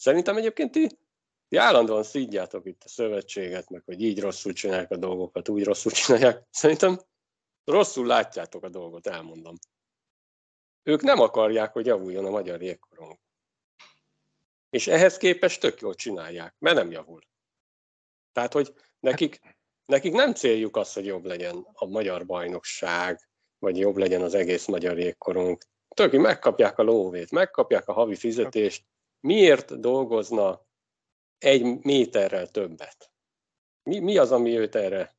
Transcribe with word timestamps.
Szerintem 0.00 0.36
egyébként 0.36 0.70
ti, 0.70 0.88
ti 1.48 1.56
állandóan 1.56 2.02
szídjátok 2.02 2.66
itt 2.66 2.84
a 2.84 2.88
szövetséget, 2.88 3.70
meg 3.70 3.82
hogy 3.84 4.02
így 4.02 4.20
rosszul 4.20 4.52
csinálják 4.52 4.90
a 4.90 4.96
dolgokat, 4.96 5.48
úgy 5.48 5.64
rosszul 5.64 5.92
csinálják. 5.92 6.46
Szerintem 6.50 7.00
rosszul 7.64 8.06
látjátok 8.06 8.64
a 8.64 8.68
dolgot, 8.68 9.06
elmondom. 9.06 9.56
Ők 10.82 11.02
nem 11.02 11.20
akarják, 11.20 11.72
hogy 11.72 11.86
javuljon 11.86 12.24
a 12.24 12.30
magyar 12.30 12.62
jégkorong. 12.62 13.18
És 14.70 14.86
ehhez 14.86 15.16
képest 15.16 15.60
tök 15.60 15.80
jól 15.80 15.94
csinálják, 15.94 16.54
mert 16.58 16.76
nem 16.76 16.90
javul. 16.90 17.20
Tehát, 18.32 18.52
hogy 18.52 18.74
nekik, 19.00 19.40
nekik 19.86 20.12
nem 20.12 20.34
céljuk 20.34 20.76
az, 20.76 20.92
hogy 20.92 21.06
jobb 21.06 21.24
legyen 21.24 21.66
a 21.72 21.86
magyar 21.86 22.26
bajnokság, 22.26 23.28
vagy 23.58 23.78
jobb 23.78 23.96
legyen 23.96 24.22
az 24.22 24.34
egész 24.34 24.66
magyar 24.66 24.98
jégkorong. 24.98 25.58
Töki 25.88 26.16
megkapják 26.18 26.78
a 26.78 26.82
lóvét, 26.82 27.30
megkapják 27.30 27.88
a 27.88 27.92
havi 27.92 28.16
fizetést. 28.16 28.88
Miért 29.20 29.80
dolgozna 29.80 30.66
egy 31.38 31.82
méterrel 31.82 32.48
többet? 32.48 33.10
Mi, 33.82 33.98
mi 33.98 34.16
az, 34.16 34.32
ami 34.32 34.58
őt 34.58 34.74
erre 34.74 35.16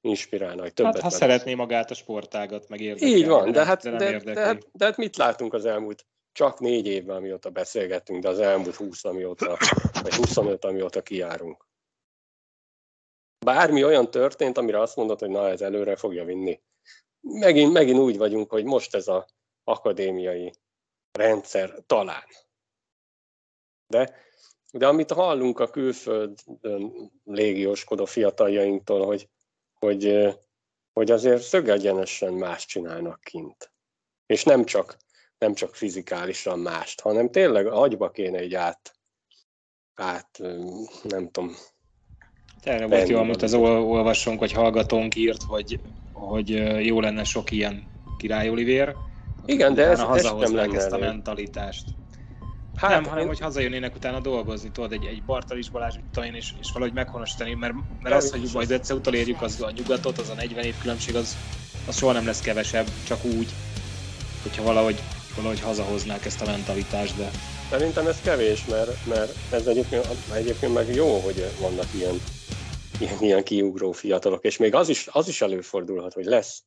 inspirálna, 0.00 0.62
hogy 0.62 0.72
többet 0.72 0.92
Hát 0.92 1.02
ha 1.02 1.10
szeretné 1.10 1.54
magát 1.54 1.90
a 1.90 1.94
sportágat, 1.94 2.68
meg 2.68 2.80
Így 2.80 3.26
van, 3.26 3.52
de 3.52 3.64
hát, 3.64 3.82
de, 3.82 3.90
de, 3.90 4.18
de, 4.18 4.40
hát, 4.40 4.68
de 4.72 4.84
hát 4.84 4.96
mit 4.96 5.16
látunk 5.16 5.54
az 5.54 5.64
elmúlt 5.64 6.06
csak 6.32 6.60
négy 6.60 6.86
évben, 6.86 7.16
amióta 7.16 7.50
beszélgettünk, 7.50 8.22
de 8.22 8.28
az 8.28 8.38
elmúlt 8.38 8.74
20, 8.74 9.04
amióta, 9.04 9.58
vagy 10.02 10.14
25, 10.14 10.64
amióta 10.64 11.02
kijárunk. 11.02 11.66
Bármi 13.44 13.84
olyan 13.84 14.10
történt, 14.10 14.58
amire 14.58 14.80
azt 14.80 14.96
mondod, 14.96 15.18
hogy 15.18 15.30
na 15.30 15.48
ez 15.48 15.60
előre 15.60 15.96
fogja 15.96 16.24
vinni. 16.24 16.60
Megint, 17.20 17.72
megint 17.72 17.98
úgy 17.98 18.16
vagyunk, 18.16 18.50
hogy 18.50 18.64
most 18.64 18.94
ez 18.94 19.08
az 19.08 19.24
akadémiai 19.64 20.52
rendszer 21.12 21.74
talán. 21.86 22.24
De, 23.86 24.14
de 24.72 24.86
amit 24.86 25.10
hallunk 25.10 25.60
a 25.60 25.70
külföldön 25.70 27.12
légióskodó 27.24 28.04
fiataljainktól, 28.04 29.06
hogy, 29.06 29.28
hogy, 29.74 30.34
hogy 30.92 31.10
azért 31.10 31.42
szögegyenesen 31.42 32.32
más 32.32 32.66
csinálnak 32.66 33.20
kint. 33.20 33.72
És 34.26 34.44
nem 34.44 34.64
csak 34.64 34.96
nem 35.38 35.54
csak 35.54 35.74
fizikálisan 35.74 36.58
mást, 36.58 37.00
hanem 37.00 37.30
tényleg 37.30 37.66
agyba 37.66 38.10
kéne 38.10 38.38
egy 38.38 38.54
át, 38.54 38.94
át 39.94 40.38
nem 41.02 41.30
tudom. 41.30 41.54
Erre 42.62 42.86
volt 42.86 43.08
jó, 43.08 43.18
amit 43.18 43.42
az 43.42 43.54
olvasónk 43.54 44.38
vagy 44.38 44.52
hallgatónk 44.52 45.16
írt, 45.16 45.42
hogy, 45.42 45.80
hogy 46.12 46.48
jó 46.86 47.00
lenne 47.00 47.24
sok 47.24 47.50
ilyen 47.50 47.86
király 48.18 48.48
Olivér. 48.48 48.96
Igen, 49.44 49.74
de 49.74 49.86
ez, 49.86 50.00
ez 50.00 50.22
nem 50.22 50.54
lenne 50.54 50.76
ezt 50.76 50.92
a 50.92 50.98
mentalitást. 50.98 51.84
Hát, 52.76 52.90
nem, 52.90 53.04
hanem 53.04 53.22
én... 53.22 53.26
hogy 53.26 53.40
hazajönnének 53.40 53.94
utána 53.94 54.20
dolgozni, 54.20 54.70
tudod, 54.70 54.92
egy, 54.92 55.04
egy 55.04 55.22
Bartalis 55.22 55.70
Balázs, 55.70 55.94
mit 55.94 56.24
én, 56.24 56.34
és, 56.34 56.52
és 56.60 56.72
valahogy 56.72 56.94
meghonosítani, 56.94 57.54
mert, 57.54 57.74
mert 58.02 58.14
az, 58.14 58.30
hogy 58.30 58.50
majd 58.52 58.70
egyszer 58.70 58.96
utolérjük 58.96 59.42
az 59.42 59.62
a 59.62 59.70
nyugatot, 59.70 60.18
az 60.18 60.28
a 60.28 60.34
40 60.34 60.64
év 60.64 60.74
különbség, 60.80 61.14
az, 61.14 61.36
az 61.86 61.96
soha 61.96 62.12
nem 62.12 62.26
lesz 62.26 62.40
kevesebb, 62.40 62.86
csak 63.06 63.24
úgy, 63.24 63.48
hogyha 64.42 64.62
valahogy 64.62 65.02
valahogy 65.36 65.60
hazahoznák 65.60 66.24
ezt 66.24 66.40
a 66.40 66.44
mentalitást, 66.44 67.16
de... 67.16 67.30
Szerintem 67.70 68.06
ez 68.06 68.20
kevés, 68.20 68.64
mert, 68.64 69.06
mert 69.06 69.34
ez 69.50 69.66
egyébként, 69.66 70.06
egyébként 70.34 70.74
meg 70.74 70.94
jó, 70.94 71.18
hogy 71.18 71.50
vannak 71.60 71.86
ilyen, 71.94 72.20
ilyen, 72.98 73.16
ilyen 73.20 73.44
kiugró 73.44 73.92
fiatalok, 73.92 74.44
és 74.44 74.56
még 74.56 74.74
az 74.74 74.88
is, 74.88 75.08
az 75.10 75.28
is 75.28 75.40
előfordulhat, 75.40 76.12
hogy 76.12 76.24
lesz 76.24 76.62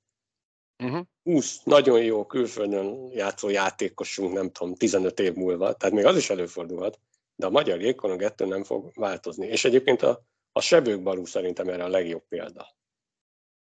uh-huh. 0.83 1.05
20 1.23 1.63
nagyon 1.63 2.03
jó 2.03 2.25
külföldön 2.25 3.09
játszó 3.11 3.49
játékosunk, 3.49 4.33
nem 4.33 4.51
tudom, 4.51 4.75
15 4.75 5.19
év 5.19 5.33
múlva, 5.33 5.73
tehát 5.73 5.95
még 5.95 6.05
az 6.05 6.17
is 6.17 6.29
előfordulhat, 6.29 6.99
de 7.35 7.45
a 7.45 7.49
magyar 7.49 7.81
jégkorong 7.81 8.21
ettől 8.21 8.47
nem 8.47 8.63
fog 8.63 8.91
változni. 8.95 9.47
És 9.47 9.65
egyébként 9.65 10.01
a, 10.01 10.23
a 10.51 10.61
Sebők 10.61 11.03
Balú 11.03 11.25
szerintem 11.25 11.67
erre 11.67 11.83
a 11.83 11.87
legjobb 11.87 12.23
példa. 12.27 12.77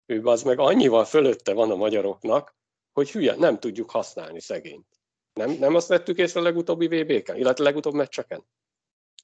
Ő 0.05 0.21
az 0.23 0.43
meg 0.43 0.59
annyival 0.59 1.05
fölötte 1.05 1.53
van 1.53 1.71
a 1.71 1.75
magyaroknak, 1.75 2.55
hogy 2.93 3.11
hülye, 3.11 3.35
nem 3.35 3.59
tudjuk 3.59 3.91
használni 3.91 4.39
szegényt. 4.39 4.87
Nem, 5.33 5.51
nem 5.51 5.75
azt 5.75 5.87
vettük 5.87 6.17
észre 6.17 6.39
a 6.39 6.43
legutóbbi 6.43 6.87
VB-ken, 6.87 7.35
illetve 7.35 7.63
a 7.63 7.67
legutóbb 7.67 7.93
meccseken? 7.93 8.45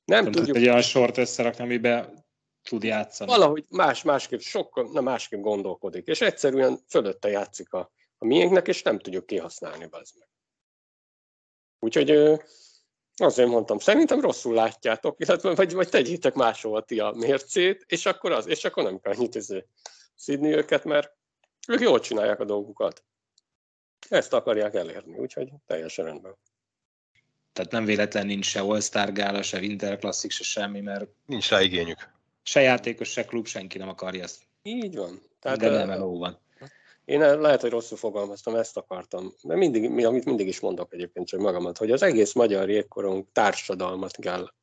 Nem, 0.06 0.24
nem 0.24 0.32
tudjuk. 0.32 0.56
Egy 0.56 0.68
olyan 0.68 0.82
sort 0.82 1.18
összerakni, 1.18 1.64
amiben 1.64 2.19
tud 2.64 2.84
játszani. 2.84 3.32
Valahogy 3.32 3.66
más, 3.70 4.04
másképp, 4.04 4.40
sokkal, 4.40 4.90
nem 4.92 5.04
másképp 5.04 5.42
gondolkodik, 5.42 6.08
és 6.08 6.22
egyszerűen 6.22 6.80
fölötte 6.88 7.30
játszik 7.30 7.74
a, 7.74 7.92
a 8.18 8.26
miénknek, 8.26 8.68
és 8.68 8.82
nem 8.82 9.00
tudjuk 9.00 9.26
kihasználni 9.26 9.88
az 9.92 10.14
meg. 10.20 10.28
Úgyhogy 11.80 12.40
azért 13.16 13.50
mondtam, 13.50 13.80
szerintem 13.80 14.22
rosszul 14.22 14.54
látjátok, 14.54 15.20
illetve 15.20 15.56
vagy, 15.56 15.74
vagy 15.74 15.90
tegyétek 15.90 16.34
máshol 16.34 16.86
ti 16.86 17.00
a 17.00 17.12
mércét, 17.12 17.84
és 17.88 18.06
akkor 18.06 18.32
az, 18.32 18.48
és 18.48 18.64
akkor 18.64 18.84
nem 18.84 19.00
kell 19.00 19.14
annyit 19.14 19.36
izé 19.36 19.66
szidni 20.16 20.54
őket, 20.56 20.84
mert 20.84 21.16
ők 21.68 21.80
jól 21.80 22.00
csinálják 22.00 22.40
a 22.40 22.46
dolgukat. 22.46 23.04
Ezt 24.10 24.34
akarják 24.34 24.76
elérni, 24.76 25.18
úgyhogy 25.18 25.50
teljesen 25.66 26.06
rendben. 26.06 26.36
Tehát 27.54 27.72
nem 27.72 27.86
véletlen 27.86 28.26
nincs 28.26 28.46
se 28.46 28.60
All-Star 28.60 29.12
Gála, 29.12 29.42
se 29.42 29.60
Winter 29.60 29.98
Classic, 29.98 30.34
se 30.34 30.44
semmi, 30.44 30.82
mert... 30.82 31.10
Nincs 31.26 31.50
rá 31.50 31.62
igényük. 31.62 32.19
Se 32.50 32.62
játékos, 32.62 33.10
se 33.10 33.26
klub, 33.26 33.48
senki 33.48 33.78
nem 33.78 33.90
akarja 33.90 34.24
ezt. 34.24 34.42
Így 34.62 34.96
van. 34.96 35.22
Tehát, 35.40 35.60
De 35.60 35.86
nem 35.86 36.00
van. 36.00 36.40
Én 37.06 37.40
lehet, 37.40 37.62
hogy 37.62 37.70
rosszul 37.70 37.98
fogalmaztam, 37.98 38.56
ezt 38.56 38.78
akartam. 38.78 39.34
De 39.42 39.56
mindig, 39.56 40.06
amit 40.06 40.26
mindig 40.26 40.48
is 40.48 40.60
mondok 40.60 40.94
egyébként 40.94 41.28
csak 41.28 41.40
magamat, 41.40 41.78
hogy 41.78 41.92
az 41.92 42.02
egész 42.02 42.34
magyar 42.34 42.70
jégkorong 42.70 43.26
társadalmat 43.32 44.16
kell 44.16 44.54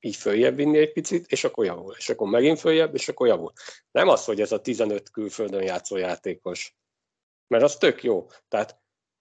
így 0.00 0.16
följebb 0.16 0.56
vinni 0.56 0.78
egy 0.78 0.92
picit, 0.92 1.26
és 1.26 1.44
akkor 1.44 1.64
javul. 1.64 1.94
És 1.98 2.08
akkor 2.08 2.28
megint 2.28 2.58
följebb, 2.58 2.94
és 2.94 3.08
akkor 3.08 3.26
javul. 3.26 3.52
Nem 3.90 4.08
az, 4.08 4.24
hogy 4.24 4.40
ez 4.40 4.52
a 4.52 4.60
15 4.60 5.10
külföldön 5.10 5.62
játszó 5.62 5.96
játékos 5.96 6.74
mert 7.50 7.64
az 7.64 7.76
tök 7.76 8.02
jó. 8.02 8.26
Tehát 8.48 8.80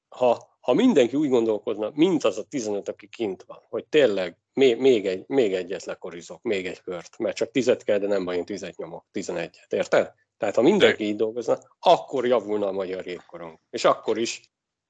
ha, 0.09 0.49
ha 0.69 0.75
mindenki 0.75 1.16
úgy 1.16 1.30
gondolkozna, 1.30 1.91
mint 1.94 2.24
az 2.24 2.38
a 2.38 2.44
15, 2.44 2.90
aki 2.90 3.07
kint 3.07 3.44
van, 3.44 3.62
hogy 3.69 3.85
tényleg 3.85 4.38
még, 4.53 4.78
még, 4.78 5.07
egy, 5.07 5.24
még 5.28 5.53
egyet 5.53 5.84
lekorizok, 5.84 6.41
még 6.41 6.66
egy 6.66 6.81
kört, 6.81 7.18
mert 7.18 7.35
csak 7.35 7.52
tizet 7.52 7.84
kell, 7.84 7.97
de 7.97 8.07
nem 8.07 8.25
baj, 8.25 8.35
én 8.35 8.46
tizet 8.46 8.78
nyomok, 8.78 9.06
tizenegyet, 9.12 9.74
érted? 9.74 10.13
Tehát 10.38 10.56
ha 10.56 10.62
mindenki 10.62 11.03
így 11.03 11.16
dolgozna, 11.16 11.58
akkor 11.79 12.25
javulna 12.25 12.68
a 12.68 12.72
magyar 12.72 13.06
jégkorong. 13.06 13.59
És 13.69 13.84
akkor 13.84 14.18
is 14.18 14.41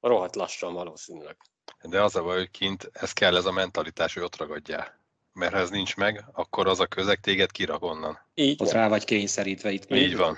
rohadt 0.02 0.36
lassan 0.36 0.74
valószínűleg. 0.74 1.38
De 1.82 2.04
az 2.04 2.16
a 2.16 2.24
baj, 2.24 2.38
hogy 2.38 2.52
kint 2.52 2.90
ez 2.94 3.14
kell 3.14 3.36
ez 3.36 3.46
a 3.46 3.52
mentalitás, 3.52 4.14
hogy 4.14 4.24
ott 4.24 4.38
ragadjál. 4.38 5.00
Mert 5.34 5.54
ha 5.54 5.60
ez 5.60 5.70
nincs 5.70 5.96
meg, 5.96 6.26
akkor 6.34 6.68
az 6.68 6.80
a 6.80 6.88
közeg 6.88 7.20
téged 7.20 7.52
kirak 7.52 7.84
onnan. 7.84 8.20
Így 8.34 8.62
ott 8.62 8.72
rá 8.72 8.88
vagy 8.88 9.04
kényszerítve 9.04 9.72
itt. 9.72 9.92
Így 9.92 10.18
van. 10.18 10.38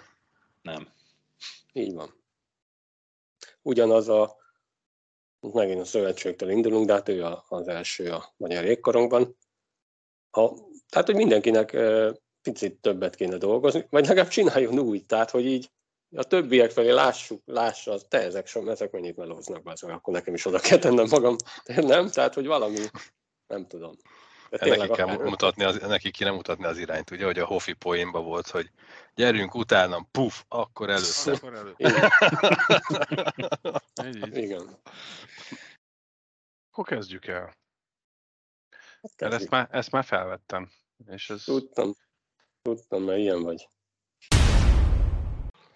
Nem. 0.62 0.88
Így 1.74 1.94
van 1.94 2.20
ugyanaz 3.62 4.10
a, 4.10 4.36
megint 5.42 5.80
a 5.80 5.86
szövetségtől 5.86 6.50
indulunk, 6.50 6.88
de 6.88 6.94
hát 6.94 7.10
ő 7.10 7.26
az 7.48 7.68
első 7.68 8.12
a 8.12 8.34
magyar 8.38 8.64
jégkorongban. 8.64 9.38
Ha, 10.30 10.58
tehát, 10.90 11.08
hogy 11.08 11.16
mindenkinek 11.16 11.78
picit 12.42 12.82
többet 12.82 13.16
kéne 13.16 13.38
dolgozni, 13.38 13.86
vagy 13.90 14.08
legalább 14.08 14.30
csináljon 14.30 14.80
úgy, 14.80 15.06
tehát, 15.06 15.30
hogy 15.30 15.46
így 15.46 15.72
a 16.16 16.24
többiek 16.24 16.72
felé 16.72 16.90
lássuk, 16.90 17.42
lássa, 17.46 17.92
az, 17.92 18.06
te 18.10 18.18
ezek, 18.18 18.48
sem, 18.48 18.68
ezek 18.68 18.92
mennyit 18.92 19.16
melóznak, 19.16 19.64
be, 19.64 19.74
akkor 19.82 20.14
nekem 20.14 20.34
is 20.34 20.46
oda 20.46 20.60
kell 20.60 20.78
tennem 20.78 21.08
magam, 21.10 21.36
nem? 21.76 22.10
Tehát, 22.10 22.34
hogy 22.34 22.46
valami, 22.46 22.80
nem 23.48 23.68
tudom. 23.68 23.96
Neki, 24.60 24.88
kell 24.88 25.18
mutatni 25.18 25.64
az, 25.64 25.78
neki 25.80 26.12
kéne 26.12 26.32
mutatni 26.32 26.66
az 26.66 26.78
irányt, 26.78 27.12
ugye, 27.12 27.26
hogy 27.26 27.40
a 27.40 27.46
Hofi 27.46 27.74
poénban 27.74 28.24
volt, 28.24 28.48
hogy 28.48 28.72
gyerünk 29.16 29.56
utánam, 29.56 30.08
puf, 30.12 30.44
akkor 30.48 30.90
először. 30.90 31.34
Akkor 31.34 31.54
először. 31.54 32.12
Igen. 34.38 34.80
Akkor 36.72 36.86
kezdjük 36.86 37.28
el. 37.28 37.54
Hát 39.18 39.34
ezt 39.34 39.50
már, 39.50 39.68
ezt 39.72 39.92
már 39.92 40.04
felvettem. 40.04 40.72
És 41.08 41.30
ez... 41.30 41.44
Tudtam. 41.44 41.94
Tudtam, 42.62 43.04
mert 43.04 43.20
ilyen 43.20 43.42
vagy. 43.44 43.70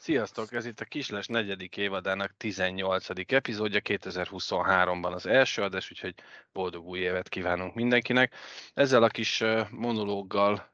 Sziasztok! 0.06 0.54
Ez 0.54 0.66
itt 0.66 0.80
a 0.80 0.86
Kisles 0.86 1.28
negyedik 1.28 1.78
évadának 1.78 2.38
18. 2.38 3.34
epizódja, 3.34 3.80
2023-ban 3.84 5.14
az 5.14 5.26
első 5.26 5.62
adás, 5.62 5.92
úgyhogy 5.92 6.14
boldog 6.52 6.86
új 6.88 7.00
évet 7.00 7.30
kívánunk 7.30 7.76
mindenkinek. 7.76 8.34
Ezzel 8.74 9.04
a 9.04 9.08
kis 9.08 9.44
monológgal 9.70 10.74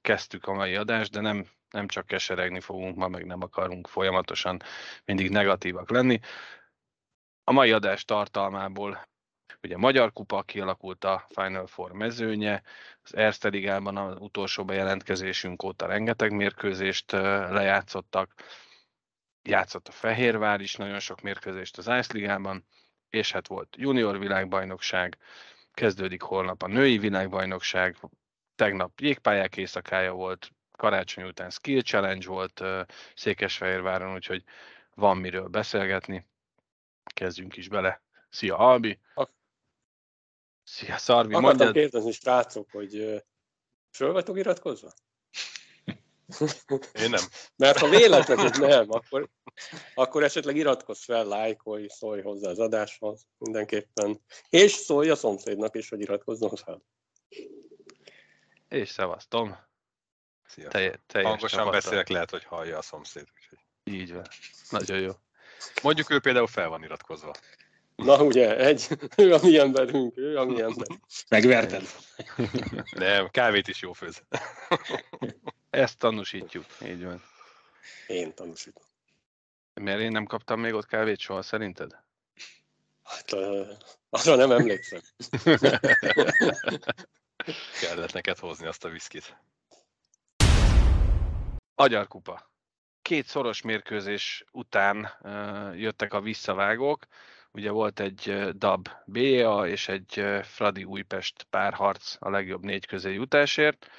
kezdtük 0.00 0.46
a 0.46 0.52
mai 0.52 0.76
adást, 0.76 1.12
de 1.12 1.20
nem, 1.20 1.46
nem 1.70 1.86
csak 1.86 2.06
keseregni 2.06 2.60
fogunk 2.60 2.96
ma, 2.96 3.08
meg 3.08 3.26
nem 3.26 3.42
akarunk 3.42 3.88
folyamatosan 3.88 4.62
mindig 5.04 5.30
negatívak 5.30 5.90
lenni. 5.90 6.20
A 7.44 7.52
mai 7.52 7.72
adás 7.72 8.04
tartalmából 8.04 9.08
Ugye 9.62 9.76
Magyar 9.76 10.12
Kupa 10.12 10.42
kialakult 10.42 11.04
a 11.04 11.26
Final 11.28 11.66
Four 11.66 11.92
mezőnye, 11.92 12.62
az 13.02 13.16
Erste 13.16 13.48
Ligában 13.48 13.96
az 13.96 14.16
utolsó 14.18 14.64
bejelentkezésünk 14.64 15.62
óta 15.62 15.86
rengeteg 15.86 16.32
mérkőzést 16.32 17.12
lejátszottak, 17.12 18.34
játszott 19.42 19.88
a 19.88 19.92
Fehérvár 19.92 20.60
is 20.60 20.76
nagyon 20.76 20.98
sok 20.98 21.20
mérkőzést 21.20 21.78
az 21.78 21.86
Ice 21.86 22.12
Ligában, 22.12 22.66
és 23.10 23.32
hát 23.32 23.46
volt 23.46 23.76
junior 23.76 24.18
világbajnokság, 24.18 25.18
kezdődik 25.72 26.22
holnap 26.22 26.62
a 26.62 26.66
női 26.66 26.98
világbajnokság, 26.98 27.96
tegnap 28.54 29.00
jégpályák 29.00 29.56
éjszakája 29.56 30.12
volt, 30.12 30.50
karácsony 30.72 31.24
után 31.24 31.50
skill 31.50 31.82
challenge 31.82 32.26
volt 32.26 32.62
Székesfehérváron, 33.14 34.14
úgyhogy 34.14 34.44
van 34.94 35.16
miről 35.16 35.48
beszélgetni. 35.48 36.26
Kezdjünk 37.14 37.56
is 37.56 37.68
bele. 37.68 38.02
Szia 38.28 38.56
Albi! 38.56 38.98
Szia 40.70 40.98
Szarvi! 40.98 41.34
Akartam 41.34 41.42
mondjad... 41.42 41.72
kérdezni, 41.72 42.12
srácok, 42.12 42.70
hogy 42.70 43.22
föl 43.90 44.12
vagytok 44.12 44.38
iratkozva? 44.38 44.92
Én 46.92 47.10
nem. 47.10 47.22
Mert 47.56 47.78
ha 47.78 47.88
véletlenül 47.88 48.50
nem, 48.68 48.90
akkor, 48.90 49.28
akkor 49.94 50.22
esetleg 50.22 50.56
iratkozz 50.56 51.04
fel, 51.04 51.24
lájkolj, 51.24 51.86
szólj 51.88 52.22
hozzá 52.22 52.50
az 52.50 52.58
adáshoz 52.58 53.26
mindenképpen. 53.38 54.20
És 54.48 54.72
szólj 54.72 55.10
a 55.10 55.16
szomszédnak 55.16 55.76
is, 55.76 55.88
hogy 55.88 56.00
iratkozzon 56.00 56.56
fel. 56.56 56.82
És 58.68 58.88
szevasztom. 58.88 59.56
Szia. 60.46 60.68
Te, 60.68 61.22
Hangosan 61.22 61.70
beszélek, 61.70 62.08
lehet, 62.08 62.30
hogy 62.30 62.44
hallja 62.44 62.78
a 62.78 62.82
szomszéd. 62.82 63.26
Úgyhogy... 63.34 63.58
Így 63.84 64.12
van. 64.12 64.26
Nagyon 64.70 64.98
jó. 64.98 65.12
Mondjuk 65.82 66.10
ő 66.10 66.20
például 66.20 66.46
fel 66.46 66.68
van 66.68 66.82
iratkozva. 66.82 67.34
Na 68.04 68.24
ugye, 68.24 68.56
egy, 68.56 68.88
ő 69.16 69.34
a 69.34 69.38
mi 69.42 69.58
emberünk, 69.58 70.16
ő 70.16 70.38
a 70.38 70.44
mi 70.44 70.60
ember. 70.60 70.86
Megverted. 71.28 71.82
Nem, 72.90 73.28
kávét 73.28 73.68
is 73.68 73.80
jó 73.80 73.92
főz. 73.92 74.22
Ezt 75.70 75.98
tanúsítjuk, 75.98 76.64
így 76.84 77.04
van. 77.04 77.22
Én 78.06 78.34
tanúsítom. 78.34 78.82
Miért 79.74 80.00
én 80.00 80.10
nem 80.10 80.24
kaptam 80.24 80.60
még 80.60 80.74
ott 80.74 80.86
kávét 80.86 81.18
soha, 81.18 81.42
szerinted? 81.42 81.96
Hát, 83.04 83.32
uh, 83.32 83.68
arra 84.10 84.34
nem 84.34 84.50
emlékszem. 84.50 85.00
Kellett 87.80 88.12
neked 88.12 88.38
hozni 88.38 88.66
azt 88.66 88.84
a 88.84 88.88
viszkit. 88.88 89.36
Agyarkupa. 91.74 92.50
Két 93.02 93.26
szoros 93.26 93.62
mérkőzés 93.62 94.44
után 94.52 95.10
uh, 95.20 95.80
jöttek 95.80 96.12
a 96.12 96.20
visszavágók. 96.20 97.06
Ugye 97.52 97.70
volt 97.70 98.00
egy 98.00 98.48
DAB 98.56 98.88
BA 99.06 99.68
és 99.68 99.88
egy 99.88 100.24
Fradi 100.42 100.84
Újpest 100.84 101.46
párharc 101.50 102.16
a 102.18 102.30
legjobb 102.30 102.62
négy 102.62 102.86
közé 102.86 103.12
jutásért. 103.12 103.90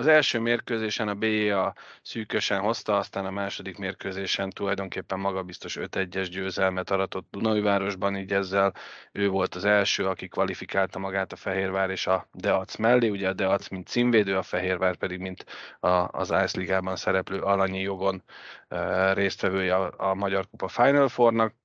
Az 0.00 0.06
első 0.06 0.38
mérkőzésen 0.38 1.08
a 1.08 1.14
BA 1.14 1.74
szűkösen 2.02 2.60
hozta, 2.60 2.96
aztán 2.96 3.24
a 3.24 3.30
második 3.30 3.78
mérkőzésen 3.78 4.50
tulajdonképpen 4.50 5.18
magabiztos 5.18 5.76
5-1-es 5.80 6.28
győzelmet 6.30 6.90
aratott 6.90 7.26
Dunajvárosban, 7.30 8.16
így 8.16 8.32
ezzel 8.32 8.74
ő 9.12 9.28
volt 9.28 9.54
az 9.54 9.64
első, 9.64 10.06
aki 10.06 10.28
kvalifikálta 10.28 10.98
magát 10.98 11.32
a 11.32 11.36
Fehérvár 11.36 11.90
és 11.90 12.06
a 12.06 12.28
Deac 12.32 12.76
mellé. 12.76 13.08
Ugye 13.08 13.28
a 13.28 13.32
Deac 13.32 13.68
mint 13.68 13.86
címvédő, 13.86 14.36
a 14.36 14.42
Fehérvár 14.42 14.96
pedig 14.96 15.20
mint 15.20 15.44
a, 15.80 15.88
az 15.88 16.30
Ice 16.30 16.58
Ligában 16.58 16.96
szereplő 16.96 17.40
alanyi 17.40 17.80
jogon 17.80 18.22
e, 18.68 19.12
résztvevője 19.12 19.74
a, 19.76 20.10
a 20.10 20.14
Magyar 20.14 20.48
Kupa 20.50 20.68
Final 20.68 21.08
Four-nak. 21.08 21.59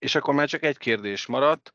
És 0.00 0.14
akkor 0.14 0.34
már 0.34 0.48
csak 0.48 0.62
egy 0.62 0.78
kérdés 0.78 1.26
maradt, 1.26 1.72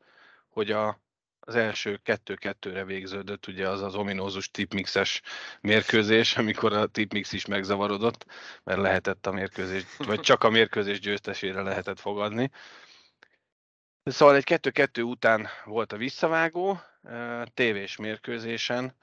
hogy 0.48 0.70
a 0.70 1.04
az 1.48 1.54
első 1.54 2.00
kettő-kettőre 2.02 2.84
végződött, 2.84 3.46
ugye 3.46 3.68
az 3.68 3.82
az 3.82 3.94
ominózus 3.94 4.50
tipmixes 4.50 5.22
mérkőzés, 5.60 6.36
amikor 6.36 6.72
a 6.72 6.86
tipmix 6.86 7.32
is 7.32 7.46
megzavarodott, 7.46 8.26
mert 8.64 8.80
lehetett 8.80 9.26
a 9.26 9.32
mérkőzés, 9.32 9.84
vagy 9.98 10.20
csak 10.20 10.44
a 10.44 10.50
mérkőzés 10.50 11.00
győztesére 11.00 11.62
lehetett 11.62 12.00
fogadni. 12.00 12.50
Szóval 14.04 14.36
egy 14.36 14.44
kettő-kettő 14.44 15.02
után 15.02 15.48
volt 15.64 15.92
a 15.92 15.96
visszavágó, 15.96 16.80
tévés 17.54 17.96
mérkőzésen, 17.96 18.96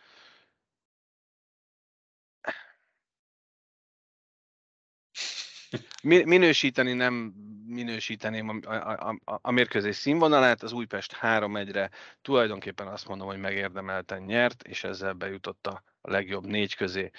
Minősíteni 6.01 6.93
nem 6.93 7.33
minősíteném 7.65 8.49
a, 8.49 8.75
a, 8.75 9.09
a, 9.25 9.39
a 9.41 9.51
mérkőzés 9.51 9.95
színvonalát, 9.95 10.63
az 10.63 10.71
Újpest 10.71 11.17
3-1-re 11.21 11.89
tulajdonképpen 12.21 12.87
azt 12.87 13.07
mondom, 13.07 13.27
hogy 13.27 13.39
megérdemelten 13.39 14.21
nyert, 14.21 14.63
és 14.63 14.83
ezzel 14.83 15.13
bejutott 15.13 15.67
a, 15.67 15.83
legjobb 16.03 16.45
négy 16.45 16.75
közé. 16.75 17.11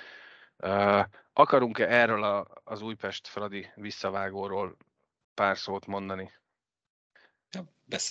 Uh, 0.58 1.04
akarunk-e 1.32 1.88
erről 1.88 2.24
a, 2.24 2.46
az 2.64 2.82
Újpest-Fradi 2.82 3.70
visszavágóról 3.74 4.76
pár 5.34 5.58
szót 5.58 5.86
mondani? 5.86 6.32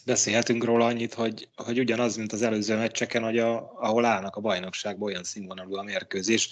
Beszélhetünk 0.06 0.64
róla 0.64 0.86
annyit, 0.86 1.14
hogy, 1.14 1.50
hogy 1.56 1.80
ugyanaz, 1.80 2.16
mint 2.16 2.32
az 2.32 2.42
előző 2.42 2.78
meccseken, 2.78 3.24
hogy 3.24 3.40
a, 3.40 3.74
ahol 3.82 4.06
állnak 4.06 4.36
a 4.36 4.42
bajnokságban, 4.42 5.10
olyan 5.10 5.24
színvonalú 5.24 5.76
a 5.76 5.84
mérkőzés. 5.84 6.50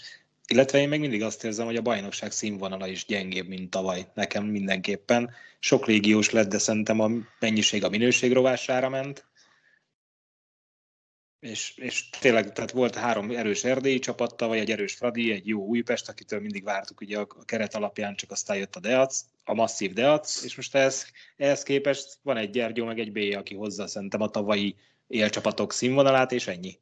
Illetve 0.51 0.79
én 0.79 0.89
még 0.89 0.99
mindig 0.99 1.23
azt 1.23 1.43
érzem, 1.43 1.65
hogy 1.65 1.75
a 1.75 1.81
bajnokság 1.81 2.31
színvonala 2.31 2.87
is 2.87 3.05
gyengébb, 3.05 3.47
mint 3.47 3.69
tavaly. 3.69 4.07
Nekem 4.13 4.45
mindenképpen. 4.45 5.31
Sok 5.59 5.85
légiós 5.85 6.29
lett, 6.29 6.49
de 6.49 6.57
szerintem 6.57 6.99
a 6.99 7.09
mennyiség 7.39 7.83
a 7.83 7.89
minőség 7.89 8.33
rovására 8.33 8.89
ment. 8.89 9.25
És, 11.39 11.77
és 11.77 12.09
tényleg 12.09 12.51
tehát 12.53 12.71
volt 12.71 12.95
három 12.95 13.31
erős 13.31 13.63
erdélyi 13.63 13.99
csapatta, 13.99 14.47
vagy 14.47 14.57
egy 14.57 14.71
erős 14.71 14.93
Fradi, 14.93 15.31
egy 15.31 15.47
jó 15.47 15.65
Újpest, 15.65 16.09
akitől 16.09 16.39
mindig 16.39 16.63
vártuk 16.63 17.01
ugye 17.01 17.19
a 17.19 17.27
keret 17.45 17.75
alapján, 17.75 18.15
csak 18.15 18.31
aztán 18.31 18.57
jött 18.57 18.75
a 18.75 18.79
Deac, 18.79 19.21
a 19.43 19.53
masszív 19.53 19.93
Deac, 19.93 20.43
és 20.43 20.55
most 20.55 20.75
ehhez, 20.75 21.11
ehhez 21.37 21.63
képest 21.63 22.19
van 22.21 22.37
egy 22.37 22.49
Gyergyó, 22.49 22.85
meg 22.85 22.99
egy 22.99 23.11
B, 23.11 23.37
aki 23.37 23.55
hozza 23.55 23.87
szerintem 23.87 24.21
a 24.21 24.29
tavalyi 24.29 24.75
élcsapatok 25.07 25.73
színvonalát, 25.73 26.31
és 26.31 26.47
ennyi. 26.47 26.79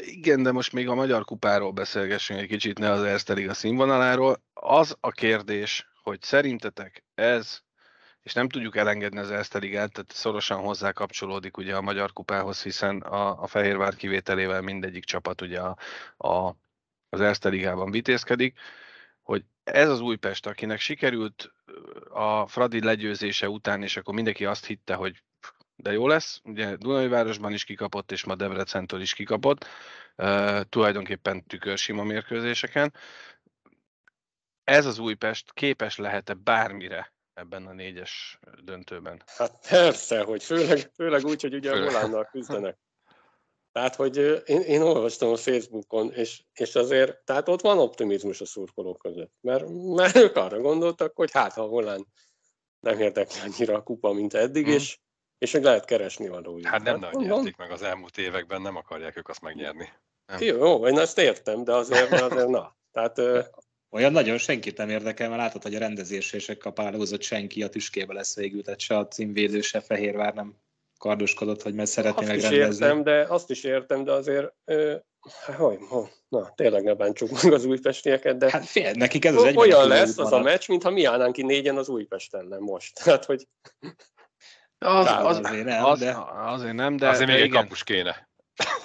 Igen, 0.00 0.42
de 0.42 0.52
most 0.52 0.72
még 0.72 0.88
a 0.88 0.94
Magyar 0.94 1.24
Kupáról 1.24 1.70
beszélgessünk 1.70 2.40
egy 2.40 2.48
kicsit, 2.48 2.78
ne 2.78 2.90
az 2.90 3.02
Erste 3.02 3.54
színvonaláról. 3.54 4.42
Az 4.54 4.96
a 5.00 5.10
kérdés, 5.10 5.88
hogy 6.02 6.22
szerintetek 6.22 7.04
ez, 7.14 7.60
és 8.22 8.32
nem 8.32 8.48
tudjuk 8.48 8.76
elengedni 8.76 9.18
az 9.18 9.30
Erste 9.30 9.58
tehát 9.58 10.04
szorosan 10.08 10.60
hozzá 10.60 10.92
kapcsolódik 10.92 11.56
ugye 11.56 11.76
a 11.76 11.80
Magyar 11.80 12.12
Kupához, 12.12 12.62
hiszen 12.62 13.00
a, 13.00 13.42
a 13.42 13.46
Fehérvár 13.46 13.96
kivételével 13.96 14.60
mindegyik 14.60 15.04
csapat 15.04 15.40
ugye 15.40 15.60
a, 15.60 15.76
a, 16.16 16.56
az 17.08 17.20
Erste 17.20 17.48
Ligában 17.48 17.90
vitézkedik, 17.90 18.58
hogy 19.22 19.44
ez 19.64 19.88
az 19.88 20.00
Újpest, 20.00 20.46
akinek 20.46 20.80
sikerült 20.80 21.52
a 22.10 22.46
Fradi 22.46 22.82
legyőzése 22.82 23.48
után, 23.48 23.82
és 23.82 23.96
akkor 23.96 24.14
mindenki 24.14 24.44
azt 24.44 24.66
hitte, 24.66 24.94
hogy 24.94 25.22
de 25.76 25.92
jó 25.92 26.06
lesz. 26.08 26.40
Ugye 26.44 26.76
Dunajvárosban 26.76 27.52
is 27.52 27.64
kikapott, 27.64 28.12
és 28.12 28.24
ma 28.24 28.34
Debrecentől 28.34 29.00
is 29.00 29.14
kikapott, 29.14 29.66
uh, 30.16 30.60
tulajdonképpen 30.60 31.46
tükörsima 31.46 32.02
mérkőzéseken. 32.02 32.94
Ez 34.64 34.86
az 34.86 34.98
Újpest 34.98 35.52
képes 35.52 35.96
lehet-e 35.96 36.34
bármire 36.34 37.12
ebben 37.34 37.66
a 37.66 37.72
négyes 37.72 38.38
döntőben? 38.62 39.22
Hát 39.26 39.68
persze, 39.68 40.22
hogy 40.22 40.42
főleg, 40.42 40.90
főleg 40.94 41.24
úgy, 41.24 41.42
hogy 41.42 41.54
ugye 41.54 41.70
főleg. 41.70 41.88
a 41.88 41.92
Volánnal 41.92 42.28
küzdenek. 42.30 42.78
Tehát, 43.72 43.94
hogy 43.94 44.16
én, 44.44 44.60
én 44.60 44.80
olvastam 44.80 45.28
a 45.28 45.36
Facebookon, 45.36 46.12
és, 46.12 46.42
és 46.52 46.74
azért, 46.74 47.24
tehát 47.24 47.48
ott 47.48 47.60
van 47.60 47.78
optimizmus 47.78 48.40
a 48.40 48.46
szurkolók 48.46 48.98
között, 48.98 49.32
mert, 49.40 49.64
mert 49.68 50.16
ők 50.16 50.36
arra 50.36 50.60
gondoltak, 50.60 51.16
hogy 51.16 51.30
hát 51.32 51.52
ha 51.52 51.66
Volán 51.66 52.06
nem 52.80 53.00
érdekli 53.00 53.40
annyira 53.40 53.74
a 53.74 53.82
kupa, 53.82 54.12
mint 54.12 54.34
eddig, 54.34 54.66
mm. 54.66 54.70
és 54.70 54.98
és 55.38 55.52
hogy 55.52 55.62
lehet 55.62 55.84
keresni 55.84 56.28
valójában. 56.28 56.70
Hát 56.70 56.82
nem 56.82 57.02
hát, 57.02 57.12
nagyon 57.12 57.28
nyerték 57.28 57.56
meg 57.56 57.70
az 57.70 57.82
elmúlt 57.82 58.18
években, 58.18 58.62
nem 58.62 58.76
akarják 58.76 59.16
ők 59.16 59.28
azt 59.28 59.42
megnyerni. 59.42 59.88
Nem. 60.26 60.42
Jó, 60.42 60.86
én 60.86 60.98
ezt 60.98 61.18
értem, 61.18 61.64
de 61.64 61.72
azért, 61.72 62.12
azért 62.12 62.48
na. 62.48 62.76
Tehát, 62.92 63.20
olyan 63.90 64.12
nagyon 64.12 64.38
senkit 64.38 64.76
nem 64.76 64.88
érdekel, 64.88 65.28
mert 65.28 65.40
látod, 65.40 65.62
hogy 65.62 65.74
a 65.74 65.78
rendezésésekkel 65.78 66.72
pálózott 66.72 67.22
senki 67.22 67.62
a 67.62 67.68
tüskébe 67.68 68.14
lesz 68.14 68.36
végül, 68.36 68.62
tehát 68.62 68.80
se 68.80 68.96
a 68.96 69.08
címvédő, 69.08 69.60
se 69.60 69.80
Fehérvár 69.80 70.34
nem 70.34 70.54
kardoskodott, 70.98 71.62
hogy 71.62 71.74
mert 71.74 71.90
szeretné 71.90 72.18
azt 72.18 72.26
megrendezni. 72.26 72.56
Is 72.56 72.80
értem, 72.80 73.02
de, 73.02 73.26
azt 73.28 73.50
is 73.50 73.64
értem, 73.64 74.04
de 74.04 74.12
azért 74.12 74.52
ö, 74.64 74.96
hogy, 75.56 75.78
na, 76.28 76.52
tényleg 76.54 76.82
ne 76.82 76.94
bántsuk 76.94 77.42
meg 77.42 77.52
az 77.52 77.64
újpestieket, 77.64 78.36
de 78.36 78.50
hát 78.50 78.64
fél, 78.64 78.92
nekik 78.92 79.24
ez 79.24 79.36
az 79.36 79.56
olyan 79.56 79.88
lesz 79.88 80.18
az 80.18 80.32
a 80.32 80.40
meccs, 80.40 80.68
mintha 80.68 80.90
mi 80.90 81.04
állnánk 81.04 81.32
ki 81.32 81.42
négyen 81.42 81.76
az 81.76 81.88
Újpest 81.88 82.34
ellen 82.34 82.60
most. 82.60 82.94
Tehát, 83.04 83.24
hogy 83.24 83.46
az, 84.78 85.06
az, 85.06 85.40
azért 85.42 85.64
nem, 85.64 85.84
az, 85.84 85.98
de... 85.98 86.16
Azért 86.36 86.74
nem, 86.74 86.96
de... 86.96 87.08
Azért 87.08 87.30
még 87.30 87.40
egy 87.40 87.50
kapus 87.50 87.84
kéne. 87.84 88.28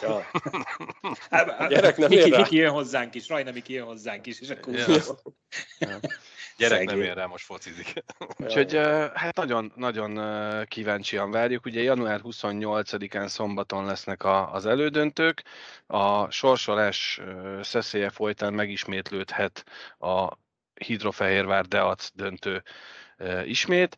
Ja. 0.02 0.22
Hát, 1.30 1.70
gyerek 1.70 1.98
nem 1.98 2.10
Miki, 2.10 2.30
Miki 2.30 2.56
jön 2.56 2.72
hozzánk 2.72 3.16
is, 3.16 3.30
Rajna 3.30 3.52
Miki 3.52 3.74
jön 3.74 3.86
hozzánk 3.86 4.26
is, 4.26 4.40
és 4.40 4.50
akkor... 4.50 4.74
Ja. 4.74 4.86
Ja. 5.80 6.00
Gyerek 6.58 6.78
Szegény. 6.78 6.98
nem 6.98 7.08
ér 7.08 7.16
rá, 7.16 7.26
most 7.26 7.46
focizik. 7.46 8.04
Úgyhogy 8.38 8.76
hát 9.14 9.36
nagyon, 9.36 9.72
nagyon 9.76 10.20
kíváncsian 10.66 11.32
várjuk. 11.32 11.66
Ugye 11.66 11.82
január 11.82 12.20
28-án 12.24 13.28
szombaton 13.28 13.86
lesznek 13.86 14.24
a, 14.24 14.54
az 14.54 14.66
elődöntők. 14.66 15.44
A 15.88 16.32
sorsolás 16.32 17.22
szeszélye 17.62 18.10
folytán 18.10 18.54
megismétlődhet 18.54 19.64
a 20.00 20.38
Hidrofehérvár 20.74 21.66
Deac 21.66 22.10
döntő 22.14 22.64
ismét. 23.46 23.98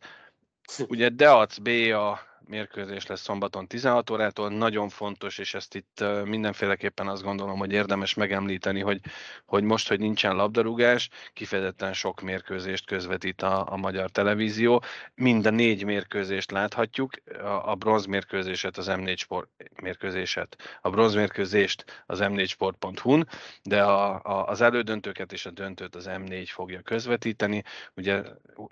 Ugye 0.88 1.08
Deac 1.10 1.58
B 1.60 1.68
a 1.92 2.18
mérkőzés 2.48 3.06
lesz 3.06 3.20
szombaton 3.20 3.66
16 3.66 4.10
órától, 4.10 4.48
nagyon 4.48 4.88
fontos, 4.88 5.38
és 5.38 5.54
ezt 5.54 5.74
itt 5.74 6.04
mindenféleképpen 6.24 7.08
azt 7.08 7.22
gondolom, 7.22 7.58
hogy 7.58 7.72
érdemes 7.72 8.14
megemlíteni, 8.14 8.80
hogy, 8.80 9.00
hogy 9.46 9.62
most, 9.62 9.88
hogy 9.88 10.00
nincsen 10.00 10.36
labdarúgás, 10.36 11.08
kifejezetten 11.32 11.92
sok 11.92 12.20
mérkőzést 12.20 12.86
közvetít 12.86 13.42
a, 13.42 13.72
a 13.72 13.76
magyar 13.76 14.10
televízió. 14.10 14.82
Mind 15.14 15.46
a 15.46 15.50
négy 15.50 15.84
mérkőzést 15.84 16.50
láthatjuk, 16.50 17.12
a, 17.42 17.70
a 17.70 17.74
bronz 17.74 18.06
mérkőzéset, 18.06 18.76
az 18.76 18.86
M4 18.90 19.16
Sport 19.16 19.48
mérkőzéset, 19.82 20.78
a 20.80 20.90
bronz 20.90 21.14
mérkőzést 21.14 22.04
az 22.06 22.18
m4sport.hu-n, 22.22 23.28
de 23.62 23.82
a, 23.82 24.20
a, 24.22 24.46
az 24.46 24.60
elődöntőket 24.60 25.32
és 25.32 25.46
a 25.46 25.50
döntőt 25.50 25.94
az 25.94 26.06
M4 26.08 26.46
fogja 26.46 26.80
közvetíteni. 26.80 27.62
Ugye 27.96 28.22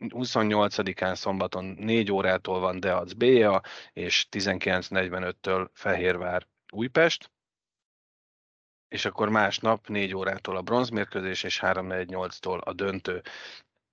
28-án 0.08 1.14
szombaton 1.14 1.64
4 1.78 2.12
órától 2.12 2.60
van 2.60 2.80
Deac 2.80 3.12
BA, 3.12 3.61
és 3.92 4.26
19.45-től 4.30 5.68
Fehérvár 5.72 6.46
Újpest, 6.72 7.30
és 8.88 9.04
akkor 9.04 9.28
másnap 9.28 9.88
4 9.88 10.14
órától 10.14 10.56
a 10.56 10.62
bronzmérkőzés, 10.62 11.42
és 11.42 11.60
3.48-tól 11.62 12.60
a 12.62 12.72
döntő. 12.72 13.22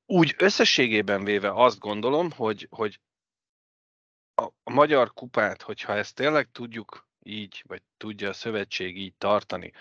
Úgy 0.05 0.35
összességében 0.37 1.23
véve 1.23 1.51
azt 1.51 1.79
gondolom, 1.79 2.31
hogy, 2.31 2.67
hogy 2.69 2.99
a, 4.33 4.43
a 4.63 4.71
magyar 4.71 5.13
kupát, 5.13 5.61
hogyha 5.61 5.93
ezt 5.93 6.15
tényleg 6.15 6.51
tudjuk 6.51 7.07
így, 7.23 7.63
vagy 7.67 7.81
tudja 7.97 8.29
a 8.29 8.33
szövetség 8.33 8.97
így 8.97 9.15
tartani, 9.17 9.71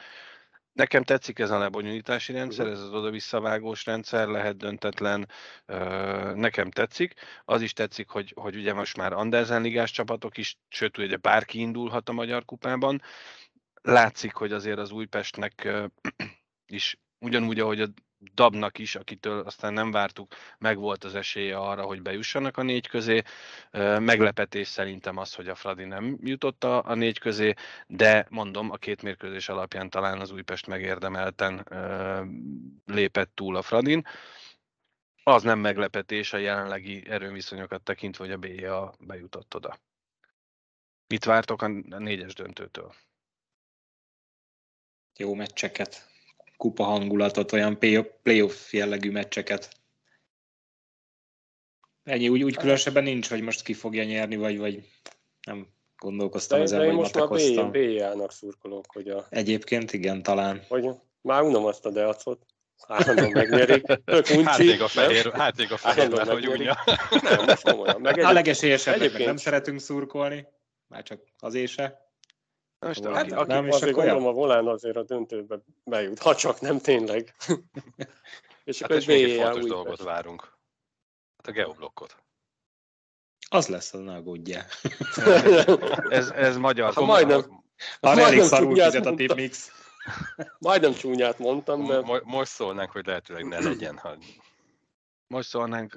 Nekem 0.79 1.03
tetszik 1.03 1.39
ez 1.39 1.51
a 1.51 1.59
lebonyolítási 1.59 2.33
rendszer, 2.33 2.67
ez 2.67 2.81
az 2.81 2.93
oda-visszavágós 2.93 3.85
rendszer, 3.85 4.29
lehet 4.29 4.57
döntetlen, 4.57 5.29
nekem 6.35 6.71
tetszik. 6.71 7.15
Az 7.45 7.63
is 7.63 7.73
tetszik, 7.73 8.09
hogy, 8.09 8.33
hogy 8.37 8.57
ugye 8.57 8.73
most 8.73 8.97
már 8.97 9.13
Andersen 9.13 9.63
ligás 9.63 9.91
csapatok 9.91 10.37
is, 10.37 10.59
sőt, 10.69 10.99
ugye 10.99 11.17
bárki 11.17 11.59
indulhat 11.59 12.09
a 12.09 12.13
Magyar 12.13 12.45
Kupában. 12.45 13.03
Látszik, 13.83 14.35
hogy 14.35 14.53
azért 14.53 14.79
az 14.79 14.91
Újpestnek 14.91 15.69
is 16.67 16.99
ugyanúgy, 17.19 17.61
ahogy 17.61 17.81
a 17.81 17.89
Dabnak 18.35 18.79
is, 18.79 18.95
akitől 18.95 19.41
aztán 19.41 19.73
nem 19.73 19.91
vártuk, 19.91 20.35
megvolt 20.59 21.05
az 21.05 21.15
esélye 21.15 21.57
arra, 21.57 21.83
hogy 21.83 22.03
bejussanak 22.03 22.57
a 22.57 22.63
négy 22.63 22.89
közé. 22.89 23.23
Meglepetés 23.99 24.69
szerintem 24.69 25.17
az, 25.17 25.35
hogy 25.35 25.49
a 25.49 25.55
Fradi 25.55 25.85
nem 25.85 26.19
jutott 26.23 26.65
a, 26.65 26.85
a 26.85 26.95
négy 26.95 27.19
közé, 27.19 27.55
de 27.87 28.27
mondom, 28.31 28.71
a 28.71 28.77
két 28.77 29.03
mérkőzés 29.03 29.49
alapján 29.49 29.91
talán 29.91 30.21
az 30.21 30.31
Újpest 30.31 30.67
megérdemelten 30.67 31.67
lépett 32.87 33.31
túl 33.35 33.57
a 33.57 33.63
Fradin. 33.63 34.07
Az 35.23 35.43
nem 35.43 35.59
meglepetés 35.59 36.33
a 36.33 36.37
jelenlegi 36.37 37.09
erőviszonyokat 37.09 37.83
tekintve, 37.83 38.25
hogy 38.25 38.33
a 38.33 38.39
BIA 38.39 38.95
bejutott 39.01 39.55
oda. 39.55 39.79
Mit 41.07 41.25
vártok 41.25 41.63
a 41.63 41.67
négyes 41.99 42.35
döntőtől? 42.35 42.95
Jó 45.17 45.35
meccseket 45.35 46.08
kupa 46.59 46.85
hangulatot, 46.85 47.53
olyan 47.53 47.79
playoff 48.23 48.73
jellegű 48.73 49.11
meccseket. 49.11 49.69
Ennyi, 52.05 52.29
úgy, 52.29 52.43
úgy 52.43 52.57
különösebben 52.57 53.03
nincs, 53.03 53.29
hogy 53.29 53.41
most 53.41 53.63
ki 53.63 53.75
fogja 53.75 54.05
nyerni, 54.05 54.37
vagy, 54.37 54.59
vagy 54.59 54.89
nem 55.47 55.67
gondolkoztam 55.99 56.59
de, 56.59 56.65
ezen, 56.65 56.79
de 56.79 56.87
vagy 56.87 56.95
most 56.95 57.15
már 57.55 57.71
B-jának 57.71 58.33
szurkolok, 58.33 58.85
hogy 58.93 59.09
a... 59.09 59.27
Egyébként 59.31 59.93
igen, 59.93 60.23
talán. 60.23 60.65
Hogy 60.69 60.89
már 61.21 61.43
unom 61.43 61.65
azt 61.65 61.87
a 61.87 61.91
deacot. 61.91 62.47
Állandóan 62.87 63.31
megnyerik. 63.31 63.87
Tök 64.05 64.27
uncsi. 64.31 64.43
Hát 64.45 64.59
még 64.59 64.83
a 64.83 64.89
fehér, 64.89 65.33
hát 65.33 65.57
még 65.57 65.73
a 65.73 65.77
fehér 65.77 66.11
mert 66.11 66.29
hogy 66.29 66.49
unja. 66.49 66.77
Nem, 67.23 67.45
most 67.45 67.63
komolyan. 67.63 68.01
Meg 68.01 68.19
a 68.19 68.33
legesélyesebbnek 68.33 69.25
nem 69.25 69.37
szeretünk 69.37 69.81
szurkolni, 69.81 70.47
már 70.87 71.03
csak 71.03 71.21
az 71.39 71.55
ése. 71.55 72.08
Most 72.79 73.05
hát, 73.05 73.33
aki, 73.33 73.53
nem, 73.53 73.71
azért 73.71 73.95
gondolom 73.95 74.27
a 74.27 74.33
volán 74.33 74.67
azért 74.67 74.97
a 74.97 75.03
döntőbe 75.03 75.59
bejut, 75.85 76.19
ha 76.19 76.35
csak 76.35 76.61
nem 76.61 76.79
tényleg. 76.79 77.35
és 78.65 78.81
hát 78.81 78.91
akkor 78.91 79.13
egy 79.13 79.41
fontos 79.41 79.65
dolgot 79.65 79.87
persze. 79.87 80.05
várunk. 80.05 80.43
Hát 81.37 81.47
a 81.47 81.51
geoblokkot. 81.51 82.17
Az 83.51 83.67
lesz, 83.67 83.95
az 83.95 84.01
ne 84.01 84.15
aggódjál. 84.15 84.67
ez, 86.19 86.31
ez 86.31 86.57
magyar. 86.57 86.95
Ha 86.95 87.05
majdnem, 87.05 87.65
Arra 88.01 88.21
elég 88.21 88.43
szarul 88.43 88.75
fizet 88.75 89.07
a 89.07 89.15
tipmix. 89.15 89.71
Majdnem 90.59 90.93
csúnyát 90.93 91.39
mondtam, 91.39 91.87
de... 91.87 92.21
Most 92.23 92.51
szólnánk, 92.51 92.91
hogy 92.91 93.07
lehetőleg 93.07 93.45
ne 93.45 93.59
legyen, 93.59 93.99
ha 93.99 94.17
most 95.29 95.49
szólnánk 95.49 95.95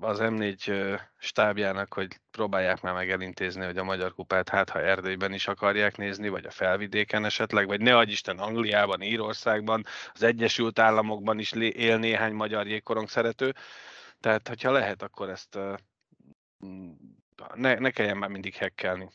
az 0.00 0.18
M4 0.20 1.00
stábjának, 1.18 1.94
hogy 1.94 2.20
próbálják 2.30 2.80
már 2.80 2.94
meg 2.94 3.10
elintézni, 3.10 3.64
hogy 3.64 3.76
a 3.76 3.84
Magyar 3.84 4.14
Kupát 4.14 4.48
hát 4.48 4.70
ha 4.70 4.80
Erdélyben 4.80 5.32
is 5.32 5.48
akarják 5.48 5.96
nézni, 5.96 6.28
vagy 6.28 6.44
a 6.44 6.50
felvidéken 6.50 7.24
esetleg, 7.24 7.66
vagy 7.66 7.80
ne 7.80 8.02
Isten 8.02 8.38
Angliában, 8.38 9.02
Írországban, 9.02 9.84
az 10.12 10.22
Egyesült 10.22 10.78
Államokban 10.78 11.38
is 11.38 11.52
él 11.52 11.98
néhány 11.98 12.32
magyar 12.32 12.66
jégkorong 12.66 13.08
szerető. 13.08 13.54
Tehát, 14.20 14.48
hogyha 14.48 14.70
lehet, 14.70 15.02
akkor 15.02 15.28
ezt 15.28 15.58
ne, 17.54 17.74
ne 17.74 17.90
kelljen 17.90 18.16
már 18.16 18.30
mindig 18.30 18.54
hekkelni. 18.54 19.10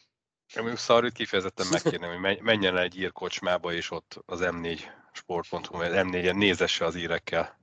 Én 0.56 0.76
szarrit 0.76 1.14
kifejezetten 1.14 1.66
megkérném, 1.72 2.22
hogy 2.22 2.42
menjen 2.42 2.76
el 2.76 2.84
egy 2.84 3.00
ír 3.00 3.12
kocsmába, 3.12 3.74
és 3.74 3.92
ott 3.92 4.20
az 4.26 4.40
M4 4.44 4.80
sport.hu, 5.12 5.78
M4-en 5.82 6.38
nézesse 6.38 6.86
az 6.86 6.96
írekkel 6.96 7.58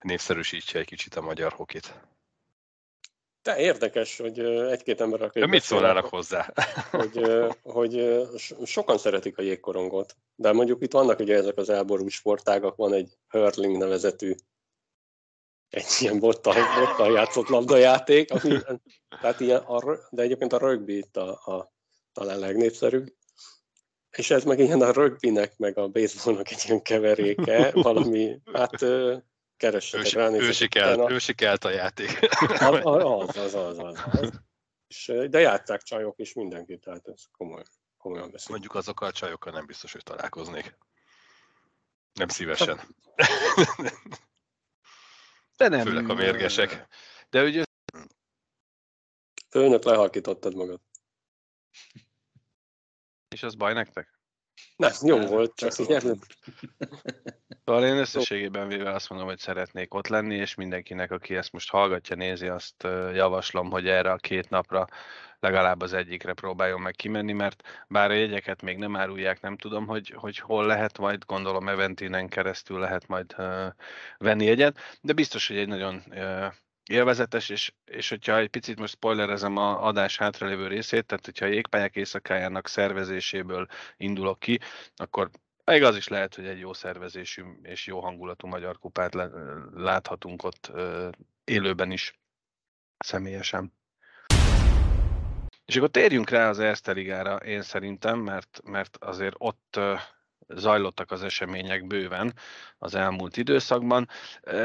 népszerűsítse 0.00 0.78
egy 0.78 0.86
kicsit 0.86 1.14
a 1.14 1.20
magyar 1.20 1.52
hokit. 1.52 1.94
De 3.42 3.58
érdekes, 3.58 4.18
hogy 4.18 4.38
egy-két 4.44 5.00
ember, 5.00 5.22
aki... 5.22 5.46
Mit 5.46 5.62
szólnának 5.62 6.04
hozzá? 6.04 6.52
Hogy, 6.90 7.20
hogy 7.62 8.22
sokan 8.64 8.98
szeretik 8.98 9.38
a 9.38 9.42
jégkorongot, 9.42 10.16
de 10.34 10.52
mondjuk 10.52 10.82
itt 10.82 10.92
vannak 10.92 11.18
ugye 11.18 11.36
ezek 11.36 11.56
az 11.56 11.68
elborult 11.68 12.10
sportágak, 12.10 12.76
van 12.76 12.92
egy 12.92 13.12
hurling 13.28 13.76
nevezetű 13.76 14.34
egy 15.70 15.84
ilyen 15.98 16.18
bottal, 16.18 16.54
bottal 16.78 17.12
játszott 17.12 17.48
labdajáték, 17.48 18.32
ami, 18.32 18.58
tehát 19.20 19.40
ilyen, 19.40 19.60
a, 19.60 19.98
de 20.10 20.22
egyébként 20.22 20.52
a 20.52 20.58
rugby 20.58 20.96
itt 20.96 21.16
a, 21.16 21.28
a 21.30 21.72
talán 22.12 22.38
legnépszerűbb. 22.38 23.12
És 24.10 24.30
ez 24.30 24.44
meg 24.44 24.58
ilyen 24.58 24.80
a 24.80 24.92
rugbynek, 24.92 25.56
meg 25.56 25.78
a 25.78 25.88
baseballnak 25.88 26.50
egy 26.50 26.62
ilyen 26.66 26.82
keveréke, 26.82 27.70
valami, 27.72 28.40
hát 28.52 28.84
keressetek 29.60 30.06
ősi, 30.06 30.16
rá. 30.16 30.30
Ősi, 30.30 30.68
kelt, 30.68 31.10
ősi 31.10 31.34
kelt 31.34 31.64
a 31.64 31.70
játék. 31.70 32.18
az, 32.40 32.84
az, 32.84 33.36
az, 33.36 33.54
az, 33.54 33.78
az. 33.78 34.30
És, 34.88 35.12
de 35.28 35.40
játszák 35.40 35.82
csajok 35.82 36.18
is 36.18 36.32
mindenki, 36.32 36.78
tehát 36.78 37.08
ez 37.08 37.22
komoly, 37.32 37.62
komolyan 37.96 38.30
beszél. 38.30 38.50
Mondjuk 38.50 38.74
azokkal 38.74 39.08
a 39.08 39.12
csajokkal 39.12 39.52
nem 39.52 39.66
biztos, 39.66 39.92
hogy 39.92 40.02
találkoznék. 40.02 40.76
Nem 42.12 42.28
szívesen. 42.28 42.80
De 45.56 45.68
nem. 45.68 45.86
Főleg 45.86 46.10
a 46.10 46.14
mérgesek. 46.14 46.86
De 47.30 47.42
ugye... 47.42 47.62
Főnök, 49.50 49.84
lehalkítottad 49.84 50.54
magad. 50.54 50.80
És 53.28 53.42
az 53.42 53.54
baj 53.54 53.72
nektek? 53.72 54.19
Nem, 54.76 54.92
jó 55.02 55.18
volt, 55.18 55.54
csak 55.54 55.78
így 55.78 56.00
Szóval 57.64 57.84
én 57.84 57.96
összességében 57.96 58.68
véve 58.68 58.90
azt 58.90 59.08
mondom, 59.08 59.28
hogy 59.28 59.38
szeretnék 59.38 59.94
ott 59.94 60.08
lenni, 60.08 60.34
és 60.34 60.54
mindenkinek, 60.54 61.10
aki 61.10 61.36
ezt 61.36 61.52
most 61.52 61.70
hallgatja, 61.70 62.16
nézi, 62.16 62.46
azt 62.46 62.82
javaslom, 63.12 63.70
hogy 63.70 63.88
erre 63.88 64.12
a 64.12 64.16
két 64.16 64.50
napra 64.50 64.86
legalább 65.40 65.80
az 65.80 65.92
egyikre 65.92 66.32
próbáljon 66.32 66.80
meg 66.80 66.94
kimenni, 66.94 67.32
mert 67.32 67.62
bár 67.88 68.10
a 68.10 68.14
jegyeket 68.14 68.62
még 68.62 68.78
nem 68.78 68.96
árulják, 68.96 69.40
nem 69.40 69.56
tudom, 69.56 69.86
hogy, 69.86 70.14
hogy 70.16 70.38
hol 70.38 70.66
lehet, 70.66 70.98
majd 70.98 71.24
gondolom 71.26 71.68
Eventinen 71.68 72.28
keresztül 72.28 72.78
lehet 72.78 73.06
majd 73.06 73.34
uh, 73.38 73.66
venni 74.18 74.44
jegyet, 74.44 74.78
de 75.00 75.12
biztos, 75.12 75.48
hogy 75.48 75.56
egy 75.56 75.68
nagyon 75.68 76.02
uh, 76.10 76.52
élvezetes, 76.90 77.48
és, 77.48 77.72
és 77.84 78.08
hogyha 78.08 78.38
egy 78.38 78.48
picit 78.48 78.78
most 78.78 78.92
spoilerezem 78.92 79.56
a 79.56 79.86
adás 79.86 80.16
hátralévő 80.16 80.66
részét, 80.66 81.06
tehát 81.06 81.24
hogyha 81.24 81.44
a 81.44 81.48
jégpályák 81.48 81.96
éjszakájának 81.96 82.68
szervezéséből 82.68 83.66
indulok 83.96 84.38
ki, 84.38 84.60
akkor 84.96 85.30
még 85.64 85.82
az 85.82 85.96
is 85.96 86.08
lehet, 86.08 86.34
hogy 86.34 86.46
egy 86.46 86.58
jó 86.58 86.72
szervezésű 86.72 87.42
és 87.62 87.86
jó 87.86 88.00
hangulatú 88.00 88.46
magyar 88.46 88.78
kupát 88.78 89.14
láthatunk 89.74 90.42
ott 90.42 90.72
élőben 91.44 91.90
is, 91.90 92.18
személyesen. 92.98 93.72
És 95.64 95.76
akkor 95.76 95.88
térjünk 95.88 96.30
rá 96.30 96.48
az 96.48 96.58
Erste 96.58 96.92
Ligára, 96.92 97.36
én 97.36 97.62
szerintem, 97.62 98.18
mert, 98.18 98.60
mert 98.64 98.96
azért 98.96 99.34
ott 99.38 99.80
zajlottak 100.54 101.10
az 101.10 101.22
események 101.22 101.86
bőven 101.86 102.34
az 102.78 102.94
elmúlt 102.94 103.36
időszakban. 103.36 104.08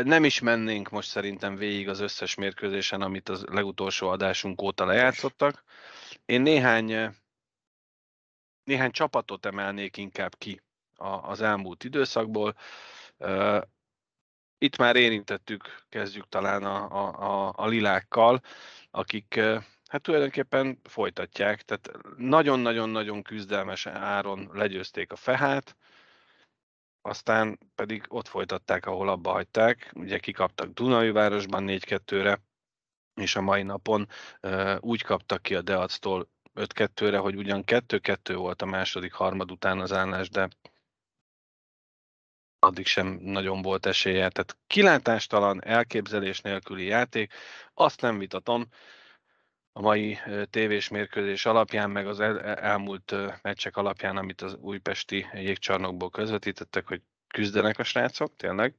Nem 0.04 0.24
is 0.24 0.40
mennénk 0.40 0.90
most 0.90 1.10
szerintem 1.10 1.56
végig 1.56 1.90
az 1.90 2.00
összes 2.00 2.36
mérkőzésen, 2.36 3.02
amit 3.02 3.30
az 3.30 3.44
legutolsó 3.44 4.10
adásunk 4.10 4.62
óta 4.62 4.86
lejátszottak. 4.86 5.64
Én 6.26 6.42
néhány, 6.42 7.16
néhány 8.64 8.92
csapatot 8.92 9.46
emelnék 9.46 9.98
inkább 9.98 10.36
ki 10.38 10.62
az 11.22 11.42
elmúlt 11.42 11.84
időszakból. 11.84 12.56
Itt 14.58 14.78
már 14.78 14.96
érintettük, 14.96 15.86
kezdjük 15.90 16.30
talán 16.30 16.64
a, 16.64 16.92
a, 16.92 17.48
a, 17.48 17.54
a 17.56 17.68
lilákkal, 17.68 18.42
akik 18.92 19.40
hát 19.88 20.02
tulajdonképpen 20.02 20.80
folytatják, 20.84 21.62
tehát 21.62 21.92
nagyon-nagyon-nagyon 22.18 23.22
küzdelmes 23.22 23.86
áron 23.86 24.50
legyőzték 24.54 25.12
a 25.12 25.16
Fehát, 25.16 25.76
aztán 27.02 27.60
pedig 27.76 28.06
ott 28.08 28.28
folytatták, 28.28 28.86
ahol 28.86 29.10
abba 29.10 29.32
hagyták, 29.32 29.92
ugye 29.96 30.20
kikaptak 30.20 30.74
Dunajvárosban 30.74 31.66
4-2-re, 31.68 32.42
és 33.16 33.36
a 33.36 33.42
mai 33.42 33.64
napon 33.64 34.08
uh, 34.42 34.76
úgy 34.80 35.02
kaptak 35.02 35.42
ki 35.42 35.56
a 35.56 35.62
Deactól 35.62 36.30
5-2-re, 36.56 37.18
hogy 37.18 37.36
ugyan 37.36 37.64
2-2 37.66 38.34
volt 38.36 38.62
a 38.62 38.66
második 38.66 39.14
harmad 39.14 39.52
után 39.52 39.80
az 39.80 39.92
állás, 39.92 40.30
de 40.30 40.48
addig 42.60 42.86
sem 42.86 43.08
nagyon 43.08 43.62
volt 43.62 43.86
esélye. 43.86 44.30
Tehát 44.30 44.58
kilátástalan, 44.68 45.64
elképzelés 45.64 46.42
nélküli 46.42 46.86
játék, 46.86 47.34
azt 47.74 48.02
nem 48.02 48.18
vitatom, 48.18 48.68
a 49.78 49.82
mai 49.82 50.18
tévés 50.50 50.88
mérkőzés 50.88 51.46
alapján, 51.46 51.90
meg 51.90 52.08
az 52.08 52.20
el, 52.20 52.42
elmúlt 52.42 53.16
meccsek 53.42 53.78
alapján, 53.78 54.18
amit 54.18 54.42
az 54.42 54.54
újpesti 54.54 55.26
jégcsarnokból 55.34 56.10
közvetítettek, 56.10 56.88
hogy 56.88 57.02
küzdenek 57.28 57.80
a 57.80 57.84
srácok, 57.84 58.36
tényleg, 58.36 58.76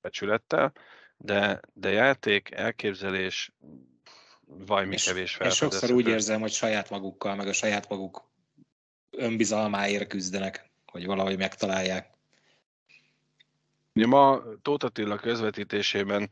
becsülettel, 0.00 0.72
de, 1.16 1.60
de 1.72 1.90
játék, 1.90 2.50
elképzelés, 2.50 3.52
vajmi 4.46 4.94
és, 4.94 5.04
kevés 5.04 5.38
És 5.40 5.54
sokszor 5.54 5.90
úgy 5.90 6.08
érzem, 6.08 6.40
hogy 6.40 6.52
saját 6.52 6.90
magukkal, 6.90 7.34
meg 7.34 7.46
a 7.46 7.52
saját 7.52 7.88
maguk 7.88 8.30
önbizalmáért 9.10 10.08
küzdenek, 10.08 10.70
hogy 10.86 11.06
valahogy 11.06 11.38
megtalálják. 11.38 12.10
Ugye 13.94 14.06
ma 14.06 14.42
Tóth 14.62 14.84
Attila 14.84 15.16
közvetítésében 15.16 16.30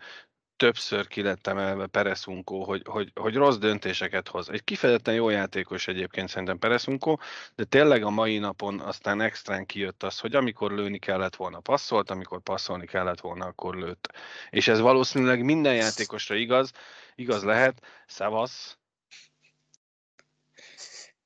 többször 0.58 1.06
ki 1.06 1.22
lett 1.22 1.46
emelve 1.46 1.86
Pereszunkó, 1.86 2.64
hogy, 2.64 2.82
hogy, 2.84 3.12
hogy 3.14 3.34
rossz 3.34 3.56
döntéseket 3.56 4.28
hoz. 4.28 4.50
Egy 4.50 4.64
kifejezetten 4.64 5.14
jó 5.14 5.28
játékos 5.28 5.88
egyébként 5.88 6.28
szerintem 6.28 6.58
Pereszunkó, 6.58 7.20
de 7.54 7.64
tényleg 7.64 8.02
a 8.02 8.10
mai 8.10 8.38
napon 8.38 8.80
aztán 8.80 9.20
extrán 9.20 9.66
kijött 9.66 10.02
az, 10.02 10.18
hogy 10.18 10.34
amikor 10.34 10.72
lőni 10.72 10.98
kellett 10.98 11.36
volna 11.36 11.60
passzolt, 11.60 12.10
amikor 12.10 12.40
passzolni 12.40 12.86
kellett 12.86 13.20
volna, 13.20 13.46
akkor 13.46 13.76
lőtt. 13.76 14.12
És 14.50 14.68
ez 14.68 14.80
valószínűleg 14.80 15.44
minden 15.44 15.74
játékosra 15.74 16.34
igaz, 16.34 16.72
igaz 17.14 17.42
lehet, 17.44 17.82
szevasz, 18.06 18.78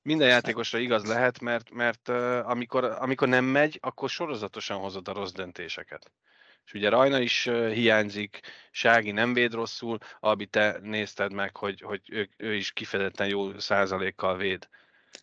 minden 0.03 0.29
játékosra 0.29 0.79
igaz 0.79 1.05
lehet, 1.05 1.41
mert, 1.41 1.71
mert 1.71 2.09
amikor, 2.45 2.85
amikor 2.85 3.29
nem 3.29 3.45
megy, 3.45 3.79
akkor 3.83 4.11
sorozatosan 4.11 4.79
hozod 4.79 5.09
a 5.09 5.13
rossz 5.13 5.33
döntéseket 5.33 6.11
és 6.65 6.73
ugye 6.73 6.89
Rajna 6.89 7.21
is 7.21 7.49
hiányzik, 7.73 8.41
Sági 8.71 9.11
nem 9.11 9.33
véd 9.33 9.53
rosszul, 9.53 9.99
Abi 10.21 10.47
te 10.47 10.79
nézted 10.83 11.33
meg, 11.33 11.57
hogy, 11.57 11.81
hogy 11.81 12.01
ő, 12.11 12.29
ő 12.37 12.55
is 12.55 12.73
kifejezetten 12.73 13.29
jó 13.29 13.59
százalékkal 13.59 14.37
véd. 14.37 14.69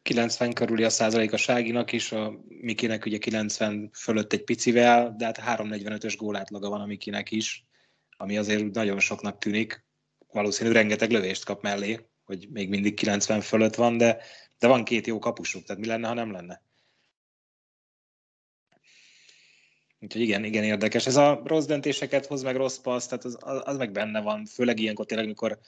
90 0.01 0.53
körüli 0.53 0.83
a 0.83 0.89
százalék 0.89 1.33
a 1.33 1.37
Ságinak 1.37 1.91
is, 1.91 2.11
a 2.11 2.33
Mikinek 2.47 3.05
ugye 3.05 3.17
90 3.17 3.89
fölött 3.93 4.33
egy 4.33 4.43
picivel, 4.43 5.13
de 5.17 5.25
hát 5.25 5.59
3.45-ös 5.59 6.13
gólátlaga 6.17 6.69
van 6.69 6.81
a 6.81 6.85
Mikinek 6.85 7.31
is, 7.31 7.65
ami 8.17 8.37
azért 8.37 8.73
nagyon 8.73 8.99
soknak 8.99 9.37
tűnik. 9.37 9.85
Valószínű 10.31 10.71
rengeteg 10.71 11.11
lövést 11.11 11.45
kap 11.45 11.61
mellé, 11.61 11.99
hogy 12.23 12.47
még 12.51 12.69
mindig 12.69 12.93
90 12.93 13.41
fölött 13.41 13.75
van, 13.75 13.97
de, 13.97 14.21
de 14.59 14.67
van 14.67 14.83
két 14.83 15.07
jó 15.07 15.19
kapusuk, 15.19 15.63
tehát 15.63 15.81
mi 15.81 15.87
lenne, 15.87 16.07
ha 16.07 16.13
nem 16.13 16.31
lenne? 16.31 16.63
Úgyhogy 19.99 20.21
igen, 20.21 20.43
igen 20.43 20.63
érdekes. 20.63 21.05
Ez 21.05 21.15
a 21.15 21.41
rossz 21.45 21.65
döntéseket 21.65 22.25
hoz 22.25 22.41
meg 22.41 22.55
rossz 22.55 22.77
passz, 22.77 23.05
tehát 23.05 23.25
az, 23.25 23.37
az 23.63 23.77
meg 23.77 23.91
benne 23.91 24.21
van. 24.21 24.45
Főleg 24.45 24.79
ilyenkor 24.79 25.05
tényleg, 25.05 25.25
amikor, 25.25 25.59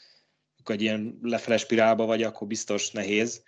amikor 0.55 0.75
egy 0.75 0.81
ilyen 0.81 1.19
lefele 1.21 1.57
spirálba 1.57 2.05
vagy, 2.05 2.23
akkor 2.23 2.47
biztos 2.47 2.91
nehéz. 2.91 3.43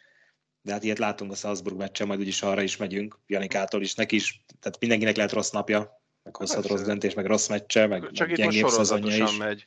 De 0.61 0.71
hát 0.71 0.83
ilyet 0.83 0.97
látunk 0.97 1.31
a 1.31 1.35
Salzburg 1.35 1.77
meccsen, 1.77 2.07
majd 2.07 2.19
úgyis 2.19 2.41
arra 2.41 2.61
is 2.61 2.77
megyünk, 2.77 3.19
Janikától 3.27 3.81
is, 3.81 3.95
neki 3.95 4.15
is. 4.15 4.43
Tehát 4.59 4.79
mindenkinek 4.79 5.15
lehet 5.15 5.31
rossz 5.31 5.49
napja, 5.49 6.01
meg 6.23 6.35
hozhat 6.35 6.67
rossz 6.67 6.81
döntés, 6.81 7.13
meg 7.13 7.25
rossz 7.25 7.47
meccse, 7.47 7.87
meg 7.87 8.11
Csak 8.11 8.31
itt 8.31 8.43
most 8.43 8.57
sorozatosan 8.57 9.27
is. 9.27 9.37
megy. 9.37 9.65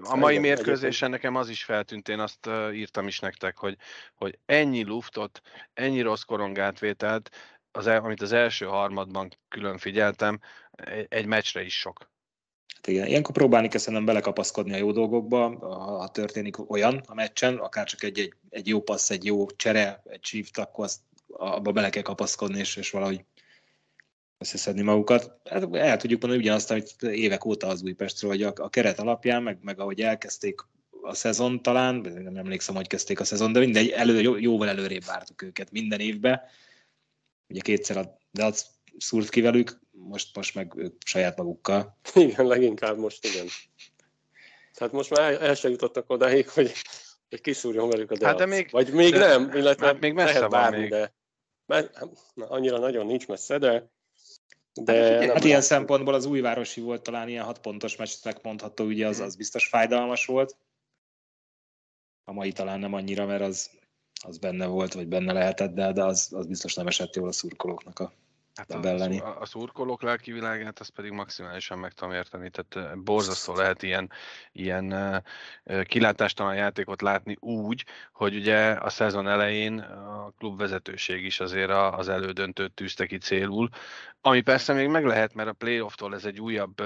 A 0.00 0.16
mai 0.16 0.38
mérkőzésen 0.38 1.10
nekem 1.10 1.36
az 1.36 1.48
is 1.48 1.64
feltűnt, 1.64 2.08
én 2.08 2.18
azt 2.18 2.48
írtam 2.72 3.06
is 3.06 3.18
nektek, 3.18 3.58
hogy, 3.58 3.76
hogy 4.14 4.38
ennyi 4.46 4.84
luftot, 4.84 5.40
ennyi 5.74 6.00
rossz 6.00 6.22
korongátvételt, 6.22 7.30
az, 7.72 7.86
amit 7.86 8.22
az 8.22 8.32
első 8.32 8.64
harmadban 8.64 9.30
külön 9.48 9.78
figyeltem, 9.78 10.40
egy 11.08 11.26
meccsre 11.26 11.62
is 11.62 11.78
sok. 11.78 12.10
Hát 12.74 12.86
igen, 12.86 13.06
ilyenkor 13.06 13.34
próbálni 13.34 13.68
kell 13.68 13.78
szerintem 13.78 14.04
belekapaszkodni 14.04 14.72
a 14.72 14.76
jó 14.76 14.92
dolgokba, 14.92 15.58
ha 15.98 16.08
történik 16.08 16.70
olyan 16.70 17.02
a 17.06 17.14
meccsen, 17.14 17.56
akár 17.56 17.86
csak 17.86 18.02
egy, 18.02 18.18
egy, 18.18 18.34
egy 18.50 18.68
jó 18.68 18.80
passz, 18.82 19.10
egy 19.10 19.24
jó 19.24 19.46
csere, 19.46 20.02
egy 20.04 20.24
shift, 20.24 20.58
akkor 20.58 20.84
azt 20.84 21.00
abba 21.28 21.72
bele 21.72 21.90
kell 21.90 22.02
kapaszkodni, 22.02 22.58
és, 22.58 22.76
és 22.76 22.90
valahogy 22.90 23.24
összeszedni 24.38 24.82
magukat. 24.82 25.40
Hát 25.50 25.76
el 25.76 25.96
tudjuk 25.96 26.20
mondani 26.20 26.42
ugyanazt, 26.42 26.70
amit 26.70 27.02
évek 27.02 27.44
óta 27.44 27.66
az 27.66 27.82
Újpestről, 27.82 28.30
hogy 28.30 28.42
a, 28.42 28.52
a 28.56 28.68
keret 28.68 28.98
alapján, 28.98 29.42
meg, 29.42 29.58
meg 29.62 29.80
ahogy 29.80 30.00
elkezdték 30.00 30.60
a 31.02 31.14
szezon 31.14 31.62
talán, 31.62 31.94
nem 31.96 32.36
emlékszem, 32.36 32.74
hogy 32.74 32.86
kezdték 32.86 33.20
a 33.20 33.24
szezon, 33.24 33.52
de 33.52 33.58
mindegy, 33.58 33.88
elő, 33.88 34.20
jó, 34.20 34.36
jóval 34.36 34.68
előrébb 34.68 35.04
vártuk 35.04 35.42
őket 35.42 35.70
minden 35.70 36.00
évben, 36.00 36.40
ugye 37.50 37.60
kétszer 37.60 37.96
a 37.96 38.18
Dac 38.32 38.64
szúrt 38.98 39.28
ki 39.28 39.40
velük, 39.40 39.80
most, 39.90 40.36
most 40.36 40.54
meg 40.54 40.72
ők 40.76 41.02
saját 41.04 41.36
magukkal. 41.36 41.98
Igen, 42.14 42.46
leginkább 42.46 42.98
most 42.98 43.24
igen. 43.24 43.46
Tehát 44.74 44.92
most 44.92 45.10
már 45.10 45.32
el, 45.32 45.38
el 45.38 45.54
sem 45.54 45.70
jutottak 45.70 46.10
odáig, 46.10 46.48
hogy, 46.48 46.72
hogy 47.28 47.40
kiszúrjon 47.40 47.88
velük 47.88 48.10
a 48.10 48.14
Dac. 48.14 48.28
Hát 48.28 48.36
de 48.36 48.46
még, 48.46 48.68
Vagy 48.70 48.92
még 48.92 49.12
de, 49.12 49.18
nem, 49.18 49.50
illetve 49.54 49.86
hát 49.86 50.00
még 50.00 50.12
messze 50.12 50.32
lehet 50.32 50.50
várni, 50.50 50.78
még. 50.78 50.90
de 50.90 51.14
mert, 51.66 51.98
na, 52.34 52.48
annyira 52.48 52.78
nagyon 52.78 53.06
nincs 53.06 53.26
messze, 53.26 53.58
de 53.58 53.90
de 54.72 55.20
hát, 55.20 55.32
hát 55.32 55.44
ilyen 55.44 55.60
szempontból 55.60 56.14
az 56.14 56.24
újvárosi 56.24 56.80
volt 56.80 57.02
talán 57.02 57.28
ilyen 57.28 57.44
hat 57.44 57.60
pontos 57.60 57.96
meccsnek 57.96 58.42
mondható, 58.42 58.84
ugye 58.84 59.06
az, 59.06 59.20
az 59.20 59.36
biztos 59.36 59.66
fájdalmas 59.66 60.26
volt. 60.26 60.56
A 62.24 62.32
mai 62.32 62.52
talán 62.52 62.78
nem 62.78 62.94
annyira, 62.94 63.26
mert 63.26 63.42
az 63.42 63.70
az 64.26 64.38
benne 64.38 64.66
volt, 64.66 64.94
vagy 64.94 65.08
benne 65.08 65.32
lehetett, 65.32 65.74
de, 65.74 65.92
de 65.92 66.04
az, 66.04 66.28
az 66.32 66.46
biztos 66.46 66.74
nem 66.74 66.86
esett 66.86 67.14
jól 67.14 67.28
a 67.28 67.32
szurkolóknak 67.32 67.98
a 67.98 68.12
Hát 68.54 68.70
a, 68.70 69.26
a, 69.26 69.40
a 69.40 69.46
szurkolók 69.46 70.02
lelki 70.02 70.32
világát, 70.32 70.80
azt 70.80 70.90
pedig 70.90 71.10
maximálisan 71.10 71.78
meg 71.78 71.92
tudom 71.92 72.14
érteni. 72.14 72.50
Tehát 72.50 72.98
borzasztó 72.98 73.54
lehet 73.54 73.82
ilyen, 73.82 74.10
ilyen 74.52 75.22
kilátástalan 75.84 76.54
játékot 76.54 77.02
látni 77.02 77.36
úgy, 77.40 77.84
hogy 78.12 78.34
ugye 78.34 78.70
a 78.70 78.90
szezon 78.90 79.28
elején 79.28 79.78
a 79.78 80.32
klubvezetőség 80.38 81.24
is 81.24 81.40
azért 81.40 81.70
az 81.70 82.08
elődöntőt 82.08 82.72
tűzte 82.72 83.06
ki 83.06 83.18
célul, 83.18 83.68
ami 84.20 84.40
persze 84.40 84.72
még 84.72 84.88
meg 84.88 85.04
lehet, 85.04 85.34
mert 85.34 85.48
a 85.48 85.52
playoff-tól 85.52 86.14
ez 86.14 86.24
egy 86.24 86.40
újabb, 86.40 86.82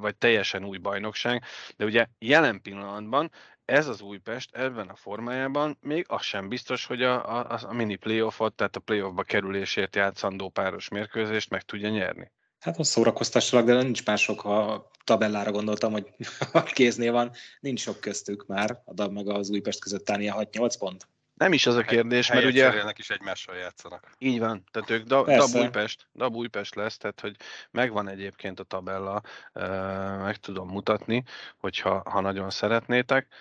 vagy 0.00 0.16
teljesen 0.16 0.64
új 0.64 0.78
bajnokság, 0.78 1.42
de 1.76 1.84
ugye 1.84 2.06
jelen 2.18 2.62
pillanatban 2.62 3.30
ez 3.64 3.86
az 3.86 4.00
Újpest 4.00 4.54
ebben 4.54 4.88
a 4.88 4.94
formájában 4.94 5.78
még 5.80 6.04
az 6.08 6.22
sem 6.22 6.48
biztos, 6.48 6.86
hogy 6.86 7.02
a, 7.02 7.38
a, 7.38 7.58
a 7.68 7.72
mini 7.72 7.96
playoffot, 7.96 8.54
tehát 8.54 8.76
a 8.76 8.80
playoffba 8.80 9.22
kerülésért 9.22 9.96
játszandó 9.96 10.48
páros 10.48 10.88
mérkőzést 10.88 11.50
meg 11.50 11.62
tudja 11.62 11.88
nyerni. 11.88 12.30
Hát 12.58 12.76
most 12.76 12.90
szórakoztassalak, 12.90 13.66
de 13.66 13.82
nincs 13.82 14.04
már 14.04 14.18
sok, 14.18 14.40
ha 14.40 14.90
tabellára 15.04 15.50
gondoltam, 15.50 15.92
hogy 15.92 16.06
a 16.52 16.62
kéznél 16.62 17.12
van, 17.12 17.30
nincs 17.60 17.80
sok 17.80 18.00
köztük 18.00 18.46
már, 18.46 18.82
a 18.84 19.08
meg 19.08 19.28
az 19.28 19.50
Újpest 19.50 19.80
között 19.80 20.08
ilyen 20.08 20.36
6-8 20.38 20.74
pont. 20.78 21.08
Nem 21.34 21.52
is 21.52 21.66
az 21.66 21.74
a 21.74 21.82
kérdés, 21.82 22.28
mert 22.28 22.44
ugye... 22.44 22.70
Helyet 22.70 22.98
is 22.98 23.10
egymással 23.10 23.56
játszanak. 23.56 24.10
Így 24.18 24.38
van, 24.38 24.64
tehát 24.70 24.90
ők 24.90 25.06
Dab, 25.06 25.26
Dab 25.26 25.54
Újpest, 25.54 26.06
Dab 26.14 26.34
Újpest 26.34 26.74
lesz, 26.74 26.96
tehát 26.96 27.20
hogy 27.20 27.36
megvan 27.70 28.08
egyébként 28.08 28.60
a 28.60 28.64
tabella, 28.64 29.22
meg 30.22 30.36
tudom 30.36 30.68
mutatni, 30.68 31.24
hogyha 31.56 32.10
ha 32.10 32.20
nagyon 32.20 32.50
szeretnétek. 32.50 33.34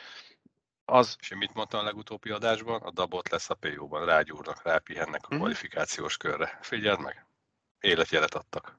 Az... 0.85 1.15
És 1.19 1.33
mit 1.35 1.53
mondtam 1.53 1.79
a 1.79 1.83
legutóbbi 1.83 2.29
adásban? 2.29 2.81
A 2.81 2.91
Dabot 2.91 3.29
lesz 3.29 3.49
a 3.49 3.53
PO-ban, 3.55 4.05
rágyúrnak, 4.05 4.63
rápihennek 4.63 5.21
a 5.23 5.27
mhm. 5.29 5.37
kvalifikációs 5.37 6.17
körre. 6.17 6.59
Figyeld 6.61 6.99
meg, 6.99 7.25
életjelet 7.79 8.33
adtak. 8.33 8.77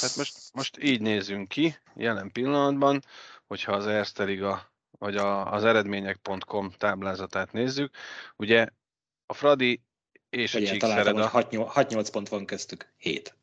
Hát 0.00 0.16
most, 0.16 0.38
most 0.52 0.78
így 0.78 1.00
nézünk 1.00 1.48
ki 1.48 1.76
jelen 1.94 2.32
pillanatban, 2.32 3.02
hogyha 3.46 3.72
az 3.72 3.86
Erste 3.86 4.24
Liga 4.24 4.71
vagy 5.02 5.16
a, 5.16 5.52
az 5.52 5.64
eredmények.com 5.64 6.70
táblázatát 6.70 7.52
nézzük, 7.52 7.94
ugye 8.36 8.66
a 9.26 9.34
Fradi 9.34 9.82
és 10.30 10.54
Ugye, 10.54 10.66
a 10.66 10.70
Csíkszereda... 10.70 11.30
6-8 11.32 12.08
pont 12.12 12.28
van 12.28 12.46
köztük, 12.46 12.92
7. 12.96 13.36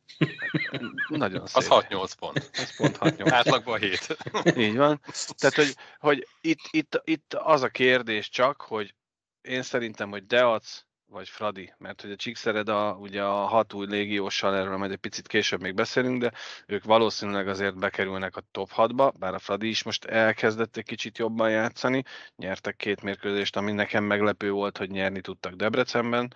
Nagyon 1.07 1.47
szép. 1.47 1.71
Az 1.71 1.85
6-8 1.89 2.11
pont. 2.19 2.49
Az 2.53 2.75
pont 2.77 2.97
6-8. 2.99 3.31
Átlagban 3.31 3.79
7. 3.79 4.17
Így 4.57 4.75
van. 4.75 5.01
Tehát, 5.37 5.55
hogy, 5.55 5.75
hogy 5.99 6.27
itt, 6.41 6.59
itt, 6.69 7.01
itt 7.03 7.33
az 7.33 7.61
a 7.61 7.69
kérdés 7.69 8.29
csak, 8.29 8.61
hogy 8.61 8.95
én 9.41 9.61
szerintem, 9.61 10.09
hogy 10.09 10.25
Deac 10.25 10.83
vagy 11.09 11.29
Fradi, 11.29 11.73
mert 11.77 12.01
hogy 12.01 12.11
a 12.11 12.15
Csíkszereda 12.15 12.97
ugye 12.99 13.23
a 13.23 13.45
hat 13.45 13.73
új 13.73 13.85
légióssal, 13.85 14.55
erről 14.55 14.77
majd 14.77 14.91
egy 14.91 14.97
picit 14.97 15.27
később 15.27 15.61
még 15.61 15.73
beszélünk, 15.73 16.21
de 16.21 16.31
ők 16.67 16.83
valószínűleg 16.83 17.47
azért 17.47 17.79
bekerülnek 17.79 18.35
a 18.35 18.43
top 18.51 18.69
6-ba, 18.75 19.13
bár 19.19 19.33
a 19.33 19.39
Fradi 19.39 19.67
is 19.67 19.83
most 19.83 20.05
elkezdett 20.05 20.77
egy 20.77 20.83
kicsit 20.83 21.17
jobban 21.17 21.49
játszani, 21.49 22.03
nyertek 22.35 22.75
két 22.75 23.01
mérkőzést, 23.01 23.55
ami 23.55 23.71
nekem 23.71 24.03
meglepő 24.03 24.51
volt, 24.51 24.77
hogy 24.77 24.89
nyerni 24.89 25.21
tudtak 25.21 25.53
Debrecenben, 25.53 26.33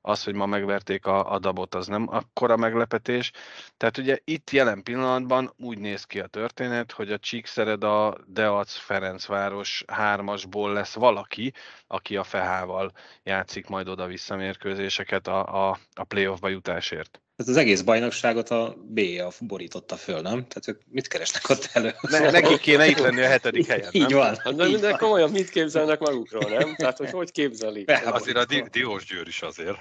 az, 0.00 0.24
hogy 0.24 0.34
ma 0.34 0.46
megverték 0.46 1.06
a, 1.06 1.32
a 1.32 1.38
dabot, 1.38 1.74
az 1.74 1.86
nem 1.86 2.06
akkora 2.08 2.56
meglepetés. 2.56 3.32
Tehát 3.76 3.98
ugye 3.98 4.18
itt 4.24 4.50
jelen 4.50 4.82
pillanatban 4.82 5.52
úgy 5.56 5.78
néz 5.78 6.04
ki 6.04 6.20
a 6.20 6.26
történet, 6.26 6.92
hogy 6.92 7.12
a 7.12 7.18
Csíkszereda 7.18 8.16
Deac 8.26 8.72
Ferencváros 8.72 9.84
hármasból 9.86 10.72
lesz 10.72 10.94
valaki, 10.94 11.52
aki 11.86 12.16
a 12.16 12.24
Fehával 12.24 12.92
játszik 13.22 13.66
majd 13.66 13.88
oda-vissza 13.88 14.36
mérkőzéseket 14.36 15.26
a, 15.26 15.68
a, 15.68 15.78
a 15.94 16.04
playoffba 16.04 16.48
jutásért. 16.48 17.20
Tehát 17.38 17.52
az 17.52 17.56
egész 17.56 17.80
bajnokságot 17.80 18.50
a 18.50 18.76
BA 18.88 19.32
borította 19.40 19.96
föl, 19.96 20.20
nem? 20.20 20.46
Tehát 20.46 20.68
ők 20.68 20.80
mit 20.90 21.08
keresnek 21.08 21.48
ott 21.48 21.68
elő? 21.72 21.94
Ne, 22.00 22.30
nekik 22.30 22.60
kéne 22.60 22.86
itt 22.86 22.98
lenni 22.98 23.20
a 23.20 23.28
hetedik 23.28 23.66
helyen, 23.72 23.90
Így 23.92 24.12
van. 24.12 24.36
Hát, 24.36 24.54
de, 24.54 24.76
de 24.76 24.92
komolyan 24.92 25.30
mit 25.30 25.50
képzelnek 25.50 25.98
magukról, 25.98 26.50
nem? 26.50 26.74
Tehát, 26.74 26.98
hogy 26.98 27.10
hogy 27.10 27.30
képzelik? 27.30 27.90
Azért 28.04 28.36
a 28.36 28.44
Di- 28.44 28.68
Diós 28.70 29.04
Győr 29.04 29.26
is 29.26 29.42
azért. 29.42 29.78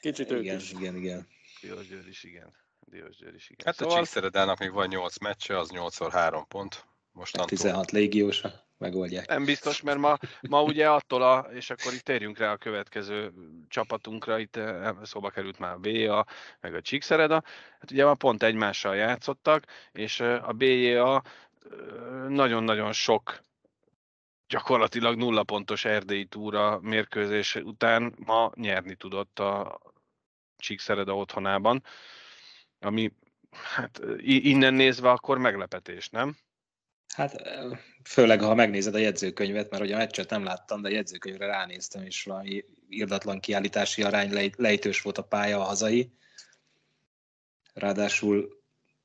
Kicsit 0.00 0.30
ők 0.30 0.40
Igen, 0.40 0.56
is. 0.56 0.72
igen, 0.72 0.96
igen. 0.96 1.26
Diós 1.60 1.88
Győr 1.88 2.08
is, 2.08 2.24
igen. 2.24 2.52
Diós 2.80 3.16
Győr 3.16 3.34
is, 3.34 3.50
igen. 3.50 3.66
Hát 3.66 3.80
a 3.80 3.96
Csíkszeredának 3.96 4.58
még 4.58 4.72
van 4.72 4.88
8 4.88 5.18
meccse, 5.18 5.58
az 5.58 5.70
8 5.70 6.12
3 6.12 6.46
pont. 6.48 6.84
Mostantól. 7.12 7.56
16 7.56 7.90
légiósa, 7.90 8.66
megoldják. 8.82 9.28
Nem 9.28 9.44
biztos, 9.44 9.80
mert 9.80 9.98
ma, 9.98 10.16
ma 10.40 10.62
ugye 10.62 10.90
attól 10.90 11.22
a, 11.22 11.46
és 11.52 11.70
akkor 11.70 11.92
itt 11.92 12.00
térjünk 12.00 12.38
rá 12.38 12.52
a 12.52 12.56
következő 12.56 13.32
csapatunkra, 13.68 14.38
itt 14.38 14.56
eh, 14.56 14.90
szóba 15.02 15.30
került 15.30 15.58
már 15.58 15.72
a 15.72 15.78
BA, 15.78 16.26
meg 16.60 16.74
a 16.74 16.80
Csíkszereda, 16.80 17.42
hát 17.80 17.90
ugye 17.90 18.04
ma 18.04 18.14
pont 18.14 18.42
egymással 18.42 18.96
játszottak, 18.96 19.64
és 19.92 20.20
eh, 20.20 20.48
a 20.48 20.52
BA 20.52 20.66
eh, 20.66 21.20
nagyon-nagyon 22.28 22.92
sok 22.92 23.40
gyakorlatilag 24.48 25.16
nulla 25.16 25.42
pontos 25.42 25.84
erdélyi 25.84 26.24
túra 26.24 26.78
mérkőzés 26.80 27.54
után 27.54 28.14
ma 28.24 28.50
nyerni 28.54 28.94
tudott 28.94 29.38
a 29.38 29.80
Csíkszereda 30.56 31.16
otthonában, 31.16 31.82
ami 32.80 33.12
hát 33.74 34.00
innen 34.22 34.74
nézve 34.74 35.10
akkor 35.10 35.38
meglepetés, 35.38 36.08
nem? 36.08 36.36
Hát 37.16 37.42
főleg, 38.04 38.40
ha 38.40 38.54
megnézed 38.54 38.94
a 38.94 38.98
jegyzőkönyvet, 38.98 39.70
mert 39.70 39.82
ugye 39.82 39.94
a 39.94 39.98
meccset 39.98 40.30
nem 40.30 40.44
láttam, 40.44 40.82
de 40.82 40.88
a 40.88 40.92
jegyzőkönyvre 40.92 41.46
ránéztem, 41.46 42.04
és 42.04 42.24
valami 42.24 42.64
irdatlan 42.88 43.40
kiállítási 43.40 44.02
arány 44.02 44.32
lej- 44.32 44.58
lejtős 44.58 45.02
volt 45.02 45.18
a 45.18 45.22
pálya 45.22 45.60
a 45.60 45.64
hazai. 45.64 46.12
Ráadásul 47.74 48.62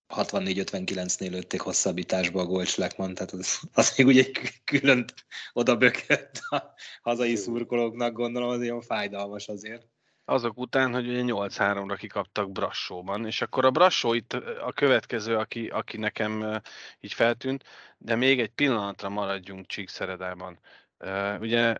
64-59-nél 0.09 1.29
lőtték 1.29 1.61
hosszabbításba 1.61 2.41
a 2.41 2.45
Goldschlackman, 2.45 3.13
tehát 3.13 3.31
az, 3.31 3.59
az 3.73 3.93
még 3.97 4.07
ugye 4.07 4.25
külön 4.63 5.05
oda 5.53 5.77
bökött 5.77 6.39
a 6.49 6.73
hazai 7.01 7.35
szurkolóknak, 7.35 8.13
gondolom 8.13 8.49
az 8.49 8.61
ilyen 8.61 8.81
fájdalmas 8.81 9.47
azért. 9.47 9.87
Azok 10.29 10.57
után, 10.57 10.93
hogy 10.93 11.07
ugye 11.07 11.21
8-3-ra 11.25 11.95
kikaptak 11.97 12.51
Brassóban, 12.51 13.25
és 13.25 13.41
akkor 13.41 13.65
a 13.65 13.71
Brassó 13.71 14.13
itt 14.13 14.33
a 14.61 14.71
következő, 14.71 15.37
aki, 15.37 15.67
aki 15.67 15.97
nekem 15.97 16.61
így 16.99 17.13
feltűnt, 17.13 17.63
de 17.97 18.15
még 18.15 18.39
egy 18.39 18.51
pillanatra 18.51 19.09
maradjunk 19.09 19.65
Csíkszeredában. 19.65 20.59
Ugye 21.39 21.75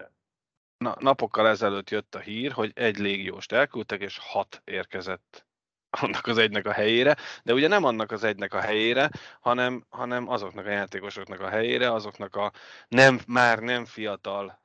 na, 0.78 0.96
napokkal 1.00 1.48
ezelőtt 1.48 1.90
jött 1.90 2.16
a 2.16 2.20
hír, 2.20 2.52
hogy 2.52 2.72
egy 2.76 2.98
légióst 2.98 3.52
elküldtek, 3.52 4.02
és 4.02 4.18
hat 4.22 4.62
érkezett 4.66 5.46
annak 5.90 6.28
az 6.28 6.38
egynek 6.38 6.66
a 6.66 6.72
helyére, 6.72 7.16
de 7.44 7.54
ugye 7.54 7.68
nem 7.68 7.84
annak 7.84 8.12
az 8.12 8.24
egynek 8.24 8.54
a 8.54 8.60
helyére, 8.60 9.10
hanem, 9.40 9.86
hanem 9.90 10.30
azoknak 10.30 10.66
a 10.66 10.70
játékosoknak 10.70 11.40
a 11.40 11.50
helyére, 11.50 11.92
azoknak 11.92 12.36
a 12.36 12.52
nem, 12.88 13.20
már 13.28 13.60
nem 13.60 13.86
fiatal, 13.86 14.62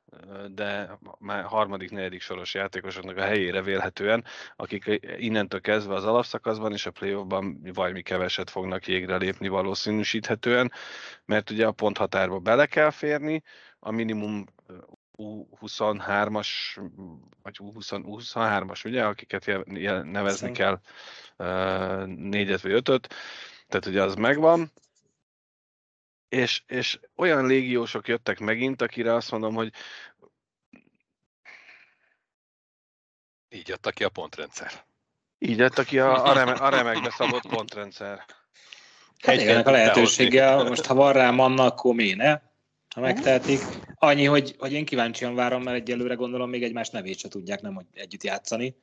de 0.54 0.98
már 1.18 1.44
harmadik, 1.44 1.90
negyedik 1.90 2.20
soros 2.20 2.54
játékosoknak 2.54 3.16
a 3.16 3.22
helyére 3.22 3.62
vélhetően, 3.62 4.24
akik 4.56 5.00
innentől 5.16 5.60
kezdve 5.60 5.94
az 5.94 6.04
alapszakaszban 6.04 6.72
és 6.72 6.86
a 6.86 6.90
playoffban 6.90 7.60
valami 7.74 8.02
keveset 8.02 8.50
fognak 8.50 8.86
jégre 8.86 9.16
lépni 9.16 9.48
valószínűsíthetően, 9.48 10.72
mert 11.24 11.50
ugye 11.50 11.66
a 11.66 11.72
ponthatárba 11.72 12.38
bele 12.38 12.66
kell 12.66 12.90
férni, 12.90 13.42
a 13.78 13.90
minimum 13.90 14.44
ö, 14.66 14.74
U23-as, 15.18 16.48
vagy 17.42 17.58
U20, 17.58 18.02
U23-as, 18.04 18.86
ugye, 18.86 19.04
akiket 19.04 19.46
nevezni 20.04 20.48
Hiszem. 20.48 20.52
kell 20.52 20.80
négyet 22.06 22.60
vagy 22.60 22.72
ötöt, 22.72 23.14
tehát 23.68 23.86
ugye 23.86 24.02
az 24.02 24.14
megvan, 24.14 24.72
és, 26.32 26.62
és 26.66 27.00
olyan 27.16 27.46
légiósok 27.46 28.08
jöttek 28.08 28.38
megint, 28.38 28.82
akire 28.82 29.14
azt 29.14 29.30
mondom, 29.30 29.54
hogy 29.54 29.72
Így 33.48 33.70
adta 33.70 33.90
ki 33.90 34.04
a 34.04 34.08
pontrendszer. 34.08 34.84
így 35.38 35.58
lett, 35.58 35.78
aki 35.78 35.98
a, 35.98 36.24
a, 36.24 36.32
reme, 36.32 36.52
a 36.52 36.68
remekbe 36.68 37.10
szabott 37.10 37.48
pontrendszer. 37.56 38.24
Hát 39.18 39.34
Egy 39.34 39.40
igen, 39.40 39.62
a 39.62 39.70
lehetőséggel, 39.70 40.64
most 40.64 40.86
ha 40.86 40.94
van 40.94 41.12
rá 41.12 41.30
manna, 41.30 41.64
akkor 41.64 41.94
miért 41.94 42.16
ne? 42.16 42.40
Ha 42.94 43.00
megtehetik. 43.00 43.60
Annyi, 43.94 44.24
hogy, 44.24 44.54
hogy 44.58 44.72
én 44.72 44.84
kíváncsian 44.84 45.34
várom, 45.34 45.62
mert 45.62 45.76
egyelőre 45.76 46.14
gondolom 46.14 46.50
még 46.50 46.62
egymás 46.62 46.90
nevét 46.90 47.18
se 47.18 47.28
tudják 47.28 47.60
nem 47.60 47.74
hogy 47.74 47.86
együtt 47.92 48.22
játszani. 48.22 48.76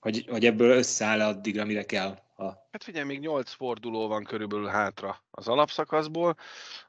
Hogy, 0.00 0.26
hogy 0.28 0.46
ebből 0.46 0.76
összeáll 0.76 1.20
addigra, 1.20 1.64
mire 1.64 1.84
kell. 1.84 2.23
A... 2.36 2.44
Hát 2.44 2.82
figyelj, 2.84 3.04
még 3.04 3.20
8 3.20 3.52
forduló 3.52 4.08
van 4.08 4.24
körülbelül 4.24 4.66
hátra 4.66 5.22
az 5.30 5.48
alapszakaszból, 5.48 6.36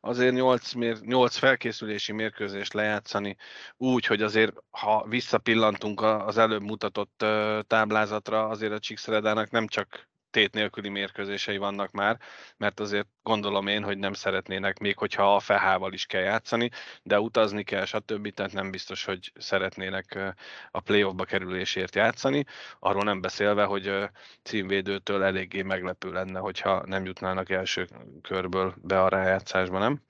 azért 0.01 0.33
8, 0.33 0.73
mér, 0.73 0.99
8 1.01 1.35
felkészülési 1.37 2.11
mérkőzést 2.11 2.73
lejátszani 2.73 3.37
úgy, 3.77 4.05
hogy 4.05 4.21
azért, 4.21 4.53
ha 4.69 5.05
visszapillantunk 5.07 6.01
az 6.01 6.37
előbb 6.37 6.61
mutatott 6.61 7.25
táblázatra, 7.67 8.47
azért 8.47 8.73
a 8.73 8.79
Csíkszeredának 8.79 9.49
nem 9.49 9.67
csak 9.67 10.07
tét 10.35 10.53
nélküli 10.53 10.89
mérkőzései 10.89 11.57
vannak 11.57 11.91
már, 11.91 12.19
mert 12.57 12.79
azért 12.79 13.07
gondolom 13.23 13.67
én, 13.67 13.83
hogy 13.83 13.97
nem 13.97 14.13
szeretnének, 14.13 14.79
még 14.79 14.97
hogyha 14.97 15.35
a 15.35 15.39
fehával 15.39 15.93
is 15.93 16.05
kell 16.05 16.21
játszani, 16.21 16.69
de 17.03 17.19
utazni 17.19 17.63
kell, 17.63 17.85
stb. 17.85 18.33
Tehát 18.33 18.53
nem 18.53 18.71
biztos, 18.71 19.05
hogy 19.05 19.31
szeretnének 19.35 20.35
a 20.71 20.79
playoffba 20.79 21.23
kerülésért 21.23 21.95
játszani. 21.95 22.45
Arról 22.79 23.03
nem 23.03 23.21
beszélve, 23.21 23.63
hogy 23.63 24.09
címvédőtől 24.43 25.23
eléggé 25.23 25.61
meglepő 25.61 26.11
lenne, 26.11 26.39
hogyha 26.39 26.85
nem 26.85 27.05
jutnának 27.05 27.49
első 27.49 27.87
körből 28.21 28.75
be 28.81 29.01
a 29.01 29.09
rájátszásba, 29.09 29.79
nem? 29.79 30.01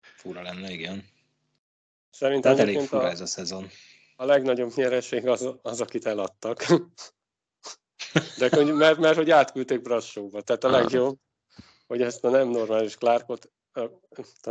Fura 0.00 0.42
lenne, 0.42 0.70
igen. 0.70 1.04
Szerintem 2.10 2.54
Tehát 2.54 2.68
elég 2.68 2.86
fura 2.86 3.02
a, 3.02 3.10
ez 3.10 3.20
a 3.20 3.26
szezon. 3.26 3.68
a 4.16 4.24
legnagyobb 4.24 4.72
nyereség 4.74 5.26
az, 5.26 5.48
az 5.62 5.80
akit 5.80 6.06
eladtak. 6.06 6.64
De 8.38 8.48
hogy, 8.56 8.74
mert, 8.74 8.98
mert 8.98 9.16
hogy 9.16 9.30
átküldték 9.30 9.82
Brassóba. 9.82 10.42
Tehát 10.42 10.64
a 10.64 10.68
Aha. 10.68 10.76
legjobb, 10.76 11.18
hogy 11.86 12.02
ezt 12.02 12.24
a 12.24 12.30
nem 12.30 12.48
normális 12.48 12.96
Clarkot 12.96 13.50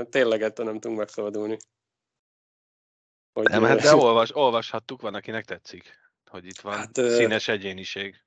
tényleg 0.10 0.42
ettől 0.42 0.66
nem 0.66 0.80
tudunk 0.80 1.00
megszabadulni. 1.00 1.58
Hogy, 3.34 3.48
Nem, 3.50 3.64
hát 3.64 3.82
de 3.82 3.96
olvas, 3.96 4.36
olvashattuk, 4.36 5.02
van, 5.02 5.14
akinek 5.14 5.46
tetszik, 5.46 6.00
hogy 6.26 6.46
itt 6.46 6.60
van 6.60 6.74
Hát, 6.74 6.98
hát, 6.98 7.10
színes 7.10 7.48
egyéniség. 7.48 8.24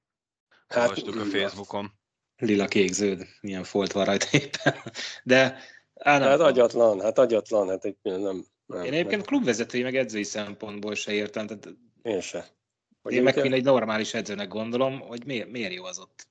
hát, 0.68 0.88
Olvastuk 0.88 1.16
a 1.16 1.24
Facebookon. 1.24 1.92
Lila, 2.36 2.66
kék, 2.66 2.92
zöld, 2.92 3.26
milyen 3.40 3.64
folt 3.64 3.92
van 3.92 4.04
rajta 4.04 4.26
éppen. 4.30 4.74
De 5.22 5.58
á, 5.94 6.18
nem, 6.18 6.28
Hát 6.28 6.40
agyatlan, 6.40 7.00
hát 7.00 7.18
agyatlan, 7.18 7.68
hát 7.68 7.84
egy 7.84 7.96
nem, 8.02 8.44
nem, 8.66 8.84
én 8.84 8.92
egyébként 8.92 9.26
klubvezetői 9.26 9.82
meg 9.82 9.96
edzői 9.96 10.22
szempontból 10.22 10.94
se 10.94 11.12
értem. 11.12 11.46
Tehát 11.46 11.64
nem, 11.64 11.92
én 12.02 12.20
se. 12.20 12.55
Hogy 13.06 13.14
én 13.14 13.22
mint 13.22 13.36
egy 13.36 13.64
normális 13.64 14.14
edzőnek 14.14 14.48
gondolom, 14.48 15.00
hogy 15.00 15.24
miért, 15.26 15.50
miért 15.50 15.72
jó 15.72 15.84
az 15.84 15.98
ott. 15.98 16.26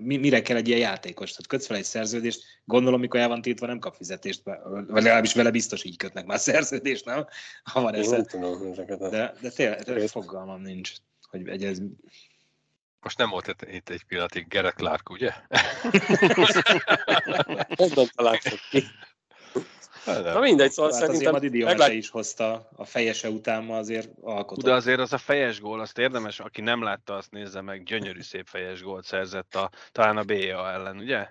Mi, 0.00 0.16
mire 0.16 0.42
kell 0.42 0.56
egy 0.56 0.68
ilyen 0.68 0.80
játékos? 0.80 1.30
Tehát 1.30 1.46
kötsz 1.46 1.66
fel 1.66 1.76
egy 1.76 1.84
szerződést, 1.84 2.42
gondolom, 2.64 3.00
mikor 3.00 3.20
el 3.20 3.28
van 3.28 3.42
tiltva, 3.42 3.66
nem 3.66 3.78
kap 3.78 3.94
fizetést, 3.94 4.42
vagy 4.44 5.02
legalábbis 5.02 5.34
vele 5.34 5.50
biztos 5.50 5.84
így 5.84 5.96
kötnek 5.96 6.26
már 6.26 6.38
szerződést, 6.38 7.04
nem? 7.04 7.26
Ha 7.62 7.80
van 7.80 7.94
ez. 7.94 8.08
De, 9.10 9.34
de 9.40 9.50
tényleg, 9.50 9.82
tényleg 9.82 10.08
fogalmam 10.08 10.60
nincs, 10.60 10.92
hogy 11.28 11.48
egy 11.48 11.64
ez... 11.64 11.78
Most 13.00 13.18
nem 13.18 13.30
volt 13.30 13.46
itt- 13.46 13.66
itt 13.72 13.88
egy 13.88 14.04
pillanatig 14.04 14.48
Gerek 14.48 14.74
Clark, 14.74 15.10
ugye? 15.10 15.32
Honnan 17.76 18.06
találtak 18.14 18.58
ki? 18.70 18.84
Hát 20.04 20.24
Na 20.24 20.40
mindegy, 20.40 20.70
szóval 20.70 20.92
Hát 20.92 21.02
azért 21.02 21.20
szerintem 21.20 21.50
Dione 21.50 21.70
meglát... 21.70 21.92
is 21.92 22.10
hozta 22.10 22.68
a 22.76 22.84
fejese 22.84 23.28
után, 23.28 23.64
ma 23.64 23.76
azért 23.76 24.10
alkotott. 24.20 24.64
De 24.64 24.72
azért 24.72 25.00
az 25.00 25.12
a 25.12 25.18
fejes 25.18 25.60
gól, 25.60 25.80
azt 25.80 25.98
érdemes, 25.98 26.40
aki 26.40 26.60
nem 26.60 26.82
látta, 26.82 27.16
azt 27.16 27.30
nézze 27.30 27.60
meg, 27.60 27.82
gyönyörű 27.82 28.20
szép 28.20 28.46
fejes 28.46 28.82
gólt 28.82 29.04
szerzett 29.04 29.54
a, 29.54 29.70
talán 29.92 30.16
a 30.16 30.24
BA 30.24 30.72
ellen, 30.72 30.98
ugye? 30.98 31.28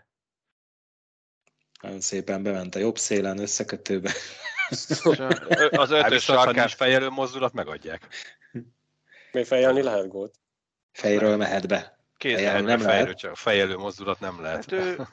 Nagyon 1.81 2.01
szépen 2.01 2.43
bement 2.43 2.75
a 2.75 2.79
jobb 2.79 2.97
szélen, 2.97 3.39
összekötőbe. 3.39 4.11
az 5.71 5.91
ötös 5.91 6.23
sarkás 6.23 6.73
fejelő 6.73 7.09
mozdulat 7.09 7.53
megadják. 7.53 8.07
Még 9.31 9.45
fejelni 9.45 9.81
lehet 9.81 10.07
gólt? 10.07 10.35
Fejről 10.91 11.37
mehet 11.37 11.67
be. 11.67 11.98
Kézzel 12.19 12.61
nem 12.61 12.79
fejlő, 12.79 13.03
lehet. 13.03 13.17
Csak 13.17 13.35
fejelő 13.35 13.77
mozdulat 13.77 14.19
nem 14.19 14.41
lehet. 14.41 14.69
Hát 14.69 14.71
ő, 14.71 15.07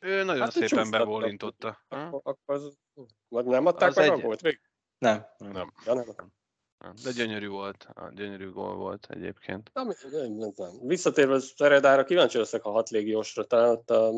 ő 0.00 0.22
nagyon 0.22 0.42
hát 0.42 0.52
szépen 0.52 0.90
bebólintotta. 0.90 1.78
Akkor 2.10 2.54
az, 2.54 2.76
nem 3.28 3.66
adták 3.66 3.88
az 3.88 3.96
meg 3.96 4.04
egy... 4.04 4.10
a 4.10 4.18
gólt 4.18 4.40
végig? 4.40 4.60
Nem. 4.98 5.26
Nem. 5.38 5.72
Ja, 5.84 5.94
nem. 5.94 6.04
De 7.04 7.10
gyönyörű 7.12 7.48
volt, 7.48 7.88
a 7.94 8.12
gyönyörű 8.14 8.50
gól 8.50 8.74
volt 8.74 9.06
egyébként. 9.10 9.70
Nem, 9.72 9.86
nem, 10.10 10.32
nem, 10.32 10.52
nem. 10.56 10.70
Visszatérve 10.82 11.38
Szeredára, 11.38 12.04
kíváncsi 12.04 12.38
leszek 12.38 12.64
a 12.64 12.70
hat 12.70 12.90
légiósra, 12.90 13.44
talán 13.44 13.70
ott 13.70 13.90
a 13.90 14.12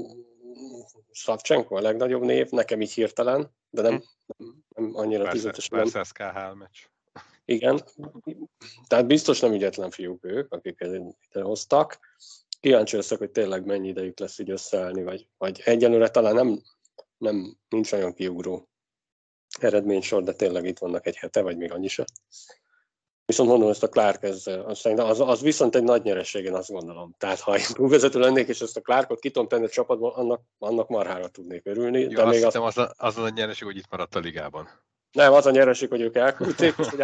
Szavcsenko 1.10 1.76
a 1.76 1.80
legnagyobb 1.80 2.22
név, 2.22 2.50
nekem 2.50 2.80
így 2.80 2.92
hirtelen, 2.92 3.54
de 3.70 3.82
nem, 3.82 4.02
nem, 4.36 4.64
nem 4.68 4.90
annyira 4.94 5.30
tüzetesen. 5.30 5.78
Persze, 5.78 5.98
ez 5.98 6.10
KHL 6.10 6.54
meccs. 6.54 6.78
Igen, 7.48 7.80
tehát 8.86 9.06
biztos 9.06 9.40
nem 9.40 9.52
ügyetlen 9.52 9.90
fiúk 9.90 10.24
ők, 10.24 10.52
akik 10.52 10.76
ide 10.80 11.42
hoztak. 11.42 11.98
Kíváncsi 12.60 12.96
leszek, 12.96 13.18
hogy 13.18 13.30
tényleg 13.30 13.64
mennyi 13.64 13.88
idejük 13.88 14.18
lesz 14.18 14.38
így 14.38 14.50
összeállni, 14.50 15.02
vagy, 15.02 15.28
vagy 15.38 15.62
egyenlőre 15.64 16.08
talán 16.08 16.34
nem, 16.34 16.62
nem 17.18 17.56
nincs 17.68 17.92
olyan 17.92 18.14
kiugró 18.14 18.68
eredménysor, 19.60 20.22
de 20.22 20.32
tényleg 20.32 20.64
itt 20.64 20.78
vannak 20.78 21.06
egy 21.06 21.16
hete, 21.16 21.42
vagy 21.42 21.56
még 21.56 21.72
annyi 21.72 21.88
se. 21.88 22.04
Viszont 23.24 23.48
mondom, 23.48 23.68
ezt 23.68 23.82
a 23.82 23.88
Clark, 23.88 24.22
ez, 24.22 24.46
az, 24.46 25.20
az 25.20 25.40
viszont 25.40 25.74
egy 25.74 25.82
nagy 25.82 26.02
nyereség, 26.02 26.44
én 26.44 26.54
azt 26.54 26.70
gondolom. 26.70 27.14
Tehát 27.18 27.40
ha 27.40 27.56
én 27.56 27.88
vezető 27.88 28.18
lennék, 28.18 28.48
és 28.48 28.60
ezt 28.60 28.76
a 28.76 28.80
Clarkot 28.80 29.20
ki 29.20 29.30
tudom 29.30 29.48
tenni 29.48 29.64
a 29.64 29.68
csapatban, 29.68 30.12
annak, 30.12 30.40
annak 30.58 30.88
marhára 30.88 31.28
tudnék 31.28 31.66
örülni. 31.66 32.00
Jó, 32.00 32.08
de 32.08 32.22
azt 32.22 32.34
még 32.34 32.44
hiszem, 32.44 32.62
az, 32.62 32.78
a, 32.78 32.94
az 32.96 33.18
a 33.18 33.28
nyereség, 33.28 33.66
hogy 33.66 33.76
itt 33.76 33.90
maradt 33.90 34.14
a 34.14 34.18
ligában. 34.18 34.68
Nem, 35.12 35.32
az 35.32 35.46
a 35.46 35.50
nyereség, 35.50 35.88
hogy 35.88 36.00
ők 36.00 36.16
elküldték, 36.16 36.74
és 36.78 36.88
hogy 36.88 37.02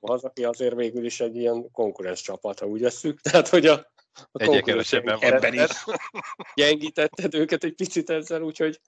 az, 0.00 0.24
aki 0.24 0.44
azért 0.44 0.74
végül 0.74 1.04
is 1.04 1.20
egy 1.20 1.36
ilyen 1.36 1.70
konkurens 1.70 2.20
csapat, 2.20 2.58
ha 2.58 2.66
úgy 2.66 2.80
veszük. 2.80 3.20
Tehát, 3.20 3.48
hogy 3.48 3.66
a, 3.66 3.92
a 4.32 4.42
Egyre 4.42 5.16
ebben 5.18 5.54
is. 5.54 5.84
Gyengítetted 6.54 7.34
őket 7.34 7.64
egy 7.64 7.74
picit 7.74 8.10
ezzel, 8.10 8.42
úgyhogy 8.42 8.80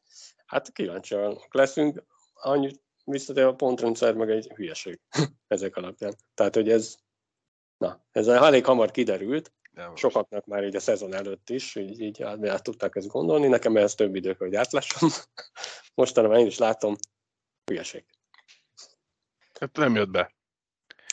hát 0.46 0.72
kíváncsiak 0.72 1.54
leszünk. 1.54 2.02
Annyit 2.34 2.82
visszatér 3.04 3.44
a 3.44 3.54
pontrendszer 3.54 4.14
meg 4.14 4.30
egy 4.30 4.52
hülyeség 4.54 5.00
ezek 5.48 5.76
alapján. 5.76 6.14
Tehát, 6.34 6.54
hogy 6.54 6.70
ez, 6.70 6.96
na, 7.76 8.04
ez 8.10 8.28
elég 8.28 8.64
hamar 8.64 8.90
kiderült, 8.90 9.52
sokaknak 9.94 10.46
már 10.46 10.64
így 10.64 10.76
a 10.76 10.80
szezon 10.80 11.14
előtt 11.14 11.50
is, 11.50 11.76
így, 11.76 12.00
így 12.00 12.22
át, 12.22 12.46
át 12.46 12.62
tudták 12.62 12.96
ezt 12.96 13.06
gondolni, 13.06 13.46
nekem 13.46 13.76
ez 13.76 13.94
több 13.94 14.14
idő, 14.14 14.34
hogy 14.38 14.54
átlássam. 14.54 15.08
Mostanában 15.94 16.38
én 16.38 16.46
is 16.46 16.58
látom, 16.58 16.94
hülyeség. 17.64 18.04
Hát 19.62 19.76
nem 19.76 19.94
jött 19.94 20.10
be. 20.10 20.32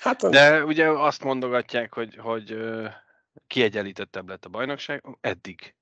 Hát, 0.02 0.30
De 0.30 0.64
ugye 0.64 0.88
azt 0.88 1.24
mondogatják, 1.24 1.94
hogy, 1.94 2.16
hogy 2.16 2.58
kiegyenlítettebb 3.48 4.30
lett 4.30 4.46
a 4.46 4.50
bajnokság, 4.50 5.04
eddig 5.22 5.76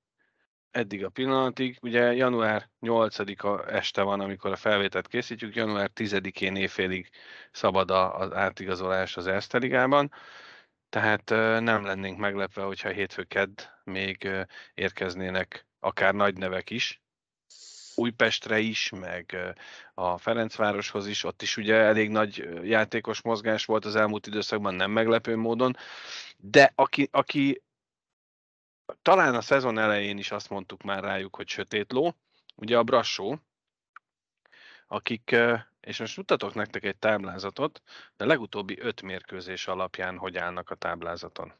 eddig 0.72 1.06
a 1.06 1.10
pillanatig. 1.10 1.78
Ugye 1.82 2.14
január 2.14 2.70
8-a 2.82 3.74
este 3.74 4.02
van, 4.02 4.20
amikor 4.20 4.52
a 4.52 4.56
felvételt 4.56 5.08
készítjük, 5.08 5.56
január 5.56 5.92
10-én 5.96 6.56
éjfélig 6.56 7.10
szabad 7.52 7.92
az 7.92 8.34
átigazolás 8.34 9.18
az 9.18 9.28
Erste 9.28 9.58
Ligában, 9.58 10.12
tehát 10.90 11.30
nem 11.60 11.86
lennénk 11.86 12.18
meglepve, 12.18 12.64
hogyha 12.64 12.90
hétfő 12.90 13.24
kedd 13.24 13.62
még 13.84 14.30
érkeznének 14.74 15.66
akár 15.80 16.14
nagy 16.14 16.38
nevek 16.38 16.70
is, 16.70 17.02
Újpestre 17.98 18.60
is, 18.60 18.90
meg 18.90 19.38
a 19.94 20.18
Ferencvároshoz 20.18 21.08
is, 21.08 21.24
ott 21.24 21.42
is 21.42 21.58
ugye 21.58 21.76
elég 21.76 22.10
nagy 22.10 22.50
játékos 22.64 23.22
mozgás 23.22 23.66
volt 23.66 23.86
az 23.86 23.96
elmúlt 23.96 24.28
időszakban, 24.28 24.76
nem 24.76 24.92
meglepő 24.92 25.36
módon, 25.36 25.76
de 26.38 26.72
aki, 26.76 27.08
aki 27.12 27.62
talán 29.02 29.36
a 29.36 29.42
szezon 29.42 29.78
elején 29.78 30.18
is 30.18 30.32
azt 30.32 30.50
mondtuk 30.50 30.84
már 30.84 31.04
rájuk, 31.04 31.36
hogy 31.36 31.48
sötét 31.48 31.92
ló, 31.92 32.16
ugye 32.56 32.78
a 32.78 32.84
Brassó, 32.84 33.40
akik, 34.88 35.36
és 35.80 36.00
most 36.00 36.18
mutatok 36.18 36.54
nektek 36.54 36.84
egy 36.84 36.98
táblázatot, 36.98 37.82
de 38.18 38.24
a 38.24 38.28
legutóbbi 38.28 38.80
öt 38.80 39.02
mérkőzés 39.02 39.68
alapján 39.68 40.18
hogy 40.18 40.38
állnak 40.38 40.70
a 40.70 40.76
táblázaton. 40.76 41.54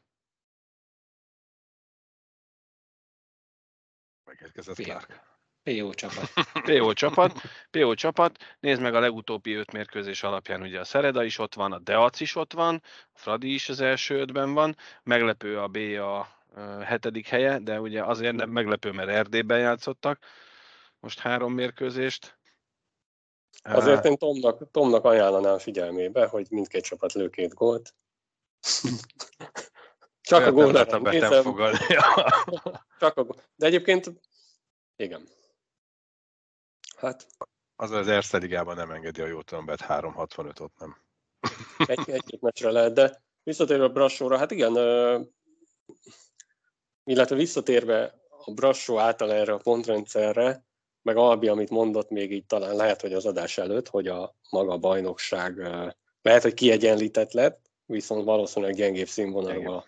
Megérkezett 4.24 4.76
Clark. 4.76 5.37
PO 5.68 5.94
csapat. 5.94 6.30
PO 6.66 6.92
csapat. 6.92 7.40
PO 7.70 7.94
csapat. 7.94 8.38
Nézd 8.60 8.80
meg 8.80 8.94
a 8.94 9.00
legutóbbi 9.00 9.54
öt 9.54 9.72
mérkőzés 9.72 10.22
alapján, 10.22 10.62
ugye 10.62 10.80
a 10.80 10.84
Szereda 10.84 11.24
is 11.24 11.38
ott 11.38 11.54
van, 11.54 11.72
a 11.72 11.78
Deac 11.78 12.20
is 12.20 12.34
ott 12.34 12.52
van, 12.52 12.82
a 13.12 13.18
Fradi 13.18 13.54
is 13.54 13.68
az 13.68 13.80
első 13.80 14.20
ötben 14.20 14.54
van, 14.54 14.76
meglepő 15.02 15.58
a 15.58 15.68
B 15.68 15.76
a 15.76 16.36
hetedik 16.84 17.28
helye, 17.28 17.58
de 17.58 17.80
ugye 17.80 18.02
azért 18.04 18.36
nem 18.36 18.50
meglepő, 18.50 18.90
mert 18.90 19.08
Erdélyben 19.08 19.58
játszottak 19.58 20.18
most 21.00 21.18
három 21.18 21.52
mérkőzést. 21.52 22.38
Azért 23.62 24.04
én 24.04 24.16
Tomnak, 24.16 24.70
Tomnak 24.70 25.04
ajánlanám 25.04 25.58
figyelmébe, 25.58 26.26
hogy 26.26 26.46
mindkét 26.50 26.84
csapat 26.84 27.12
lő 27.12 27.28
két 27.28 27.54
gólt. 27.54 27.94
Csak 30.20 30.46
a 30.46 30.52
gól 30.52 30.72
nem 30.72 31.02
nézem. 31.02 31.30
Csak 33.00 33.16
a 33.16 33.24
gól. 33.24 33.36
De 33.56 33.66
egyébként, 33.66 34.12
igen. 34.96 35.28
Hát. 36.98 37.26
Az 37.76 37.90
az 37.90 38.08
Erste 38.08 38.38
Ligában 38.38 38.76
nem 38.76 38.90
engedi 38.90 39.20
a 39.20 39.26
jó 39.26 39.42
tömbet, 39.42 39.84
3-65 39.88 40.60
ott 40.60 40.78
nem. 40.78 40.96
egy, 41.86 42.10
egy 42.10 42.38
meccsre 42.40 42.70
lehet, 42.70 42.92
de 42.92 43.22
visszatérve 43.42 43.84
a 43.84 43.88
Brassóra, 43.88 44.38
hát 44.38 44.50
igen, 44.50 44.72
illetve 47.04 47.36
visszatérve 47.36 48.14
a 48.44 48.52
Brassó 48.52 48.98
által 48.98 49.32
erre 49.32 49.52
a 49.52 49.58
pontrendszerre, 49.58 50.64
meg 51.02 51.16
Albi, 51.16 51.48
amit 51.48 51.70
mondott 51.70 52.10
még 52.10 52.32
így 52.32 52.46
talán 52.46 52.76
lehet, 52.76 53.00
hogy 53.00 53.12
az 53.12 53.26
adás 53.26 53.58
előtt, 53.58 53.88
hogy 53.88 54.08
a 54.08 54.34
maga 54.50 54.76
bajnokság 54.76 55.56
lehet, 56.22 56.42
hogy 56.42 56.54
kiegyenlített 56.54 57.32
lett, 57.32 57.70
viszont 57.86 58.24
valószínűleg 58.24 58.74
gyengébb 58.74 59.06
színvonalban 59.06 59.76
a 59.76 59.84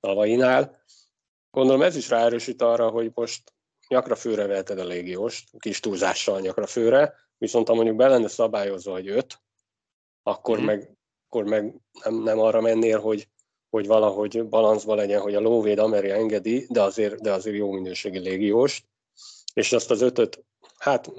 tavainál. 0.00 0.82
Gondolom 1.50 1.82
ez 1.82 1.96
is 1.96 2.08
ráerősít 2.08 2.62
arra, 2.62 2.88
hogy 2.88 3.10
most 3.14 3.55
nyakra 3.88 4.14
főre 4.14 4.46
veheted 4.46 4.78
a 4.78 4.84
légióst, 4.84 5.50
kis 5.58 5.80
túlzással 5.80 6.40
nyakra 6.40 6.66
főre, 6.66 7.14
viszont 7.38 7.68
ha 7.68 7.74
mondjuk 7.74 7.96
be 7.96 8.08
lenne 8.08 8.28
szabályozva, 8.28 8.92
hogy 8.92 9.08
öt, 9.08 9.38
akkor, 10.22 10.60
mm. 10.60 10.64
meg, 10.64 10.96
akkor 11.28 11.44
meg 11.44 11.74
nem, 12.04 12.14
nem 12.14 12.38
arra 12.38 12.60
mennél, 12.60 13.00
hogy 13.00 13.28
hogy 13.70 13.86
valahogy 13.86 14.48
balanszba 14.48 14.94
legyen, 14.94 15.20
hogy 15.20 15.34
a 15.34 15.40
lóvéd 15.40 15.78
Ameri 15.78 16.10
engedi, 16.10 16.66
de 16.68 16.82
azért, 16.82 17.20
de 17.20 17.32
azért 17.32 17.56
jó 17.56 17.70
minőségi 17.70 18.18
légiós, 18.18 18.84
és 19.54 19.72
azt 19.72 19.90
az 19.90 20.00
ötöt, 20.00 20.44
hát 20.78 21.12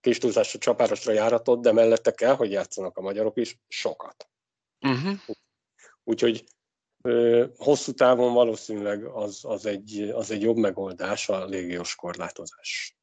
kis 0.00 0.18
túlzásra 0.18 0.58
csapárosra 0.58 1.12
járatott, 1.12 1.60
de 1.60 1.72
mellette 1.72 2.10
kell, 2.10 2.34
hogy 2.34 2.50
játszanak 2.50 2.96
a 2.96 3.00
magyarok 3.00 3.36
is 3.36 3.58
sokat. 3.68 4.28
Uh-huh. 4.80 5.18
Úgyhogy 6.04 6.44
hosszú 7.56 7.92
távon 7.92 8.32
valószínűleg 8.32 9.04
az, 9.04 9.40
az, 9.42 9.66
egy, 9.66 10.10
az 10.14 10.30
egy 10.30 10.42
jobb 10.42 10.56
megoldás 10.56 11.28
a 11.28 11.44
légiós 11.44 11.94
korlátozás. 11.94 12.96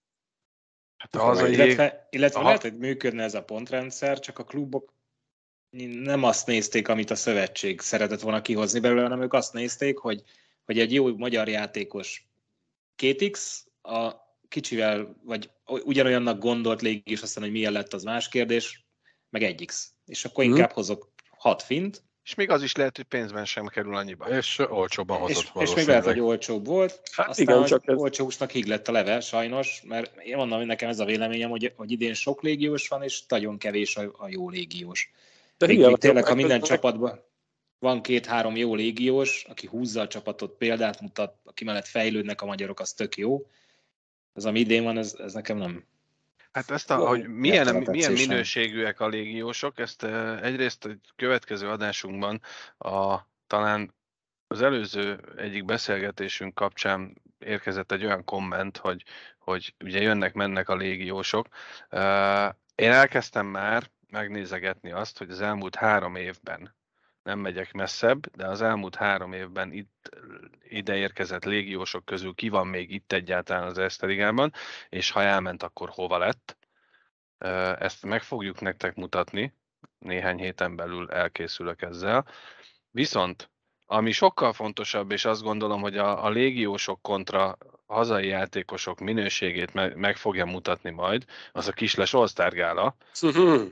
Hát 0.97 1.15
az 1.15 1.39
a 1.39 1.47
illetve, 1.47 2.07
illetve 2.09 2.41
lehet, 2.41 2.61
hogy 2.61 2.77
működne 2.77 3.23
ez 3.23 3.33
a 3.33 3.43
pontrendszer, 3.43 4.19
csak 4.19 4.39
a 4.39 4.43
klubok 4.43 4.93
nem 5.93 6.23
azt 6.23 6.47
nézték, 6.47 6.87
amit 6.87 7.11
a 7.11 7.15
szövetség 7.15 7.81
szeretett 7.81 8.21
volna 8.21 8.41
kihozni 8.41 8.79
belőle, 8.79 9.01
hanem 9.01 9.21
ők 9.21 9.33
azt 9.33 9.53
nézték, 9.53 9.97
hogy, 9.97 10.23
hogy 10.65 10.79
egy 10.79 10.93
jó 10.93 11.17
magyar 11.17 11.47
játékos 11.47 12.27
2x, 12.97 13.57
a 13.81 14.13
kicsivel, 14.47 15.15
vagy 15.23 15.49
ugyanolyannak 15.65 16.39
gondolt 16.39 16.81
légis, 16.81 17.21
aztán, 17.21 17.43
hogy 17.43 17.51
milyen 17.51 17.71
lett, 17.71 17.93
az 17.93 18.03
más 18.03 18.29
kérdés, 18.29 18.85
meg 19.29 19.55
1x. 19.57 19.85
És 20.05 20.25
akkor 20.25 20.43
inkább 20.43 20.65
hmm. 20.65 20.75
hozok 20.75 21.13
6 21.37 21.61
fint. 21.61 22.03
És 22.25 22.35
még 22.35 22.49
az 22.49 22.63
is 22.63 22.75
lehet, 22.75 22.95
hogy 22.95 23.05
pénzben 23.05 23.45
sem 23.45 23.67
kerül 23.67 23.95
annyiba. 23.95 24.25
És 24.25 24.59
olcsóbban 24.59 25.17
hozott 25.17 25.43
És, 25.55 25.69
és 25.69 25.75
még 25.75 25.87
lehet, 25.87 26.03
hogy 26.03 26.19
olcsóbb 26.19 26.65
volt. 26.65 27.01
Hát 27.11 27.27
aztán 27.27 27.55
igen, 27.55 27.65
csak 27.65 27.87
ez... 27.87 27.97
olcsósnak 27.97 28.51
híg 28.51 28.65
lett 28.65 28.87
a 28.87 28.91
leve, 28.91 29.19
sajnos, 29.19 29.81
mert 29.87 30.17
én 30.17 30.35
mondom, 30.35 30.57
hogy 30.57 30.67
nekem 30.67 30.89
ez 30.89 30.99
a 30.99 31.05
véleményem, 31.05 31.49
hogy, 31.49 31.73
hogy 31.75 31.91
idén 31.91 32.13
sok 32.13 32.41
légiós 32.41 32.87
van, 32.87 33.03
és 33.03 33.25
nagyon 33.27 33.57
kevés 33.57 33.95
a, 33.95 34.11
a 34.17 34.27
jó 34.29 34.49
légiós. 34.49 35.11
De 35.57 35.67
még, 35.67 35.77
igen, 35.77 35.95
tényleg, 35.95 36.25
ha 36.25 36.35
minden 36.35 36.61
csapatban 36.61 37.23
van 37.79 38.01
két-három 38.01 38.55
jó 38.55 38.75
légiós, 38.75 39.45
aki 39.49 39.67
húzza 39.67 40.01
a 40.01 40.07
csapatot, 40.07 40.57
példát 40.57 41.01
mutat, 41.01 41.35
aki 41.43 41.63
mellett 41.63 41.87
fejlődnek 41.87 42.41
a 42.41 42.45
magyarok, 42.45 42.79
az 42.79 42.93
tök 42.93 43.17
jó. 43.17 43.47
Ez, 44.33 44.45
ami 44.45 44.59
idén 44.59 44.83
van, 44.83 44.97
ez, 44.97 45.15
ez 45.19 45.33
nekem 45.33 45.57
nem. 45.57 45.85
Hát 46.55 46.71
ezt, 46.71 46.91
a, 46.91 47.07
hogy 47.07 47.27
milyen, 47.27 47.75
milyen 47.75 48.11
minőségűek 48.11 48.99
a 48.99 49.07
légiósok, 49.07 49.79
ezt 49.79 50.03
egyrészt 50.41 50.85
a 50.85 50.89
következő 51.15 51.69
adásunkban 51.69 52.41
a, 52.77 53.19
talán 53.47 53.93
az 54.47 54.61
előző 54.61 55.19
egyik 55.37 55.65
beszélgetésünk 55.65 56.53
kapcsán 56.53 57.21
érkezett 57.39 57.91
egy 57.91 58.05
olyan 58.05 58.23
komment, 58.23 58.77
hogy, 58.77 59.03
hogy 59.39 59.73
ugye 59.83 60.01
jönnek-mennek 60.01 60.69
a 60.69 60.75
légiósok. 60.75 61.47
Én 62.75 62.91
elkezdtem 62.91 63.45
már 63.45 63.91
megnézegetni 64.09 64.91
azt, 64.91 65.17
hogy 65.17 65.29
az 65.29 65.41
elmúlt 65.41 65.75
három 65.75 66.15
évben 66.15 66.75
nem 67.25 67.39
megyek 67.39 67.73
messzebb, 67.73 68.35
de 68.35 68.47
az 68.47 68.61
elmúlt 68.61 68.95
három 68.95 69.33
évben 69.33 69.71
itt 69.71 70.09
ide 70.69 70.95
érkezett 70.95 71.43
légiósok 71.43 72.05
közül 72.05 72.33
ki 72.33 72.49
van 72.49 72.67
még 72.67 72.91
itt 72.91 73.11
egyáltalán 73.11 73.63
az 73.63 73.77
Eszterigában, 73.77 74.53
és 74.89 75.11
ha 75.11 75.21
elment, 75.21 75.63
akkor 75.63 75.89
hova 75.89 76.17
lett. 76.17 76.57
Ezt 77.79 78.05
meg 78.05 78.21
fogjuk 78.21 78.61
nektek 78.61 78.95
mutatni, 78.95 79.53
néhány 79.97 80.37
héten 80.37 80.75
belül 80.75 81.11
elkészülök 81.11 81.81
ezzel. 81.81 82.27
Viszont, 82.91 83.49
ami 83.85 84.11
sokkal 84.11 84.53
fontosabb, 84.53 85.11
és 85.11 85.25
azt 85.25 85.43
gondolom, 85.43 85.81
hogy 85.81 85.97
a, 85.97 86.25
a 86.25 86.29
légiósok 86.29 87.01
kontra 87.01 87.57
hazai 87.87 88.27
játékosok 88.27 88.99
minőségét 88.99 89.73
meg, 89.73 89.95
meg 89.95 90.17
fogja 90.17 90.45
mutatni 90.45 90.89
majd, 90.89 91.23
az 91.51 91.67
a 91.67 91.71
Kisles 91.71 92.13
All-Star 92.13 92.53
Gála, 92.53 92.95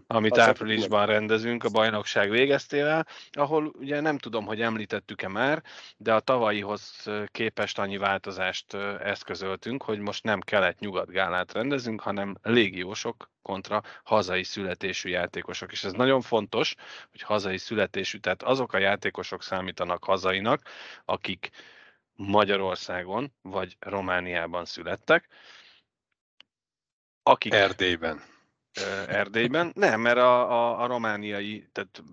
amit 0.07 0.37
áprilisban 0.37 1.05
rendezünk 1.05 1.63
a 1.63 1.69
bajnokság 1.69 2.29
végeztével, 2.29 3.07
ahol 3.31 3.73
ugye 3.79 3.99
nem 3.99 4.17
tudom, 4.17 4.45
hogy 4.45 4.61
említettük-e 4.61 5.27
már, 5.27 5.63
de 5.97 6.13
a 6.13 6.19
tavalyihoz 6.19 7.09
képest 7.25 7.79
annyi 7.79 7.97
változást 7.97 8.73
eszközöltünk, 9.03 9.83
hogy 9.83 9.99
most 9.99 10.23
nem 10.23 10.39
kelet-nyugat 10.39 11.09
gálát 11.09 11.53
rendezünk, 11.53 12.01
hanem 12.01 12.35
légiósok 12.41 13.31
kontra 13.41 13.81
hazai 14.03 14.43
születésű 14.43 15.09
játékosok. 15.09 15.71
És 15.71 15.83
ez 15.83 15.91
nagyon 15.91 16.21
fontos, 16.21 16.75
hogy 17.11 17.21
hazai 17.21 17.57
születésű, 17.57 18.17
tehát 18.17 18.43
azok 18.43 18.73
a 18.73 18.77
játékosok 18.77 19.43
számítanak 19.43 20.03
hazainak, 20.03 20.61
akik 21.05 21.49
Magyarországon 22.27 23.33
vagy 23.41 23.77
Romániában 23.79 24.65
születtek, 24.65 25.27
akik... 27.23 27.53
Erdélyben. 27.53 28.21
Erdélyben. 29.07 29.71
Nem, 29.75 30.01
mert 30.01 30.17
a, 30.17 30.51
a, 30.51 30.81
a 30.81 30.85
romániai, 30.85 31.67
tehát 31.71 32.03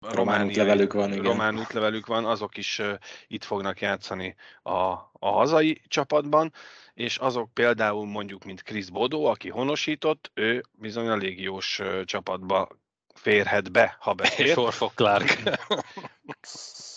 a 0.00 0.14
román 0.14 0.46
útlevelük 0.46 0.92
van, 0.92 1.12
igen. 1.12 1.24
Román 1.24 1.58
útlevelük 1.58 2.06
van, 2.06 2.24
azok 2.24 2.56
is 2.56 2.78
uh, 2.78 2.94
itt 3.26 3.44
fognak 3.44 3.80
játszani 3.80 4.34
a, 4.62 4.72
a 5.12 5.30
hazai 5.30 5.80
csapatban, 5.86 6.52
és 6.94 7.16
azok 7.16 7.54
például 7.54 8.06
mondjuk, 8.06 8.44
mint 8.44 8.62
Chris 8.62 8.90
Bodó, 8.90 9.26
aki 9.26 9.48
honosított, 9.48 10.30
ő 10.34 10.62
bizony 10.72 11.08
a 11.08 11.16
légiós 11.16 11.78
uh, 11.78 12.04
csapatba 12.04 12.68
férhet 13.22 13.72
be, 13.72 13.96
ha 14.00 14.12
befér. 14.22 14.46
És 14.46 14.56
Orfok 14.56 14.94
Clark. 14.94 15.38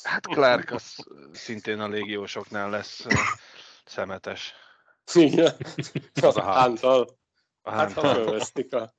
Hát 0.03 0.27
Clark 0.27 0.71
az 0.71 0.95
szintén 1.31 1.79
a 1.79 1.88
légiósoknál 1.88 2.69
lesz 2.69 3.05
szemetes. 3.85 4.53
Igen. 5.13 5.55
Az 6.21 6.38
a 6.38 6.43
hántal. 6.43 7.17
A 7.61 7.71
hántal. 7.71 8.39
a... 8.69 8.93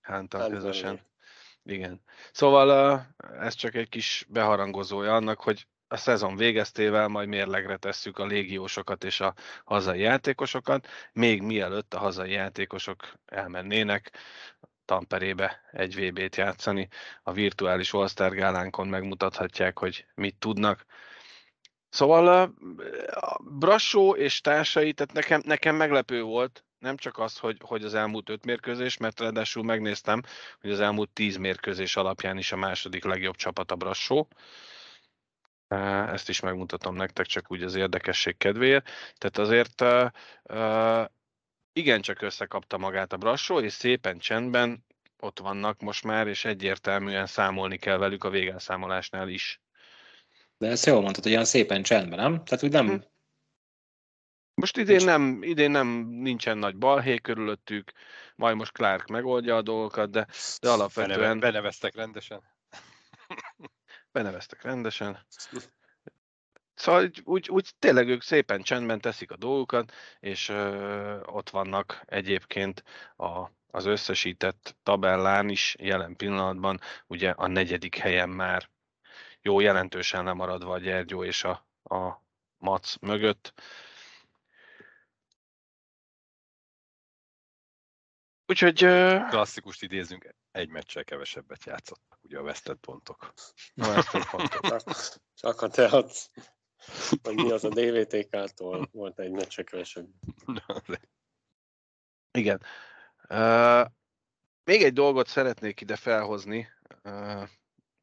Hántal 0.00 0.50
közösen. 0.50 1.00
Igen. 1.62 2.02
Szóval 2.32 3.00
ez 3.40 3.54
csak 3.54 3.74
egy 3.74 3.88
kis 3.88 4.26
beharangozója 4.28 5.14
annak, 5.14 5.40
hogy 5.40 5.66
a 5.88 5.96
szezon 5.96 6.36
végeztével 6.36 7.08
majd 7.08 7.28
mérlegre 7.28 7.76
tesszük 7.76 8.18
a 8.18 8.26
légiósokat 8.26 9.04
és 9.04 9.20
a 9.20 9.34
hazai 9.64 10.00
játékosokat, 10.00 10.88
még 11.12 11.42
mielőtt 11.42 11.94
a 11.94 11.98
hazai 11.98 12.30
játékosok 12.30 13.12
elmennének 13.26 14.12
Tamperébe 14.86 15.60
egy 15.72 15.94
VB-t 15.96 16.36
játszani. 16.36 16.88
A 17.22 17.32
virtuális 17.32 17.92
All-Star 17.92 18.32
gálánkon 18.34 18.88
megmutathatják, 18.88 19.78
hogy 19.78 20.06
mit 20.14 20.36
tudnak. 20.38 20.84
Szóval 21.88 22.28
a 22.28 23.40
Brassó 23.42 24.14
és 24.14 24.40
társai, 24.40 24.92
tehát 24.92 25.12
nekem, 25.12 25.40
nekem 25.44 25.76
meglepő 25.76 26.22
volt, 26.22 26.64
nem 26.78 26.96
csak 26.96 27.18
az, 27.18 27.38
hogy, 27.38 27.56
hogy 27.60 27.84
az 27.84 27.94
elmúlt 27.94 28.28
öt 28.28 28.44
mérkőzés, 28.44 28.96
mert 28.96 29.20
ráadásul 29.20 29.64
megnéztem, 29.64 30.22
hogy 30.60 30.70
az 30.70 30.80
elmúlt 30.80 31.10
tíz 31.10 31.36
mérkőzés 31.36 31.96
alapján 31.96 32.38
is 32.38 32.52
a 32.52 32.56
második 32.56 33.04
legjobb 33.04 33.36
csapat 33.36 33.70
a 33.70 33.76
Brassó. 33.76 34.28
Ezt 36.12 36.28
is 36.28 36.40
megmutatom 36.40 36.94
nektek, 36.94 37.26
csak 37.26 37.50
úgy 37.50 37.62
az 37.62 37.74
érdekesség 37.74 38.36
kedvéért. 38.36 38.88
Tehát 39.18 39.38
azért 39.38 39.84
igencsak 41.76 42.22
összekapta 42.22 42.78
magát 42.78 43.12
a 43.12 43.16
Brassó, 43.16 43.60
és 43.60 43.72
szépen 43.72 44.18
csendben 44.18 44.84
ott 45.18 45.38
vannak 45.38 45.80
most 45.80 46.04
már, 46.04 46.26
és 46.26 46.44
egyértelműen 46.44 47.26
számolni 47.26 47.76
kell 47.76 47.96
velük 47.96 48.24
a 48.24 48.30
végelszámolásnál 48.30 49.28
is. 49.28 49.60
De 50.58 50.68
ezt 50.68 50.86
jól 50.86 51.00
mondtad, 51.00 51.22
hogy 51.22 51.32
olyan 51.32 51.44
szépen 51.44 51.82
csendben, 51.82 52.18
nem? 52.18 52.44
Tehát 52.44 52.64
úgy 52.64 52.72
nem... 52.72 52.88
Hm. 52.88 52.96
Most 54.54 54.76
idén 54.76 55.04
nem, 55.04 55.42
idén 55.42 55.70
nem 55.70 55.86
nincsen 56.08 56.58
nagy 56.58 56.76
balhé 56.76 57.16
körülöttük, 57.16 57.92
majd 58.36 58.56
most 58.56 58.72
Clark 58.72 59.06
megoldja 59.06 59.56
a 59.56 59.62
dolgokat, 59.62 60.10
de, 60.10 60.26
de 60.60 60.68
alapvetően... 60.68 61.18
Beneve, 61.18 61.40
beneveztek 61.40 61.94
rendesen. 61.94 62.42
Beneveztek 64.12 64.62
rendesen. 64.62 65.26
Szóval 66.76 67.10
úgy, 67.24 67.48
úgy 67.48 67.74
tényleg 67.78 68.08
ők 68.08 68.22
szépen 68.22 68.62
csendben 68.62 69.00
teszik 69.00 69.30
a 69.30 69.36
dolgokat, 69.36 69.92
és 70.20 70.48
ö, 70.48 71.20
ott 71.24 71.50
vannak 71.50 72.02
egyébként 72.04 72.84
a, 73.16 73.50
az 73.70 73.84
összesített 73.84 74.76
tabellán 74.82 75.48
is 75.48 75.76
jelen 75.78 76.16
pillanatban 76.16 76.80
ugye 77.06 77.30
a 77.30 77.46
negyedik 77.46 77.96
helyen 77.96 78.28
már 78.28 78.70
jó 79.40 79.60
jelentősen 79.60 80.24
lemaradva 80.24 80.72
a 80.72 80.78
Gyergyó 80.78 81.24
és 81.24 81.44
a, 81.44 81.66
a 81.82 82.24
Mac 82.58 82.96
mögött. 83.00 83.52
Úgyhogy... 88.46 88.78
Klasszikust 89.28 89.82
idézünk, 89.82 90.34
egy 90.50 90.68
meccsel 90.68 91.04
kevesebbet 91.04 91.64
játszottak, 91.64 92.18
ugye 92.22 92.38
a 92.38 92.42
vesztett 92.42 92.80
pontok. 92.80 93.32
A 93.74 93.86
vesztett 93.86 94.28
pontok. 94.30 94.76
Csak 95.34 95.62
a 95.62 95.68
te 95.68 95.86
adsz 95.86 96.30
vagy 97.22 97.34
mi 97.34 97.50
az 97.50 97.64
a 97.64 97.68
DVTK-tól 97.68 98.88
volt 98.92 99.18
egy 99.18 99.30
meccsek 99.30 99.64
kevesebb. 99.64 100.08
Igen. 102.38 102.62
Uh, 103.28 103.86
még 104.64 104.82
egy 104.82 104.92
dolgot 104.92 105.26
szeretnék 105.26 105.80
ide 105.80 105.96
felhozni. 105.96 106.68
Uh, 107.04 107.48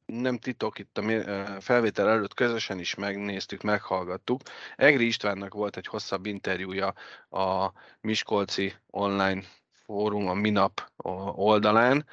nem 0.05 0.37
titok, 0.37 0.79
itt 0.79 0.97
a 0.97 1.61
felvétel 1.61 2.09
előtt 2.09 2.33
közösen 2.33 2.79
is 2.79 2.95
megnéztük, 2.95 3.61
meghallgattuk. 3.61 4.41
Egri 4.75 5.05
Istvánnak 5.05 5.53
volt 5.53 5.77
egy 5.77 5.87
hosszabb 5.87 6.25
interjúja 6.25 6.93
a 7.29 7.71
Miskolci 8.01 8.73
online 8.89 9.41
fórum, 9.85 10.27
a 10.27 10.33
Minap 10.33 10.91
oldalán, 11.35 12.05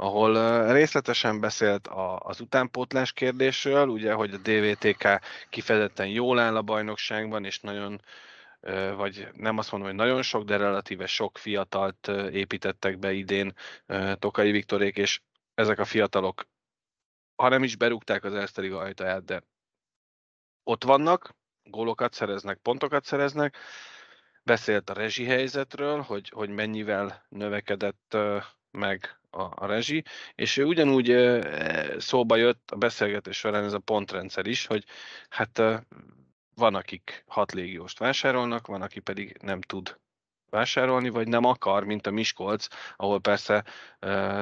ahol 0.00 0.72
részletesen 0.72 1.40
beszélt 1.40 1.88
az 2.18 2.40
utánpótlás 2.40 3.12
kérdésről, 3.12 3.88
ugye, 3.88 4.12
hogy 4.12 4.34
a 4.34 4.36
DVTK 4.36 5.20
kifejezetten 5.50 6.06
jól 6.06 6.38
áll 6.38 6.56
a 6.56 6.62
bajnokságban, 6.62 7.44
és 7.44 7.60
nagyon 7.60 8.00
vagy 8.96 9.28
nem 9.32 9.58
azt 9.58 9.70
mondom, 9.70 9.88
hogy 9.88 9.98
nagyon 9.98 10.22
sok, 10.22 10.44
de 10.44 10.56
relatíve 10.56 11.06
sok 11.06 11.38
fiatalt 11.38 12.08
építettek 12.30 12.98
be 12.98 13.12
idén 13.12 13.54
Tokai 14.18 14.50
Viktorék, 14.50 14.96
és 14.96 15.20
ezek 15.54 15.78
a 15.78 15.84
fiatalok, 15.84 16.48
ha 17.36 17.48
nem 17.48 17.62
is 17.62 17.76
berúgták 17.76 18.24
az 18.24 18.34
Eszteriga 18.34 18.78
ajtaját, 18.78 19.24
de 19.24 19.42
ott 20.64 20.84
vannak, 20.84 21.34
gólokat 21.62 22.12
szereznek, 22.12 22.58
pontokat 22.58 23.04
szereznek, 23.04 23.56
beszélt 24.42 24.90
a 24.90 24.94
rezsi 24.94 25.24
helyzetről, 25.24 26.00
hogy, 26.00 26.28
hogy 26.28 26.48
mennyivel 26.48 27.26
növekedett 27.28 28.16
meg 28.78 29.18
a, 29.30 29.42
a 29.42 29.66
rezsi, 29.66 30.04
és 30.34 30.56
ő 30.56 30.64
ugyanúgy 30.64 31.38
szóba 31.98 32.36
jött 32.36 32.70
a 32.70 32.76
beszélgetés 32.76 33.36
során 33.36 33.64
ez 33.64 33.72
a 33.72 33.78
pontrendszer 33.78 34.46
is, 34.46 34.66
hogy 34.66 34.84
hát 35.28 35.62
van, 36.54 36.74
akik 36.74 37.24
hat 37.26 37.52
légióst 37.52 37.98
vásárolnak, 37.98 38.66
van, 38.66 38.82
aki 38.82 39.00
pedig 39.00 39.36
nem 39.42 39.60
tud 39.60 39.98
vásárolni, 40.50 41.08
vagy 41.08 41.28
nem 41.28 41.44
akar, 41.44 41.84
mint 41.84 42.06
a 42.06 42.10
Miskolc, 42.10 42.66
ahol 42.96 43.20
persze 43.20 43.64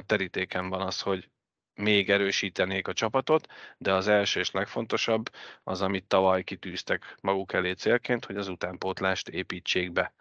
terítéken 0.07 0.68
van 0.68 0.81
az, 0.81 1.01
hogy 1.01 1.31
még 1.75 2.11
erősítenék 2.11 2.88
a 2.88 2.92
csapatot, 2.92 3.46
de 3.79 3.92
az 3.92 4.09
első 4.09 4.40
és 4.40 4.51
legfontosabb 4.51 5.31
az, 5.62 5.83
amit 5.83 6.07
tavaly 6.07 6.42
kitűztek 6.42 7.16
maguk 7.20 7.53
elé 7.53 7.72
célként, 7.72 8.25
hogy 8.25 8.37
az 8.37 8.49
utánpótlást 8.49 9.29
építsék 9.29 9.92
be. 9.92 10.14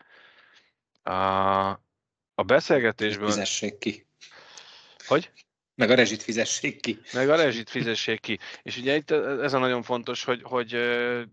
A, 2.36 2.44
beszélgetésből... 2.44 3.28
Fizessék 3.28 3.78
ki. 3.78 4.06
Hogy? 5.08 5.32
Meg 5.76 5.90
a 5.90 5.96
rezsit 5.96 6.24
fizessék 6.24 6.82
ki. 6.82 7.00
Meg 7.14 7.30
a 7.30 7.36
rezsit 7.36 7.70
fizessék 7.70 8.20
ki. 8.20 8.40
És 8.64 8.78
ugye 8.78 8.96
itt 8.96 9.12
ez 9.12 9.54
a 9.54 9.58
nagyon 9.58 9.84
fontos, 9.84 10.24
hogy, 10.24 10.42
hogy 10.44 10.78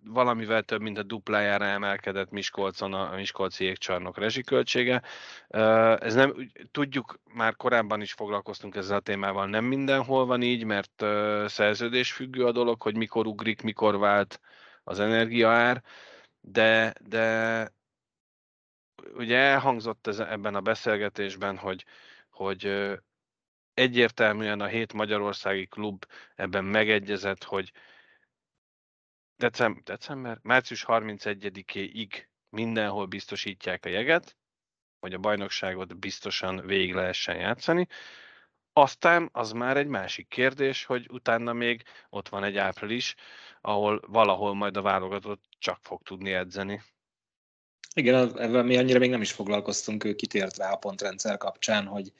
valamivel 0.04 0.62
több, 0.62 0.80
mint 0.80 0.98
a 0.98 1.02
duplájára 1.02 1.64
emelkedett 1.64 2.30
Miskolcon 2.30 2.94
a 2.94 3.14
Miskolci 3.14 3.64
égcsarnok 3.64 4.18
rezsiköltsége. 4.18 5.02
Ez 5.98 6.14
nem, 6.14 6.50
tudjuk, 6.70 7.20
már 7.34 7.56
korábban 7.56 8.00
is 8.00 8.12
foglalkoztunk 8.12 8.76
ezzel 8.76 8.96
a 8.96 9.00
témával, 9.00 9.46
nem 9.46 9.64
mindenhol 9.64 10.26
van 10.26 10.42
így, 10.42 10.64
mert 10.64 11.04
szerződés 11.46 12.12
függő 12.12 12.44
a 12.44 12.52
dolog, 12.52 12.82
hogy 12.82 12.96
mikor 12.96 13.26
ugrik, 13.26 13.62
mikor 13.62 13.98
vált 13.98 14.40
az 14.84 15.00
energiaár, 15.00 15.82
de, 16.40 16.94
de 17.08 17.72
ugye 19.14 19.36
elhangzott 19.36 20.06
ez, 20.06 20.18
ebben 20.18 20.54
a 20.54 20.60
beszélgetésben, 20.60 21.56
hogy, 21.56 21.84
hogy 22.30 22.90
egyértelműen 23.74 24.60
a 24.60 24.66
hét 24.66 24.92
magyarországi 24.92 25.66
klub 25.66 26.04
ebben 26.34 26.64
megegyezett, 26.64 27.44
hogy 27.44 27.72
december, 29.36 29.82
december 29.82 30.38
március 30.42 30.84
31-ig 30.88 32.24
mindenhol 32.48 33.06
biztosítják 33.06 33.84
a 33.84 33.88
jeget, 33.88 34.36
hogy 35.00 35.14
a 35.14 35.18
bajnokságot 35.18 35.98
biztosan 35.98 36.66
végig 36.66 36.94
lehessen 36.94 37.36
játszani. 37.36 37.86
Aztán 38.72 39.28
az 39.32 39.52
már 39.52 39.76
egy 39.76 39.86
másik 39.86 40.28
kérdés, 40.28 40.84
hogy 40.84 41.06
utána 41.10 41.52
még 41.52 41.82
ott 42.08 42.28
van 42.28 42.44
egy 42.44 42.56
április, 42.56 43.14
ahol 43.60 44.00
valahol 44.06 44.54
majd 44.54 44.76
a 44.76 44.82
válogatott 44.82 45.44
csak 45.58 45.78
fog 45.82 46.02
tudni 46.02 46.32
edzeni. 46.32 46.82
Igen, 47.94 48.38
ezzel 48.38 48.62
mi 48.62 48.76
annyira 48.76 48.98
még 48.98 49.10
nem 49.10 49.20
is 49.20 49.32
foglalkoztunk, 49.32 50.04
ő 50.04 50.14
kitért 50.14 50.56
rá 50.56 50.72
a 50.72 50.76
pontrendszer 50.76 51.36
kapcsán, 51.36 51.86
hogy 51.86 52.12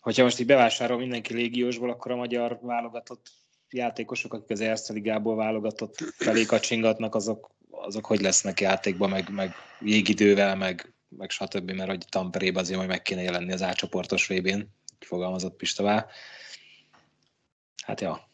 hogyha 0.00 0.22
most 0.22 0.40
így 0.40 0.46
bevásárol 0.46 0.98
mindenki 0.98 1.34
légiósból, 1.34 1.90
akkor 1.90 2.10
a 2.10 2.16
magyar 2.16 2.58
válogatott 2.62 3.30
játékosok, 3.70 4.32
akik 4.32 4.50
az 4.50 4.60
Erste 4.60 4.92
Ligából 4.92 5.36
válogatott 5.36 5.96
felé 5.96 6.44
kacsingatnak, 6.44 7.14
azok, 7.14 7.50
azok 7.70 8.06
hogy 8.06 8.20
lesznek 8.20 8.60
játékban, 8.60 9.10
meg, 9.10 9.30
meg 9.30 9.54
jégidővel, 9.80 10.56
meg, 10.56 10.92
meg 11.08 11.30
stb., 11.30 11.70
mert 11.70 11.88
hogy 11.88 12.04
Tamperébe 12.08 12.60
azért 12.60 12.76
majd 12.76 12.88
meg 12.88 13.02
kéne 13.02 13.22
jelenni 13.22 13.52
az 13.52 13.62
átcsoportos 13.62 14.26
vb 14.26 14.66
fogalmazott 14.98 15.56
Pistavá. 15.56 16.06
Hát 17.84 18.00
ja. 18.00 18.28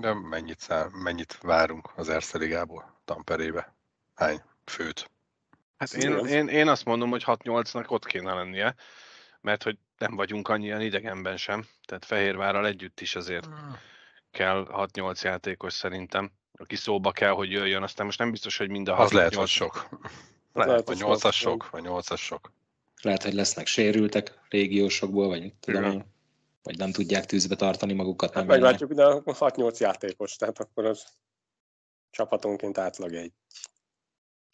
De 0.00 0.14
mennyit, 0.14 0.60
szám, 0.60 0.90
mennyit 0.90 1.38
várunk 1.42 1.92
az 1.96 2.08
Erste 2.08 2.38
Ligából 2.38 3.00
Tamperébe? 3.04 3.74
Hány 4.14 4.42
főt? 4.70 5.10
Hát 5.76 5.92
én, 5.92 6.26
én, 6.26 6.48
én 6.48 6.68
azt 6.68 6.84
mondom, 6.84 7.10
hogy 7.10 7.22
6-8-nak 7.26 7.88
ott 7.88 8.06
kéne 8.06 8.34
lennie, 8.34 8.74
mert 9.40 9.62
hogy 9.62 9.78
nem 9.98 10.16
vagyunk 10.16 10.48
annyian 10.48 10.80
idegenben 10.80 11.36
sem, 11.36 11.66
tehát 11.84 12.04
Fehérvárral 12.04 12.66
együtt 12.66 13.00
is 13.00 13.16
azért 13.16 13.48
kell 14.30 14.66
6-8 14.70 15.22
játékos 15.22 15.72
szerintem, 15.72 16.32
aki 16.58 16.76
szóba 16.76 17.12
kell, 17.12 17.30
hogy 17.30 17.50
jöjjön, 17.50 17.82
aztán 17.82 18.06
most 18.06 18.18
nem 18.18 18.30
biztos, 18.30 18.56
hogy 18.56 18.68
mind 18.68 18.88
a 18.88 18.94
6 18.94 19.04
Az 19.04 19.12
lehet, 19.12 19.34
hogy 19.34 19.48
sok. 19.48 19.88
Lehet, 20.52 20.86
hogy 20.86 20.98
8-as 21.00 21.34
sok, 21.34 21.70
vagy 21.70 21.84
8-as 21.86 22.18
sok. 22.18 22.52
Lehet, 23.02 23.22
hogy 23.22 23.32
lesznek 23.32 23.66
sérültek 23.66 24.38
régiósokból, 24.48 25.28
vagy 25.28 25.54
tudom 25.60 25.84
én, 25.84 26.04
vagy 26.62 26.78
nem 26.78 26.92
tudják 26.92 27.26
tűzbe 27.26 27.56
tartani 27.56 27.92
magukat. 27.92 28.34
Hát 28.34 28.46
meglátjuk, 28.46 28.92
de 28.92 29.04
6-8 29.24 29.76
játékos, 29.76 30.36
tehát 30.36 30.58
akkor 30.58 30.84
az 30.84 31.06
csapatonként 32.10 32.78
átlag 32.78 33.14
egy. 33.14 33.32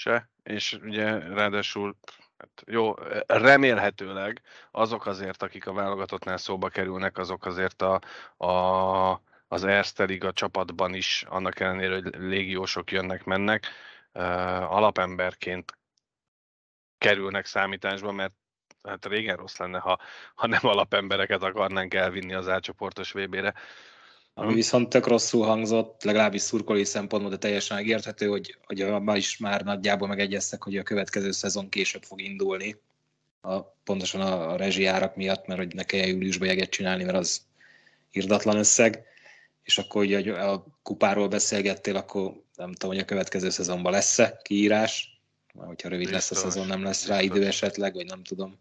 Se, 0.02 0.30
és 0.42 0.72
ugye 0.72 1.18
ráadásul 1.18 1.96
Hát 2.36 2.62
jó, 2.66 2.94
remélhetőleg 3.26 4.42
azok 4.70 5.06
azért, 5.06 5.42
akik 5.42 5.66
a 5.66 5.72
válogatottnál 5.72 6.36
szóba 6.36 6.68
kerülnek, 6.68 7.18
azok 7.18 7.46
azért 7.46 7.82
a, 7.82 8.00
a, 8.46 9.22
az 9.48 9.64
Erste 9.64 10.04
Liga 10.04 10.32
csapatban 10.32 10.94
is, 10.94 11.24
annak 11.28 11.60
ellenére, 11.60 11.94
hogy 11.94 12.14
légiósok 12.16 12.90
jönnek-mennek, 12.90 13.66
alapemberként 14.68 15.78
kerülnek 16.98 17.46
számításba, 17.46 18.12
mert 18.12 18.34
hát 18.82 19.06
régen 19.06 19.36
rossz 19.36 19.56
lenne, 19.56 19.78
ha, 19.78 19.98
ha 20.34 20.46
nem 20.46 20.66
alapembereket 20.66 21.42
akarnánk 21.42 21.94
elvinni 21.94 22.34
az 22.34 22.48
átcsoportos 22.48 23.12
VB-re. 23.12 23.54
Ami 24.34 24.54
viszont 24.54 24.88
tök 24.88 25.06
rosszul 25.06 25.46
hangzott, 25.46 26.02
legalábbis 26.02 26.40
szurkolói 26.40 26.84
szempontból, 26.84 27.30
de 27.30 27.38
teljesen 27.38 27.76
megérthető, 27.76 28.26
hogy, 28.26 28.58
hogy 28.64 28.86
ma 29.00 29.16
is 29.16 29.36
már 29.36 29.62
nagyjából 29.62 30.08
megegyeztek, 30.08 30.62
hogy 30.62 30.76
a 30.76 30.82
következő 30.82 31.30
szezon 31.30 31.68
később 31.68 32.02
fog 32.02 32.20
indulni. 32.20 32.76
A, 33.40 33.60
pontosan 33.60 34.20
a, 34.20 34.52
a 34.52 34.56
rezsijárak 34.56 35.16
miatt, 35.16 35.46
mert 35.46 35.60
hogy 35.60 35.74
ne 35.74 35.82
kelljen 35.82 36.08
júliusban 36.08 36.48
jeget 36.48 36.70
csinálni, 36.70 37.04
mert 37.04 37.16
az 37.16 37.42
irdatlan 38.10 38.56
összeg. 38.56 39.04
És 39.62 39.78
akkor 39.78 40.02
ugye 40.02 40.32
a 40.32 40.66
kupáról 40.82 41.28
beszélgettél, 41.28 41.96
akkor 41.96 42.42
nem 42.56 42.72
tudom, 42.72 42.90
hogy 42.90 43.02
a 43.02 43.04
következő 43.04 43.50
szezonban 43.50 43.92
lesz-e 43.92 44.40
kiírás, 44.42 45.20
mert 45.54 45.68
hogyha 45.68 45.88
rövid 45.88 46.08
Biztos. 46.08 46.30
lesz 46.30 46.44
a 46.44 46.50
szezon, 46.50 46.66
nem 46.66 46.82
lesz 46.82 46.98
Biztos. 46.98 47.16
rá 47.16 47.22
idő 47.22 47.46
esetleg, 47.46 47.94
vagy 47.94 48.06
nem 48.06 48.22
tudom. 48.22 48.58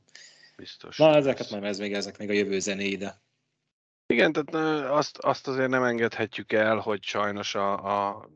Biztos. 0.56 0.98
Na, 0.98 1.16
ezeket 1.16 1.50
majd 1.50 1.64
ez 1.64 1.80
még, 1.80 1.94
ezek 1.94 2.18
még 2.18 2.30
a 2.30 2.34
jövő 2.34 2.60
zenéi, 2.60 2.96
de 2.96 3.22
igen, 4.12 4.32
tehát 4.32 4.86
azt, 4.90 5.18
azt 5.18 5.48
azért 5.48 5.70
nem 5.70 5.84
engedhetjük 5.84 6.52
el, 6.52 6.78
hogy 6.78 7.04
sajnos 7.04 7.56
a, 7.56 8.08
a, 8.10 8.30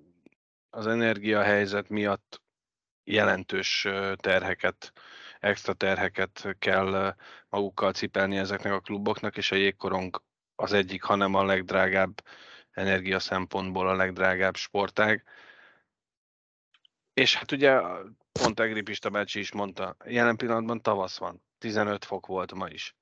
az 0.69 0.87
energiahelyzet 0.87 1.89
miatt 1.89 2.41
jelentős 3.03 3.87
terheket, 4.15 4.93
extra 5.39 5.73
terheket 5.73 6.55
kell 6.59 7.15
magukkal 7.49 7.91
cipelni 7.91 8.37
ezeknek 8.37 8.73
a 8.73 8.79
kluboknak, 8.79 9.37
és 9.37 9.51
a 9.51 9.55
jégkorong 9.55 10.21
az 10.55 10.73
egyik, 10.73 11.03
hanem 11.03 11.33
a 11.33 11.45
legdrágább 11.45 12.23
energia 12.71 13.19
szempontból 13.19 13.87
a 13.87 13.95
legdrágább 13.95 14.55
sportág. 14.55 15.23
És 17.13 17.35
hát 17.35 17.51
ugye 17.51 17.81
pont 18.31 18.59
Egri 18.59 18.81
Pista 18.81 19.09
bácsi 19.09 19.39
is 19.39 19.51
mondta, 19.51 19.95
jelen 20.05 20.35
pillanatban 20.35 20.81
tavasz 20.81 21.17
van, 21.17 21.43
15 21.57 22.05
fok 22.05 22.25
volt 22.25 22.53
ma 22.53 22.67
is 22.67 22.95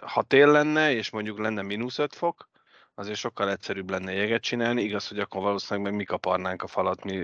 ha 0.00 0.22
tél 0.22 0.50
lenne, 0.50 0.92
és 0.94 1.10
mondjuk 1.10 1.38
lenne 1.38 1.62
mínusz 1.62 1.98
5 1.98 2.14
fok, 2.14 2.48
azért 2.94 3.18
sokkal 3.18 3.50
egyszerűbb 3.50 3.90
lenne 3.90 4.12
jeget 4.12 4.42
csinálni, 4.42 4.82
igaz, 4.82 5.08
hogy 5.08 5.18
akkor 5.18 5.42
valószínűleg 5.42 5.90
meg 5.90 5.98
mi 5.98 6.04
kaparnánk 6.04 6.62
a 6.62 6.66
falat, 6.66 7.04
mi 7.04 7.16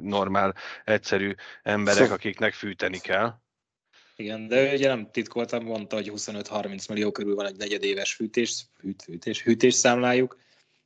normál, 0.00 0.54
egyszerű 0.84 1.34
emberek, 1.62 2.00
szóval- 2.00 2.16
akiknek 2.16 2.52
fűteni 2.52 2.98
kell. 2.98 3.34
Igen, 4.16 4.48
de 4.48 4.72
ugye 4.72 4.88
nem 4.88 5.10
titkoltam, 5.10 5.64
mondta, 5.64 5.96
hogy 5.96 6.10
25-30 6.10 6.88
millió 6.88 7.12
körül 7.12 7.34
van 7.34 7.46
egy 7.46 7.56
negyedéves 7.56 8.14
fűtés, 8.14 8.64
fűt, 8.78 9.02
fűtés, 9.02 9.42
hűtés 9.42 9.74
számlájuk, 9.74 10.38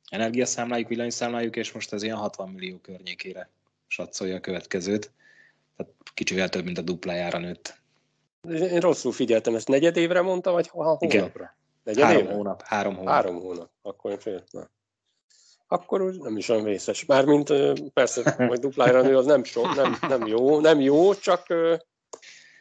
energiaszámlájuk, 0.09 0.87
villanyszámlájuk, 0.87 1.55
és 1.55 1.71
most 1.71 1.93
ez 1.93 2.03
ilyen 2.03 2.17
60 2.17 2.49
millió 2.49 2.77
környékére 2.77 3.49
satszolja 3.87 4.35
a 4.35 4.39
következőt. 4.39 5.11
Tehát 5.75 5.93
kicsivel 6.13 6.49
több, 6.49 6.65
mint 6.65 6.77
a 6.77 6.81
duplájára 6.81 7.37
nőtt. 7.37 7.78
Én 8.47 8.79
rosszul 8.79 9.11
figyeltem, 9.11 9.55
ezt 9.55 9.67
negyed 9.67 9.97
évre 9.97 10.21
mondta, 10.21 10.51
vagy 10.51 10.67
hónapra? 10.67 11.07
Igen. 11.07 11.31
Negyed 11.83 12.03
három 12.03 12.21
évre? 12.21 12.33
hónap. 12.33 12.61
Három 12.61 12.95
hónap. 12.95 13.13
Három 13.13 13.39
hónap. 13.39 13.69
Akkor 13.81 14.17
fél, 14.21 14.43
na. 14.51 14.69
Akkor 15.67 16.01
úgy 16.01 16.19
nem 16.19 16.37
is 16.37 16.49
olyan 16.49 16.63
vészes. 16.63 17.05
Mármint 17.05 17.53
persze, 17.93 18.35
hogy 18.49 18.59
duplára 18.59 19.01
nő, 19.01 19.17
az 19.17 19.25
nem, 19.25 19.43
so, 19.43 19.73
nem, 19.73 19.97
nem 20.01 20.27
jó, 20.27 20.59
nem 20.59 20.79
jó, 20.79 21.13
csak... 21.13 21.45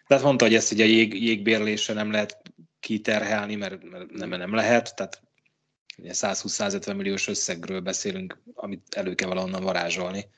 Tehát 0.07 0.25
mondta, 0.25 0.45
hogy 0.45 0.55
ezt 0.55 0.73
ugye 0.73 0.85
jég, 0.85 1.23
jégbérlésre 1.23 1.95
nem 1.95 2.11
lehet 2.11 2.43
kiterhelni, 2.81 3.55
mert, 3.55 3.91
mert 3.91 4.11
nem, 4.11 4.29
nem 4.29 4.55
lehet, 4.55 4.97
tehát 4.97 5.23
120-150 6.03 6.97
milliós 6.97 7.29
összegről 7.29 7.81
beszélünk, 7.81 8.43
amit 8.55 8.95
elő 8.95 9.15
kell 9.15 9.29
valahonnan 9.29 9.63
varázsolni. 9.63 10.31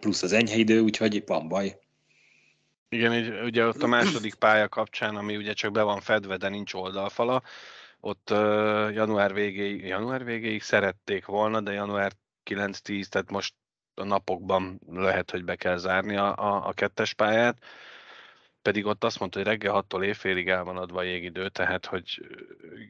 Plusz 0.00 0.22
az 0.22 0.32
enyhe 0.32 0.56
idő, 0.56 0.80
úgyhogy 0.80 1.22
van 1.26 1.48
baj. 1.48 1.81
Igen, 2.92 3.14
így, 3.14 3.40
ugye 3.42 3.66
ott 3.66 3.82
a 3.82 3.86
második 3.86 4.34
pálya 4.34 4.68
kapcsán, 4.68 5.16
ami 5.16 5.36
ugye 5.36 5.52
csak 5.52 5.72
be 5.72 5.82
van 5.82 6.00
fedve, 6.00 6.36
de 6.36 6.48
nincs 6.48 6.74
oldalfala, 6.74 7.42
ott 8.00 8.30
uh, 8.30 8.92
január, 8.92 9.34
végéig, 9.34 9.84
január 9.84 10.24
végéig 10.24 10.62
szerették 10.62 11.24
volna, 11.24 11.60
de 11.60 11.72
január 11.72 12.12
9-10, 12.50 13.04
tehát 13.04 13.30
most 13.30 13.54
a 13.94 14.04
napokban 14.04 14.80
lehet, 14.90 15.30
hogy 15.30 15.44
be 15.44 15.56
kell 15.56 15.76
zárni 15.76 16.16
a, 16.16 16.36
a, 16.36 16.66
a 16.66 16.72
kettes 16.72 17.14
pályát, 17.14 17.58
pedig 18.62 18.86
ott 18.86 19.04
azt 19.04 19.18
mondta, 19.18 19.38
hogy 19.38 19.46
reggel 19.46 19.84
6-tól 19.88 20.04
évfélig 20.04 20.48
el 20.48 20.64
van 20.64 20.76
adva 20.76 20.98
a 20.98 21.02
jégidő, 21.02 21.48
tehát 21.48 21.86
hogy 21.86 22.26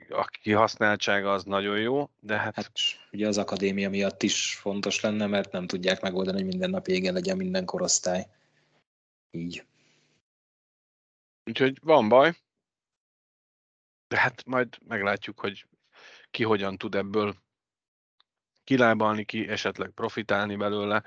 a 0.08 0.24
kihasználtsága 0.24 1.32
az 1.32 1.44
nagyon 1.44 1.78
jó, 1.78 2.10
de 2.20 2.36
hát... 2.36 2.54
hát... 2.54 2.72
Ugye 3.12 3.28
az 3.28 3.38
akadémia 3.38 3.90
miatt 3.90 4.22
is 4.22 4.54
fontos 4.54 5.00
lenne, 5.00 5.26
mert 5.26 5.52
nem 5.52 5.66
tudják 5.66 6.00
megoldani, 6.00 6.38
hogy 6.38 6.46
minden 6.46 6.70
nap 6.70 6.86
jégen 6.86 7.12
legyen 7.12 7.36
minden 7.36 7.64
korosztály. 7.64 8.26
Így. 9.30 9.64
Úgyhogy 11.52 11.78
van 11.82 12.08
baj, 12.08 12.32
de 14.08 14.18
hát 14.18 14.44
majd 14.44 14.78
meglátjuk, 14.86 15.40
hogy 15.40 15.66
ki 16.30 16.44
hogyan 16.44 16.78
tud 16.78 16.94
ebből 16.94 17.34
kilábalni, 18.64 19.24
ki 19.24 19.48
esetleg 19.48 19.90
profitálni 19.90 20.56
belőle. 20.56 21.02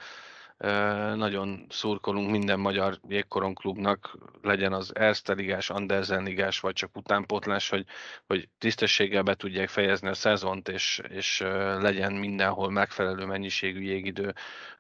Nagyon 1.15 1.65
szurkolunk 1.69 2.29
minden 2.29 2.59
magyar 2.59 2.99
jégkorongklubnak, 3.07 4.17
legyen 4.41 4.73
az 4.73 4.95
Erste 4.95 5.33
ligás, 5.33 5.69
Andersen 5.69 6.23
ligás, 6.23 6.59
vagy 6.59 6.73
csak 6.73 6.97
utánpótlás, 6.97 7.69
hogy, 7.69 7.85
hogy 8.25 8.49
tisztességgel 8.57 9.21
be 9.23 9.35
tudják 9.35 9.69
fejezni 9.69 10.07
a 10.07 10.13
szezont, 10.13 10.69
és, 10.69 11.01
és 11.09 11.39
legyen 11.79 12.13
mindenhol 12.13 12.71
megfelelő 12.71 13.25
mennyiségű 13.25 13.81
jégidő 13.81 14.33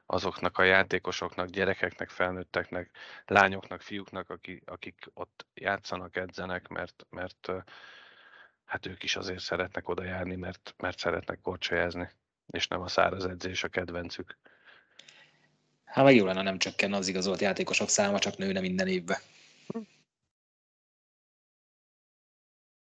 azoknak 0.05 0.57
a 0.57 0.63
játékosoknak, 0.63 1.49
gyerekeknek, 1.49 2.09
felnőtteknek, 2.09 2.89
lányoknak, 3.25 3.81
fiúknak, 3.81 4.29
akik, 4.29 4.63
akik 4.65 5.09
ott 5.13 5.45
játszanak, 5.53 6.15
edzenek, 6.15 6.67
mert, 6.67 7.05
mert 7.09 7.51
hát 8.65 8.85
ők 8.85 9.03
is 9.03 9.15
azért 9.15 9.39
szeretnek 9.39 9.89
oda 9.89 10.03
járni, 10.03 10.35
mert, 10.35 10.73
mert 10.77 10.97
szeretnek 10.97 11.41
korcsolyázni, 11.41 12.09
és 12.47 12.67
nem 12.67 12.81
a 12.81 12.87
száraz 12.87 13.25
edzés 13.25 13.63
a 13.63 13.67
kedvencük. 13.67 14.37
Hát 15.95 16.05
meg 16.05 16.15
jó 16.15 16.25
lenne, 16.25 16.41
nem 16.41 16.57
csökkenne 16.57 16.97
az 16.97 17.07
igazolt 17.07 17.39
játékosok 17.39 17.89
száma, 17.89 18.19
csak 18.19 18.37
nőne 18.37 18.59
minden 18.59 18.87
évben. 18.87 19.17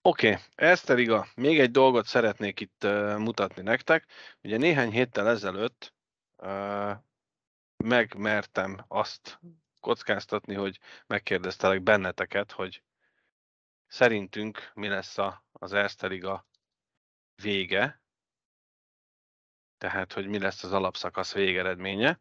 Oké, 0.01 0.29
okay. 0.31 0.41
Eszteriga, 0.55 1.27
még 1.35 1.59
egy 1.59 1.71
dolgot 1.71 2.05
szeretnék 2.05 2.59
itt 2.59 2.83
uh, 2.83 3.17
mutatni 3.17 3.61
nektek. 3.61 4.05
Ugye 4.43 4.57
néhány 4.57 4.91
héttel 4.91 5.27
ezelőtt 5.27 5.93
uh, 6.37 6.91
megmertem 7.83 8.85
azt 8.87 9.39
kockáztatni, 9.79 10.53
hogy 10.53 10.79
megkérdeztelek 11.07 11.81
benneteket, 11.81 12.51
hogy 12.51 12.83
szerintünk 13.87 14.71
mi 14.73 14.87
lesz 14.87 15.17
a, 15.17 15.45
az 15.51 15.73
Eszteriga 15.73 16.47
vége, 17.41 18.01
tehát 19.77 20.13
hogy 20.13 20.27
mi 20.27 20.39
lesz 20.39 20.63
az 20.63 20.71
alapszakasz 20.71 21.33
végeredménye. 21.33 22.19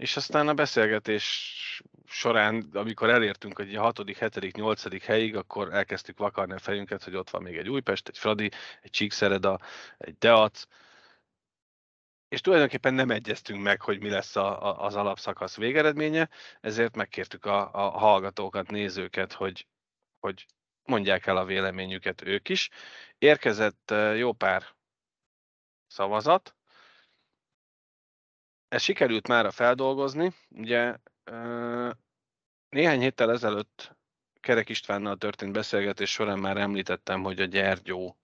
És 0.00 0.16
aztán 0.16 0.48
a 0.48 0.54
beszélgetés 0.54 1.82
során, 2.06 2.70
amikor 2.72 3.10
elértünk 3.10 3.56
hogy 3.56 3.74
a 3.74 3.82
6., 3.82 4.18
7., 4.18 4.56
8. 4.56 5.04
helyig, 5.04 5.36
akkor 5.36 5.72
elkezdtük 5.74 6.18
vakarni 6.18 6.52
a 6.54 6.58
fejünket, 6.58 7.04
hogy 7.04 7.16
ott 7.16 7.30
van 7.30 7.42
még 7.42 7.56
egy 7.56 7.68
Újpest, 7.68 8.08
egy 8.08 8.18
Fradi, 8.18 8.50
egy 8.82 8.90
Csíkszereda, 8.90 9.60
egy 9.98 10.18
Deac, 10.18 10.64
és 12.28 12.40
tulajdonképpen 12.40 12.94
nem 12.94 13.10
egyeztünk 13.10 13.62
meg, 13.62 13.80
hogy 13.80 14.00
mi 14.00 14.10
lesz 14.10 14.36
a, 14.36 14.66
a, 14.66 14.84
az 14.84 14.94
alapszakasz 14.94 15.56
végeredménye, 15.56 16.28
ezért 16.60 16.96
megkértük 16.96 17.44
a, 17.44 17.70
a 17.72 17.98
hallgatókat, 17.98 18.70
nézőket, 18.70 19.32
hogy, 19.32 19.66
hogy 20.20 20.46
mondják 20.84 21.26
el 21.26 21.36
a 21.36 21.44
véleményüket 21.44 22.22
ők 22.22 22.48
is. 22.48 22.68
Érkezett 23.18 23.94
jó 24.16 24.32
pár 24.32 24.64
szavazat, 25.86 26.54
ez 28.70 28.82
sikerült 28.82 29.28
már 29.28 29.52
feldolgozni. 29.52 30.32
Ugye 30.48 30.96
néhány 32.68 33.00
héttel 33.00 33.30
ezelőtt 33.30 33.96
Kerek 34.40 34.68
Istvánnal 34.68 35.16
történt 35.16 35.52
beszélgetés 35.52 36.10
során 36.10 36.38
már 36.38 36.56
említettem, 36.56 37.22
hogy 37.22 37.40
a 37.40 37.44
Gyergyó 37.44 38.18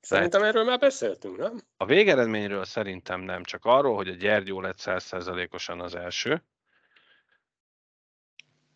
Szerintem 0.00 0.40
lett... 0.40 0.50
erről 0.50 0.64
már 0.64 0.78
beszéltünk, 0.78 1.36
nem? 1.36 1.60
A 1.76 1.84
végeredményről 1.84 2.64
szerintem 2.64 3.20
nem, 3.20 3.44
csak 3.44 3.64
arról, 3.64 3.96
hogy 3.96 4.08
a 4.08 4.14
Gyergyó 4.14 4.60
lett 4.60 4.78
100%-osan 4.80 5.80
az 5.80 5.94
első. 5.94 6.42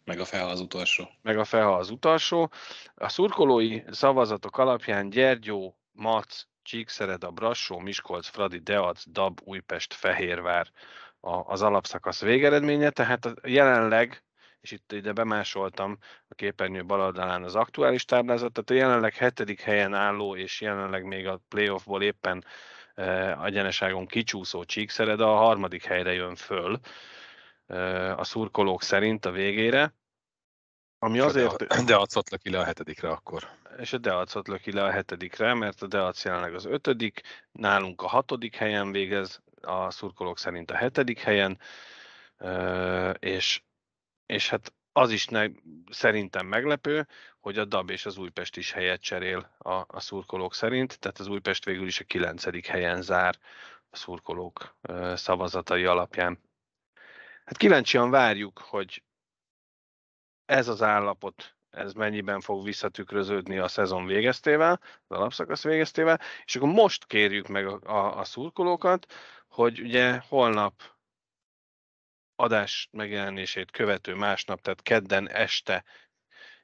Meg 0.04 0.20
a 0.20 0.24
Feha 0.24 0.46
az 0.46 0.60
utolsó. 0.60 1.08
Meg 1.22 1.38
a 1.38 1.44
Feha 1.44 1.76
az 1.76 1.90
utolsó. 1.90 2.50
A 2.94 3.08
szurkolói 3.08 3.82
szavazatok 3.90 4.58
alapján 4.58 5.10
Gyergyó, 5.10 5.78
Mac, 5.92 6.42
Csíkszereda, 6.62 7.30
Brassó, 7.30 7.78
Miskolc, 7.78 8.28
Fradi, 8.28 8.58
Deac, 8.58 9.02
Dab, 9.10 9.40
Újpest, 9.44 9.94
Fehérvár 9.94 10.70
az 11.20 11.62
alapszakasz 11.62 12.20
végeredménye, 12.20 12.90
tehát 12.90 13.34
jelenleg, 13.42 14.24
és 14.60 14.70
itt 14.70 14.92
ide 14.92 15.12
bemásoltam 15.12 15.98
a 16.28 16.34
képernyő 16.34 16.84
bal 16.84 17.00
oldalán 17.00 17.42
az 17.42 17.54
aktuális 17.54 18.04
táblázatot, 18.04 18.64
tehát 18.64 18.82
a 18.82 18.86
jelenleg 18.86 19.14
hetedik 19.14 19.60
helyen 19.60 19.94
álló, 19.94 20.36
és 20.36 20.60
jelenleg 20.60 21.04
még 21.04 21.26
a 21.26 21.40
playoffból 21.48 22.02
éppen 22.02 22.44
e, 22.94 23.38
egyeneságon 23.44 24.06
kicsúszó 24.06 24.64
Csíkszered 24.64 25.20
a 25.20 25.34
harmadik 25.34 25.84
helyre 25.84 26.12
jön 26.12 26.34
föl 26.34 26.80
e, 27.66 28.14
a 28.14 28.24
szurkolók 28.24 28.82
szerint 28.82 29.24
a 29.24 29.30
végére. 29.30 29.94
Ami 30.98 31.18
azért... 31.18 31.66
De, 31.66 31.82
de 31.82 31.94
adszat 31.94 32.42
le 32.42 32.58
a 32.58 32.64
hetedikre 32.64 33.08
akkor. 33.08 33.48
És 33.78 33.92
a 33.92 33.98
Deacot 33.98 34.48
löki 34.48 34.72
le 34.72 34.84
a 34.84 34.90
hetedikre, 34.90 35.54
mert 35.54 35.82
a 35.82 35.86
Deac 35.86 36.24
jelenleg 36.24 36.54
az 36.54 36.64
ötödik, 36.64 37.20
nálunk 37.52 38.02
a 38.02 38.06
hatodik 38.06 38.54
helyen 38.54 38.92
végez, 38.92 39.42
a 39.66 39.90
szurkolók 39.90 40.38
szerint 40.38 40.70
a 40.70 40.76
hetedik 40.76 41.18
helyen, 41.18 41.58
és, 43.18 43.62
és 44.26 44.48
hát 44.48 44.72
az 44.92 45.10
is 45.10 45.26
ne, 45.26 45.46
szerintem 45.90 46.46
meglepő, 46.46 47.06
hogy 47.40 47.58
a 47.58 47.64
DAB 47.64 47.90
és 47.90 48.06
az 48.06 48.16
Újpest 48.16 48.56
is 48.56 48.72
helyet 48.72 49.00
cserél 49.00 49.56
a, 49.58 49.84
a 49.86 50.00
szurkolók 50.00 50.54
szerint, 50.54 50.98
tehát 50.98 51.18
az 51.18 51.26
Újpest 51.26 51.64
végül 51.64 51.86
is 51.86 52.00
a 52.00 52.04
kilencedik 52.04 52.66
helyen 52.66 53.02
zár 53.02 53.38
a 53.90 53.96
szurkolók 53.96 54.76
szavazatai 55.14 55.84
alapján. 55.84 56.40
Hát 57.44 57.56
kíváncsian 57.56 58.10
várjuk, 58.10 58.58
hogy 58.58 59.02
ez 60.44 60.68
az 60.68 60.82
állapot 60.82 61.56
ez 61.76 61.92
mennyiben 61.92 62.40
fog 62.40 62.64
visszatükröződni 62.64 63.58
a 63.58 63.68
szezon 63.68 64.06
végeztével, 64.06 64.80
az 65.06 65.16
alapszakasz 65.16 65.62
végeztével, 65.62 66.20
és 66.44 66.56
akkor 66.56 66.68
most 66.68 67.06
kérjük 67.06 67.48
meg 67.48 67.66
a, 67.66 67.80
a, 67.82 68.18
a 68.18 68.24
szurkolókat, 68.24 69.12
hogy 69.56 69.80
ugye 69.80 70.18
holnap 70.28 70.82
adás 72.34 72.88
megjelenését 72.92 73.70
követő 73.70 74.14
másnap, 74.14 74.60
tehát 74.60 74.82
kedden 74.82 75.28
este 75.28 75.84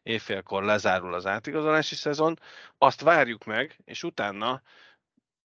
évfélkor 0.03 0.63
lezárul 0.63 1.15
az 1.15 1.27
átigazolási 1.27 1.95
szezon, 1.95 2.39
azt 2.79 3.01
várjuk 3.01 3.45
meg, 3.45 3.77
és 3.85 4.03
utána 4.03 4.63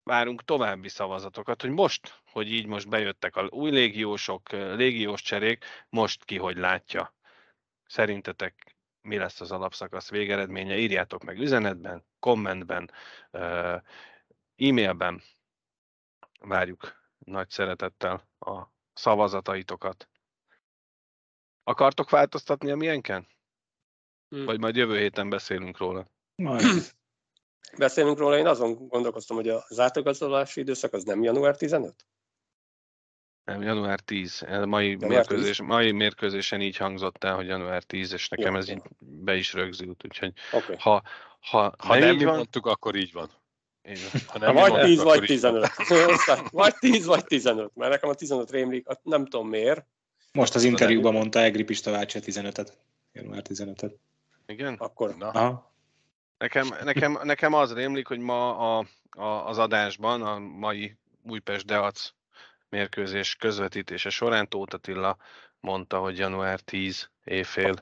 várunk 0.03 0.45
további 0.45 0.89
szavazatokat, 0.89 1.61
hogy 1.61 1.71
most, 1.71 2.23
hogy 2.31 2.53
így 2.53 2.67
most 2.67 2.89
bejöttek 2.89 3.37
a 3.37 3.49
új 3.51 3.71
légiósok, 3.71 4.49
légiós 4.53 5.23
cserék, 5.23 5.65
most 5.89 6.25
ki 6.25 6.39
hogy 6.39 6.57
látja. 6.57 7.15
Szerintetek 7.87 8.77
mi 9.03 9.17
lesz 9.17 9.41
az 9.41 9.53
alapszakasz 9.53 10.11
végeredménye? 10.11 10.77
Írjátok 10.77 11.25
meg 11.25 11.39
üzenetben, 11.39 12.05
kommentben, 12.19 12.91
e-mailben. 14.57 15.23
Várjuk 16.41 17.00
nagy 17.25 17.51
szeretettel 17.51 18.29
a 18.39 18.63
szavazataitokat. 18.93 20.09
Akartok 21.63 22.11
változtatni 22.11 22.71
a 22.71 22.77
milyenken? 22.77 23.27
Hmm. 24.29 24.45
Vagy 24.45 24.61
majd 24.61 24.77
jövő 24.77 24.99
héten 24.99 25.29
beszélünk 25.29 25.79
róla? 25.79 26.07
Majd. 26.35 26.63
Beszélünk 27.79 28.19
róla, 28.19 28.39
én 28.39 28.47
azon 28.47 28.89
gondolkoztam, 28.89 29.37
hogy 29.37 29.49
az 29.49 29.79
átigazolási 29.79 30.61
időszak 30.61 30.93
az 30.93 31.05
nem 31.05 31.23
január 31.23 31.57
15? 31.57 32.07
Nem, 33.45 33.63
január 33.63 34.01
10. 34.01 34.43
A 34.43 34.67
mai, 34.67 34.91
január 34.91 35.09
mérkőzés, 35.09 35.57
10? 35.57 35.67
mai 35.67 35.93
mérkőzésen 35.93 36.61
így 36.61 36.77
hangzott 36.77 37.25
el, 37.25 37.35
hogy 37.35 37.47
január 37.47 37.83
10, 37.83 38.13
és 38.13 38.29
nekem 38.29 38.53
ja, 38.53 38.59
ez 38.59 38.69
így 38.69 38.83
be 38.99 39.37
is 39.37 39.53
rögzült, 39.53 40.05
úgyhogy 40.05 40.33
okay. 40.53 40.77
ha, 40.79 41.03
ha, 41.41 41.75
ha 41.79 41.93
nem, 41.95 41.99
nem 41.99 42.15
így 42.15 42.25
van, 42.25 42.35
mondtuk, 42.35 42.67
akkor 42.67 42.95
így 42.95 43.13
van. 43.13 43.31
Ha 44.27 44.39
nem 44.39 44.55
vagy 44.55 44.81
10 44.81 45.03
vagy 45.03 45.25
15. 45.25 45.71
vagy 46.51 46.75
10 46.75 47.07
vagy 47.07 47.25
15, 47.25 47.71
mert 47.75 47.91
nekem 47.91 48.09
a 48.09 48.15
15 48.15 48.51
rémlik, 48.51 48.87
nem 49.03 49.27
tudom 49.27 49.49
miért. 49.49 49.87
Most 50.33 50.55
az 50.55 50.63
interjúban 50.63 51.13
mondta 51.13 51.41
Egri 51.41 51.65
Pista 51.65 51.91
Vácsa 51.91 52.19
15-et, 52.23 52.69
január 53.13 53.43
15-et. 53.49 53.93
Igen? 54.47 54.75
Akkor. 54.75 55.17
Na. 55.17 55.29
Aha. 55.29 55.73
Nekem, 56.39 56.75
nekem, 56.85 57.19
nekem 57.23 57.55
az 57.55 57.73
rémlik, 57.73 58.07
hogy 58.07 58.19
ma 58.19 58.59
a, 58.59 58.87
a, 59.11 59.25
az 59.25 59.59
adásban, 59.59 60.23
a 60.23 60.39
mai 60.39 60.97
Újpest 61.23 61.67
Deac 61.67 62.13
mérkőzés 62.69 63.35
közvetítése 63.35 64.11
során 64.11 64.49
Tóth 64.49 64.75
Attila 64.75 65.17
mondta, 65.61 65.99
hogy 65.99 66.19
január 66.19 66.61
10 66.61 67.11
éjfél. 67.25 67.75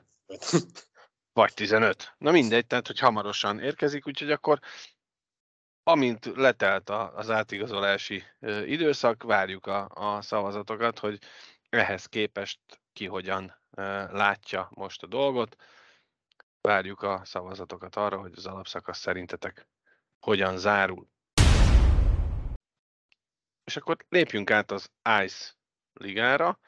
Vagy 1.33 1.53
15. 1.53 2.13
Na 2.17 2.31
mindegy, 2.31 2.67
tehát 2.67 2.87
hogy 2.87 2.99
hamarosan 2.99 3.59
érkezik, 3.59 4.07
úgyhogy 4.07 4.31
akkor 4.31 4.59
amint 5.89 6.25
letelt 6.25 6.89
az 6.89 7.29
átigazolási 7.29 8.23
időszak, 8.65 9.23
várjuk 9.23 9.65
a, 9.65 9.89
a 9.93 10.21
szavazatokat, 10.21 10.99
hogy 10.99 11.19
ehhez 11.69 12.05
képest 12.05 12.59
ki 12.93 13.05
hogyan 13.05 13.61
látja 14.11 14.69
most 14.71 15.03
a 15.03 15.07
dolgot. 15.07 15.55
Várjuk 16.61 17.01
a 17.01 17.21
szavazatokat 17.23 17.95
arra, 17.95 18.19
hogy 18.19 18.33
az 18.35 18.45
alapszakasz 18.45 18.99
szerintetek 18.99 19.67
hogyan 20.19 20.57
zárul. 20.57 21.07
És 23.63 23.77
akkor 23.77 23.97
lépjünk 24.09 24.51
át 24.51 24.71
az 24.71 24.89
ICE 25.23 25.53
ligára, 25.93 26.59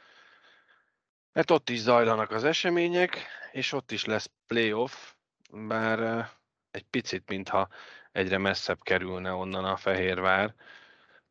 mert 1.31 1.51
ott 1.51 1.69
is 1.69 1.79
zajlanak 1.79 2.31
az 2.31 2.43
események, 2.43 3.25
és 3.51 3.71
ott 3.71 3.91
is 3.91 4.05
lesz 4.05 4.31
playoff, 4.47 5.13
bár 5.51 6.29
egy 6.71 6.85
picit, 6.89 7.29
mintha 7.29 7.67
egyre 8.11 8.37
messzebb 8.37 8.81
kerülne 8.83 9.31
onnan 9.31 9.65
a 9.65 9.77
Fehérvár, 9.77 10.55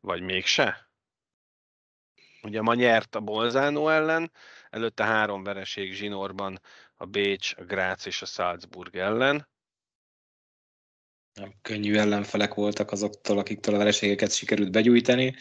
vagy 0.01 0.23
mégse? 0.23 0.89
Ugye 2.43 2.61
ma 2.61 2.75
nyert 2.75 3.15
a 3.15 3.21
Bolzánó 3.21 3.89
ellen, 3.89 4.33
előtte 4.71 5.05
három 5.05 5.43
vereség 5.43 5.93
zsinórban 5.93 6.61
a 6.95 7.07
Bécs, 7.07 7.55
a 7.57 7.65
Grác 7.65 8.07
és 8.07 8.23
a 8.23 8.27
Salzburg 8.27 8.97
ellen. 8.97 9.49
Nem 11.35 11.55
könnyű 11.63 11.97
ellenfelek 11.97 12.55
voltak 12.55 12.93
azoktól, 12.93 13.39
akiktől 13.39 13.75
a 13.75 13.79
vereségeket 13.79 14.35
sikerült 14.35 14.73
begyújtani. 14.73 15.35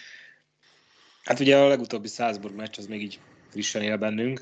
Hát 1.23 1.39
ugye 1.39 1.57
a 1.57 1.67
legutóbbi 1.67 2.07
Salzburg 2.07 2.55
meccs 2.55 2.77
az 2.77 2.85
még 2.85 3.01
így 3.01 3.19
frissen 3.49 3.81
él 3.81 3.97
bennünk. 3.97 4.41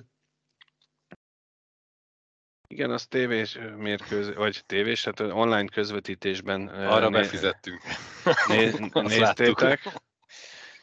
Igen, 2.67 2.91
az 2.91 3.05
tévés 3.05 3.57
mérkőzés, 3.77 4.35
vagy 4.35 4.63
tévés, 4.65 5.03
hát 5.03 5.19
online 5.19 5.65
közvetítésben. 5.65 6.67
Arra 6.67 7.09
né- 7.09 7.21
befizettünk. 7.21 7.81
Né- 8.47 8.93
néztétek? 8.93 9.79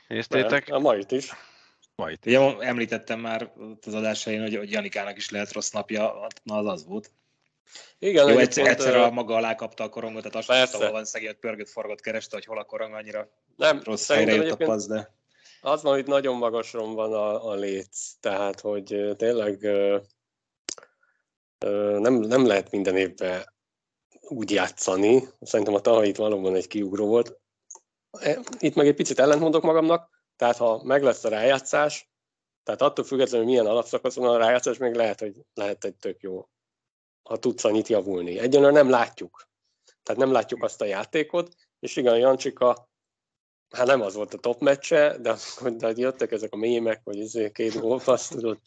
Néztétek? 0.09 0.68
A 0.68 0.78
mait 0.78 1.11
is. 1.11 1.32
Majd. 1.97 2.18
Ugye 2.26 2.59
említettem 2.59 3.20
már 3.20 3.53
az 3.87 3.95
adásai, 3.95 4.37
hogy, 4.37 4.57
hogy 4.57 4.70
Janikának 4.70 5.16
is 5.16 5.30
lehet 5.30 5.53
rossz 5.53 5.70
napja, 5.70 6.26
na 6.43 6.57
az 6.57 6.66
az 6.66 6.87
volt. 6.87 7.11
Igen, 7.99 8.28
Jó, 8.28 8.39
egyszer, 8.39 8.66
egyszer 8.66 8.97
a 8.97 9.11
maga 9.11 9.35
alá 9.35 9.55
kapta 9.55 9.85
a 9.85 9.89
korongot, 9.89 10.22
tehát 10.22 10.37
azt 10.37 10.47
persze. 10.47 10.76
hol 10.76 10.91
van 10.91 11.05
szegény, 11.05 11.39
pörgött, 11.41 11.68
forgott, 11.68 12.01
kereste, 12.01 12.37
hogy 12.37 12.45
hol 12.45 12.59
a 12.59 12.64
korong 12.64 12.95
annyira 12.95 13.28
nem, 13.57 13.80
rossz 13.85 14.09
helyre 14.09 14.35
jött 14.35 14.61
a 14.61 14.64
passz, 14.64 14.87
de... 14.87 15.14
Az 15.61 15.82
van, 15.82 15.95
hogy 15.95 16.07
nagyon 16.07 16.37
magason 16.37 16.95
van 16.95 17.12
a, 17.12 17.49
a 17.49 17.55
léc, 17.55 18.12
tehát 18.20 18.61
hogy 18.61 19.14
tényleg 19.16 19.66
nem, 21.99 22.15
nem 22.15 22.47
lehet 22.47 22.71
minden 22.71 22.97
évben 22.97 23.53
úgy 24.21 24.51
játszani. 24.51 25.29
Szerintem 25.41 25.75
a 25.75 25.81
Tahait 25.81 26.17
valóban 26.17 26.55
egy 26.55 26.67
kiugró 26.67 27.07
volt. 27.07 27.41
E, 28.11 28.41
itt 28.59 28.75
meg 28.75 28.87
egy 28.87 28.95
picit 28.95 29.19
ellentmondok 29.19 29.62
magamnak, 29.62 30.23
tehát 30.37 30.57
ha 30.57 30.83
meg 30.83 31.03
lesz 31.03 31.25
a 31.25 31.29
rájátszás, 31.29 32.09
tehát 32.62 32.83
attól 32.83 33.05
függetlenül, 33.05 33.47
hogy 33.47 33.55
milyen 33.55 33.71
alapszakasz 33.71 34.15
van 34.15 34.35
a 34.35 34.37
rájátszás, 34.37 34.79
még 34.79 34.95
lehet, 34.95 35.21
hogy 35.21 35.41
lehet 35.55 35.85
egy 35.85 35.97
tök 35.97 36.21
jó, 36.21 36.49
ha 37.23 37.37
tudsz 37.37 37.65
annyit 37.65 37.89
javulni. 37.89 38.39
Egyenlően 38.39 38.73
nem 38.73 38.91
látjuk. 38.91 39.49
Tehát 40.03 40.21
nem 40.21 40.33
látjuk 40.33 40.62
azt 40.62 40.81
a 40.81 40.85
játékot, 40.85 41.55
és 41.79 41.97
igen, 41.97 42.19
Jancsika, 42.19 42.89
hát 43.71 43.87
nem 43.87 44.01
az 44.01 44.15
volt 44.15 44.35
a 44.35 44.39
top 44.39 44.61
meccse, 44.61 45.19
de 45.19 45.37
de 45.79 45.93
jöttek 45.97 46.33
ezek 46.33 46.53
a 46.53 46.57
mémek, 46.57 47.01
hogy 47.05 47.21
ezért 47.21 47.53
két 47.53 47.81
gólpassz, 47.81 48.29
tudod, 48.29 48.59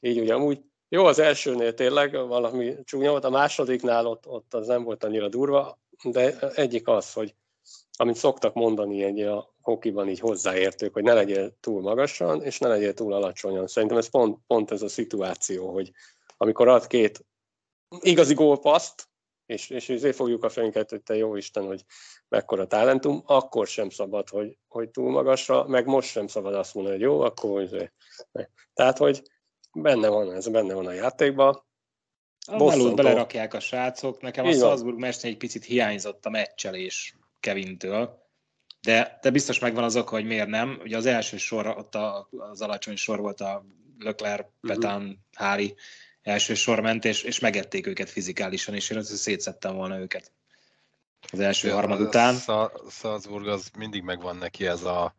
így 0.00 0.20
ugye 0.20 0.34
amúgy 0.34 0.62
jó, 0.88 1.04
az 1.04 1.18
elsőnél 1.18 1.74
tényleg 1.74 2.12
valami 2.12 2.74
csúnya 2.84 3.10
volt, 3.10 3.24
a 3.24 3.30
másodiknál 3.30 4.06
ott, 4.06 4.26
ott 4.26 4.54
az 4.54 4.66
nem 4.66 4.82
volt 4.82 5.04
annyira 5.04 5.28
durva, 5.28 5.78
de 6.02 6.38
egyik 6.54 6.88
az, 6.88 7.12
hogy 7.12 7.34
amit 7.96 8.16
szoktak 8.16 8.54
mondani 8.54 9.02
egy 9.02 9.20
a 9.20 9.54
hokiban 9.60 10.08
így 10.08 10.20
hozzáértők, 10.20 10.92
hogy 10.92 11.02
ne 11.02 11.14
legyél 11.14 11.56
túl 11.60 11.80
magasan, 11.80 12.42
és 12.42 12.58
ne 12.58 12.68
legyél 12.68 12.94
túl 12.94 13.12
alacsonyan. 13.12 13.66
Szerintem 13.66 13.98
ez 13.98 14.10
pont, 14.10 14.38
pont 14.46 14.70
ez 14.70 14.82
a 14.82 14.88
szituáció, 14.88 15.72
hogy 15.72 15.90
amikor 16.36 16.68
ad 16.68 16.86
két 16.86 17.24
igazi 18.00 18.34
gólpaszt, 18.34 19.08
és, 19.46 19.70
és 19.70 19.88
ezért 19.88 20.16
fogjuk 20.16 20.44
a 20.44 20.48
fejünket, 20.48 20.90
hogy 20.90 21.02
te 21.02 21.16
jó 21.16 21.36
Isten, 21.36 21.66
hogy 21.66 21.84
mekkora 22.28 22.66
talentum, 22.66 23.22
akkor 23.26 23.66
sem 23.66 23.90
szabad, 23.90 24.28
hogy, 24.28 24.58
hogy 24.68 24.90
túl 24.90 25.10
magasra, 25.10 25.66
meg 25.66 25.86
most 25.86 26.10
sem 26.10 26.26
szabad 26.26 26.54
azt 26.54 26.74
mondani, 26.74 26.96
hogy 26.96 27.04
jó, 27.04 27.20
akkor 27.20 27.60
azért. 27.60 27.92
Tehát, 28.74 28.98
hogy 28.98 29.22
benne 29.72 30.08
van, 30.08 30.34
ez 30.34 30.48
benne 30.48 30.74
van 30.74 30.86
a 30.86 30.92
játékban. 30.92 31.66
A 32.46 32.64
melót 32.64 32.96
belerakják 32.96 33.54
a 33.54 33.60
srácok. 33.60 34.20
Nekem 34.20 34.44
Így 34.44 34.54
a 34.54 34.58
Salzburg 34.58 34.98
meccsnél 34.98 35.32
egy 35.32 35.38
picit 35.38 35.64
hiányzott 35.64 36.26
a 36.26 36.30
meccselés 36.30 37.16
Kevintől, 37.40 38.26
de, 38.80 39.18
de 39.22 39.30
biztos 39.30 39.58
megvan 39.58 39.84
az 39.84 39.96
oka, 39.96 40.10
hogy 40.10 40.24
miért 40.24 40.48
nem. 40.48 40.78
Ugye 40.82 40.96
az 40.96 41.06
első 41.06 41.36
sor, 41.36 41.66
ott 41.66 41.94
a, 41.94 42.28
az 42.30 42.60
alacsony 42.60 42.96
sor 42.96 43.18
volt 43.20 43.40
a 43.40 43.64
Leclerc, 43.98 44.46
mhm. 44.60 44.72
Petán, 44.72 45.00
uh-huh. 45.00 45.16
Hári 45.34 45.74
első 46.22 46.54
sor 46.54 46.80
ment, 46.80 47.04
és, 47.04 47.22
és 47.22 47.38
megették 47.38 47.86
őket 47.86 48.10
fizikálisan, 48.10 48.74
és 48.74 48.90
én 48.90 48.98
azt 48.98 49.16
szétszettem 49.16 49.74
volna 49.74 49.98
őket 49.98 50.32
az 51.32 51.40
első 51.40 51.70
harmad 51.70 52.00
után. 52.00 52.36
Salzburg 52.90 53.46
az 53.46 53.70
mindig 53.76 54.02
megvan 54.02 54.36
neki 54.36 54.66
ez 54.66 54.82
a 54.82 55.14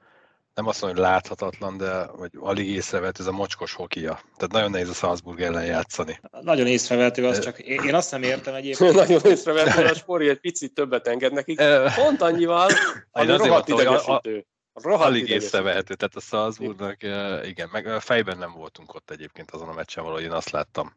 nem 0.60 0.68
azt 0.68 0.82
mondom, 0.82 1.03
hogy 1.03 1.12
láthatatlan, 1.12 1.78
de 1.78 2.05
vagy 2.05 2.32
alig 2.39 2.70
észrevett 2.70 3.20
ez 3.20 3.26
a 3.26 3.32
mocskos 3.32 3.74
hokia. 3.74 4.22
Tehát 4.36 4.51
nagyon 4.51 4.72
nehéz 4.72 4.89
a 4.89 4.93
Salzburg 4.93 5.41
ellen 5.41 5.66
játszani. 5.66 6.20
Nagyon 6.41 6.68
észrevehető, 6.68 7.26
az 7.26 7.39
csak 7.39 7.60
én 7.60 7.95
azt 7.95 8.12
nem 8.12 8.24
értem 8.24 8.53
egyébként. 8.53 8.93
nagyon 9.05 9.22
észrevehető, 9.24 9.86
a 9.86 9.93
Spori 9.93 10.30
egy 10.30 10.39
picit 10.39 10.74
többet 10.74 11.07
enged 11.07 11.34
nekik. 11.34 11.62
Pont 11.95 12.22
annyival, 12.22 12.70
ami 13.12 13.38
rohadt 13.38 13.68
idegesítő. 13.68 14.45
Rohadt 14.74 15.10
alig 15.10 15.30
észrevehető, 15.30 15.95
tehát 15.95 16.16
a 16.16 16.20
Salzburgnak, 16.20 17.03
igen, 17.43 17.70
meg 17.72 17.88
fejben 17.99 18.38
nem 18.38 18.51
voltunk 18.51 18.93
ott 18.93 19.12
egyébként 19.12 19.51
azon 19.51 19.68
a 19.68 19.74
meccsen, 19.74 20.03
valahogy 20.03 20.24
én 20.24 20.32
azt 20.32 20.49
láttam. 20.49 20.93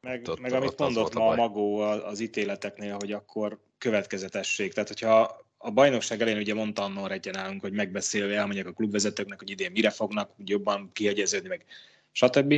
Meg, 0.00 0.28
ott, 0.28 0.40
meg 0.40 0.52
amit 0.52 0.68
ott 0.68 0.78
mondott 0.78 1.14
ma 1.14 1.28
a 1.28 1.34
Magó 1.34 1.78
az 1.80 2.20
ítéleteknél, 2.20 2.96
hogy 2.98 3.12
akkor 3.12 3.58
következetesség. 3.78 4.72
Tehát, 4.72 4.88
hogyha 4.88 5.43
a 5.64 5.70
bajnokság 5.70 6.20
elején 6.20 6.40
ugye 6.40 6.54
mondta 6.54 6.82
annól 6.82 7.12
egyen 7.12 7.36
állunk, 7.36 7.60
hogy 7.60 7.72
megbeszélve 7.72 8.36
elmondják 8.36 8.66
a 8.66 8.72
klubvezetőknek, 8.72 9.38
hogy 9.38 9.50
idén 9.50 9.70
mire 9.70 9.90
fognak 9.90 10.30
hogy 10.36 10.48
jobban 10.48 10.90
kiegyeződni, 10.92 11.48
meg 11.48 11.64
stb. 12.12 12.54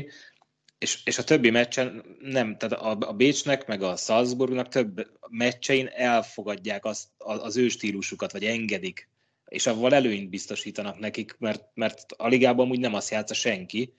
És, 0.78 1.00
és 1.04 1.18
a 1.18 1.24
többi 1.24 1.50
meccsen 1.50 2.16
nem, 2.20 2.56
tehát 2.56 2.80
a, 2.80 3.08
a 3.08 3.12
Bécsnek, 3.12 3.66
meg 3.66 3.82
a 3.82 3.96
Salzburgnak 3.96 4.68
több 4.68 5.10
meccsein 5.28 5.86
elfogadják 5.86 6.84
azt, 6.84 7.08
az 7.18 7.56
ő 7.56 7.68
stílusukat, 7.68 8.32
vagy 8.32 8.44
engedik, 8.44 9.08
és 9.48 9.66
avval 9.66 9.94
előnyt 9.94 10.30
biztosítanak 10.30 10.98
nekik, 10.98 11.36
mert, 11.38 11.64
mert 11.74 12.12
a 12.16 12.28
ligában 12.28 12.70
úgy 12.70 12.80
nem 12.80 12.94
azt 12.94 13.10
játsza 13.10 13.34
senki, 13.34 13.94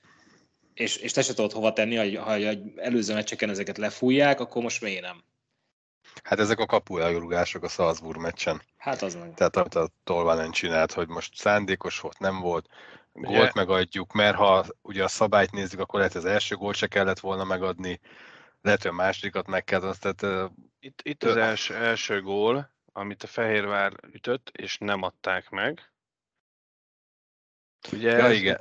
és, 0.73 0.97
és 0.97 1.11
te 1.11 1.21
se 1.21 1.33
tudod 1.33 1.51
hova 1.51 1.73
tenni, 1.73 1.95
hogy 1.95 2.15
ha 2.15 2.37
előző 2.75 3.13
meccseken 3.13 3.49
ezeket 3.49 3.77
lefújják, 3.77 4.39
akkor 4.39 4.63
most 4.63 4.81
miért 4.81 5.01
nem? 5.01 5.23
Hát 6.23 6.39
ezek 6.39 6.59
a 6.59 6.65
kapu 6.65 6.97
elrugások 6.97 7.63
a 7.63 7.67
Salzburg 7.67 8.19
meccsen. 8.19 8.61
Hát 8.77 9.01
az 9.01 9.15
meg. 9.15 9.33
Tehát 9.33 9.55
amit 9.55 9.75
a 9.75 9.89
Tolvanen 10.03 10.51
csinált, 10.51 10.93
hogy 10.93 11.07
most 11.07 11.35
szándékos 11.35 11.99
volt, 11.99 12.19
nem 12.19 12.39
volt, 12.39 12.67
ugye? 13.13 13.37
gólt 13.37 13.53
megadjuk, 13.53 14.13
mert 14.13 14.35
ha 14.35 14.65
ugye 14.81 15.03
a 15.03 15.07
szabályt 15.07 15.51
nézzük, 15.51 15.79
akkor 15.79 15.99
lehet 15.99 16.15
az 16.15 16.25
első 16.25 16.55
gólt 16.55 16.75
se 16.75 16.87
kellett 16.87 17.19
volna 17.19 17.43
megadni, 17.43 17.99
lehet, 18.61 18.81
hogy 18.81 18.91
a 18.91 18.93
másodikat 18.93 19.47
meg 19.47 19.63
kell, 19.63 19.93
tehát... 19.99 20.51
Itt, 20.79 21.01
itt 21.03 21.23
az 21.23 21.35
első, 21.35 21.75
első 21.75 22.21
gól, 22.21 22.71
amit 22.93 23.23
a 23.23 23.27
Fehérvár 23.27 23.93
ütött, 24.11 24.51
és 24.53 24.77
nem 24.77 25.01
adták 25.01 25.49
meg. 25.49 25.91
Ugye 27.91 28.11
ja, 28.11 28.25
ez, 28.25 28.31
igen. 28.31 28.59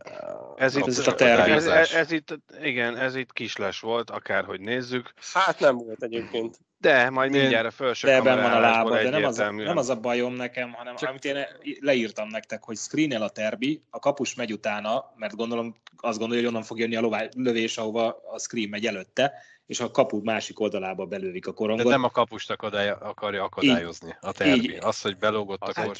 Ez, 0.56 0.76
itt, 0.76 0.86
ez, 0.86 1.06
a 1.06 1.14
ez, 1.18 1.66
ez, 1.66 1.92
ez, 1.92 2.10
itt, 2.10 2.38
igen, 2.60 2.96
ez 2.96 3.14
itt 3.14 3.32
kisles 3.32 3.80
volt, 3.80 4.10
akárhogy 4.10 4.60
nézzük. 4.60 5.12
Hát 5.32 5.60
nem 5.60 5.76
volt 5.76 6.02
egyébként. 6.02 6.58
De, 6.86 7.10
majd 7.10 7.30
mindjárt 7.30 7.66
a 7.66 7.70
felső 7.70 8.06
de 8.06 8.20
van 8.20 8.38
a 8.38 8.60
lába, 8.60 9.02
de 9.02 9.10
nem 9.10 9.24
az 9.24 9.38
a, 9.38 9.50
nem 9.50 9.76
az 9.76 9.88
a 9.88 10.00
bajom 10.00 10.34
nekem, 10.34 10.72
hanem 10.72 10.96
Csak... 10.96 11.08
amit 11.08 11.24
én 11.24 11.46
leírtam 11.80 12.28
nektek, 12.28 12.64
hogy 12.64 12.76
screenel 12.76 13.22
a 13.22 13.28
terbi, 13.28 13.82
a 13.90 13.98
kapus 13.98 14.34
megy 14.34 14.52
utána, 14.52 15.12
mert 15.16 15.36
gondolom, 15.36 15.76
azt 15.96 16.18
gondolja, 16.18 16.42
hogy 16.42 16.52
onnan 16.52 16.66
fog 16.66 16.78
jönni 16.78 16.96
a 16.96 17.00
lová, 17.00 17.28
lövés, 17.36 17.78
ahova 17.78 18.22
a 18.32 18.38
screen 18.38 18.68
megy 18.68 18.86
előtte, 18.86 19.32
és 19.66 19.80
a 19.80 19.90
kapu 19.90 20.20
másik 20.22 20.60
oldalába 20.60 21.06
belővik 21.06 21.46
a 21.46 21.52
korongot. 21.52 21.84
De 21.84 21.90
nem 21.90 22.04
a 22.04 22.10
kapust 22.10 22.50
akadály, 22.50 22.88
akarja 22.88 23.44
akadályozni 23.44 24.08
így, 24.08 24.16
a 24.20 24.32
terbi. 24.32 24.72
Így, 24.72 24.78
az, 24.80 25.00
hogy 25.00 25.16
belógott 25.16 25.60
a. 25.60 25.72
Hát, 25.74 25.98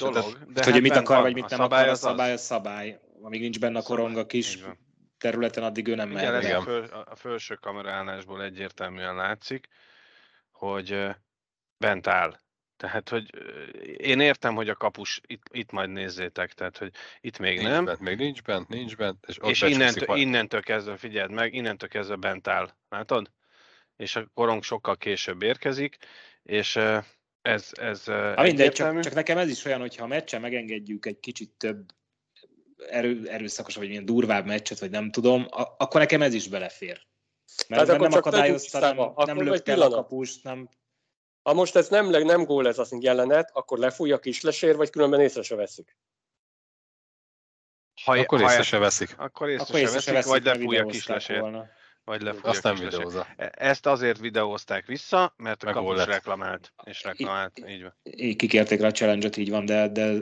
de 0.52 0.64
hogy 0.64 0.72
hát 0.72 0.80
mit 0.80 0.96
akar, 0.96 1.22
vagy 1.22 1.34
mit 1.34 1.48
nem 1.48 1.60
akar, 1.60 1.88
a 1.88 1.94
szabály, 1.94 2.32
a 2.32 2.36
szabály. 2.36 2.98
Amíg 3.22 3.40
nincs 3.40 3.58
benne 3.58 3.78
a 3.78 3.82
korong 3.82 4.16
a 4.16 4.26
kis 4.26 4.58
területen, 5.18 5.62
addig 5.62 5.88
ő 5.88 5.94
nem 5.94 6.08
megy. 6.08 6.50
A, 6.50 6.60
föl, 6.60 6.84
a 6.84 7.14
felső 7.14 7.54
kamerálásból 7.54 8.42
egyértelműen 8.42 9.14
látszik, 9.14 9.68
hogy 10.58 11.06
bent 11.78 12.06
áll. 12.06 12.40
Tehát, 12.76 13.08
hogy 13.08 13.30
én 13.96 14.20
értem, 14.20 14.54
hogy 14.54 14.68
a 14.68 14.74
kapus 14.74 15.20
itt, 15.26 15.42
itt 15.50 15.70
majd 15.70 15.90
nézzétek, 15.90 16.52
tehát, 16.52 16.78
hogy 16.78 16.92
itt 17.20 17.38
még 17.38 17.56
nincs 17.56 17.68
nem. 17.68 17.84
Bent, 17.84 18.00
még 18.00 18.16
nincs 18.18 18.42
bent, 18.42 18.68
nincs 18.68 18.96
bent. 18.96 19.24
És, 19.26 19.38
és 19.42 19.62
innentől, 19.62 20.16
innentől 20.16 20.62
kezdve, 20.62 20.96
figyeld 20.96 21.30
meg, 21.30 21.54
innentől 21.54 21.88
kezdve 21.88 22.16
bent 22.16 22.48
áll. 22.48 22.70
Látod? 22.88 23.30
És 23.96 24.16
a 24.16 24.30
korong 24.34 24.62
sokkal 24.62 24.96
később 24.96 25.42
érkezik, 25.42 25.96
és 26.42 26.76
ez, 27.42 27.70
ez 27.72 28.04
ha 28.04 28.42
mindegy, 28.42 28.72
csak, 28.72 29.00
csak, 29.00 29.14
nekem 29.14 29.38
ez 29.38 29.50
is 29.50 29.64
olyan, 29.64 29.80
hogyha 29.80 30.04
a 30.04 30.06
meccsen 30.06 30.40
megengedjük 30.40 31.06
egy 31.06 31.20
kicsit 31.20 31.50
több 31.50 31.90
erő, 32.88 33.28
erőszakosabb, 33.28 33.80
vagy 33.80 33.88
milyen 33.90 34.04
durvább 34.04 34.46
meccset, 34.46 34.78
vagy 34.78 34.90
nem 34.90 35.10
tudom, 35.10 35.46
akkor 35.50 36.00
nekem 36.00 36.22
ez 36.22 36.34
is 36.34 36.48
belefér. 36.48 37.06
Mert 37.68 37.88
hát 37.88 38.00
nem 38.00 38.12
akadályozta, 38.12 38.78
nem, 38.78 39.12
nem 39.16 39.42
lőtt 39.42 39.68
el 39.68 39.82
a 39.82 39.90
kapust, 39.90 40.44
nem... 40.44 40.68
Ha 41.42 41.54
most 41.54 41.76
ez 41.76 41.88
nem, 41.88 42.08
nem 42.08 42.44
gól 42.44 42.68
ez 42.68 42.78
az 42.78 42.96
jelenet, 43.00 43.50
akkor 43.52 43.78
lefújja 43.78 44.14
a 44.14 44.18
kislesér, 44.18 44.76
vagy 44.76 44.90
különben 44.90 45.20
észre 45.20 45.42
se 45.42 45.54
veszik. 45.54 45.96
Ha, 48.04 48.12
akkor 48.12 48.40
észre 48.40 48.62
se 48.62 48.78
veszik. 48.78 49.14
Akkor 49.18 49.48
észre, 49.48 49.62
akkor 49.62 49.80
észre 49.80 50.00
se 50.00 50.12
veszik, 50.12 50.30
vagy 50.30 50.44
lefújja 50.44 50.82
a 50.82 50.86
kislesér. 50.86 51.68
Vagy 52.04 52.22
lefújja 52.22 52.48
Azt 52.48 52.62
nem 52.62 52.74
videózza. 52.74 53.26
E- 53.36 53.52
ezt 53.54 53.86
azért 53.86 54.18
videózták 54.18 54.86
vissza, 54.86 55.34
mert 55.36 55.62
a 55.62 55.72
kapus 55.72 56.04
reklamált. 56.04 56.72
És 56.84 57.02
reklamált, 57.02 57.58
így 57.68 57.82
van. 57.82 57.96
Kikérték 58.36 58.80
rá 58.80 58.86
a 58.86 58.90
challenge 58.90 59.28
így 59.36 59.50
van, 59.50 59.64
de, 59.64 59.88
de 59.88 60.12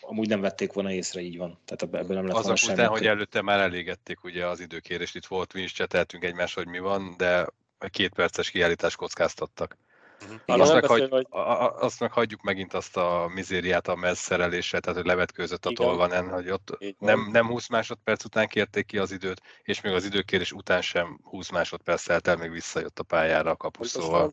amúgy 0.00 0.28
nem 0.28 0.40
vették 0.40 0.72
volna 0.72 0.92
észre, 0.92 1.20
így 1.20 1.36
van. 1.36 1.58
Tehát 1.64 1.82
ebből 1.82 2.16
nem 2.16 2.26
lett 2.26 2.34
volna 2.34 2.56
semmi. 2.56 2.72
Után, 2.72 2.88
hogy 2.88 3.06
előtte 3.06 3.42
már 3.42 3.60
elégették 3.60 4.24
ugye 4.24 4.46
az 4.46 4.60
időkérést, 4.60 5.16
itt 5.16 5.26
volt, 5.26 5.52
mi 5.52 5.60
is 5.60 5.72
cseteltünk 5.72 6.24
egymás, 6.24 6.54
hogy 6.54 6.66
mi 6.66 6.78
van, 6.78 7.14
de 7.16 7.46
két 7.88 8.14
perces 8.14 8.50
kiállítást 8.50 8.96
kockáztattak. 8.96 9.76
Uh-huh. 10.22 10.60
Azt, 10.60 10.72
meg 10.72 10.84
hagy, 10.84 11.08
hogy... 11.10 11.26
azt 11.30 12.00
meg 12.00 12.12
hagyjuk 12.12 12.42
megint 12.42 12.74
azt 12.74 12.96
a 12.96 13.30
mizériát 13.34 13.88
a 13.88 13.94
mezszerelésre, 13.94 14.80
tehát 14.80 14.98
hogy 14.98 15.06
levetkőzött 15.06 15.66
a 15.66 15.70
Igen. 15.70 15.86
tolvanen, 15.86 16.28
hogy 16.28 16.50
ott 16.50 16.78
nem, 16.98 17.28
nem 17.32 17.46
20 17.46 17.68
másodperc 17.68 18.24
után 18.24 18.46
kérték 18.46 18.86
ki 18.86 18.98
az 18.98 19.12
időt, 19.12 19.40
és 19.62 19.80
még 19.80 19.92
az 19.92 20.04
időkérés 20.04 20.52
után 20.52 20.82
sem 20.82 21.20
20 21.22 21.50
másodperc 21.50 22.08
el, 22.08 22.36
még 22.36 22.50
visszajött 22.50 22.98
a 22.98 23.02
pályára 23.02 23.50
a 23.50 23.56
kapus, 23.56 23.88
szóval 23.88 24.32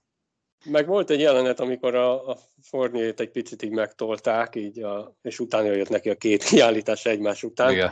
meg 0.66 0.88
volt 0.88 1.10
egy 1.10 1.20
jelenet, 1.20 1.60
amikor 1.60 1.95
a, 1.95 2.30
a 2.30 2.38
Forniét 2.62 3.20
egy 3.20 3.32
picit 3.32 3.64
így 3.64 3.72
megtolták, 3.72 4.55
így 4.55 4.80
a, 4.80 5.16
és 5.22 5.39
utána 5.39 5.72
jött 5.72 5.89
neki 5.89 6.10
a 6.10 6.16
két 6.16 6.43
kiállítás 6.49 7.05
egymás 7.05 7.43
után. 7.43 7.72
Igen. 7.72 7.91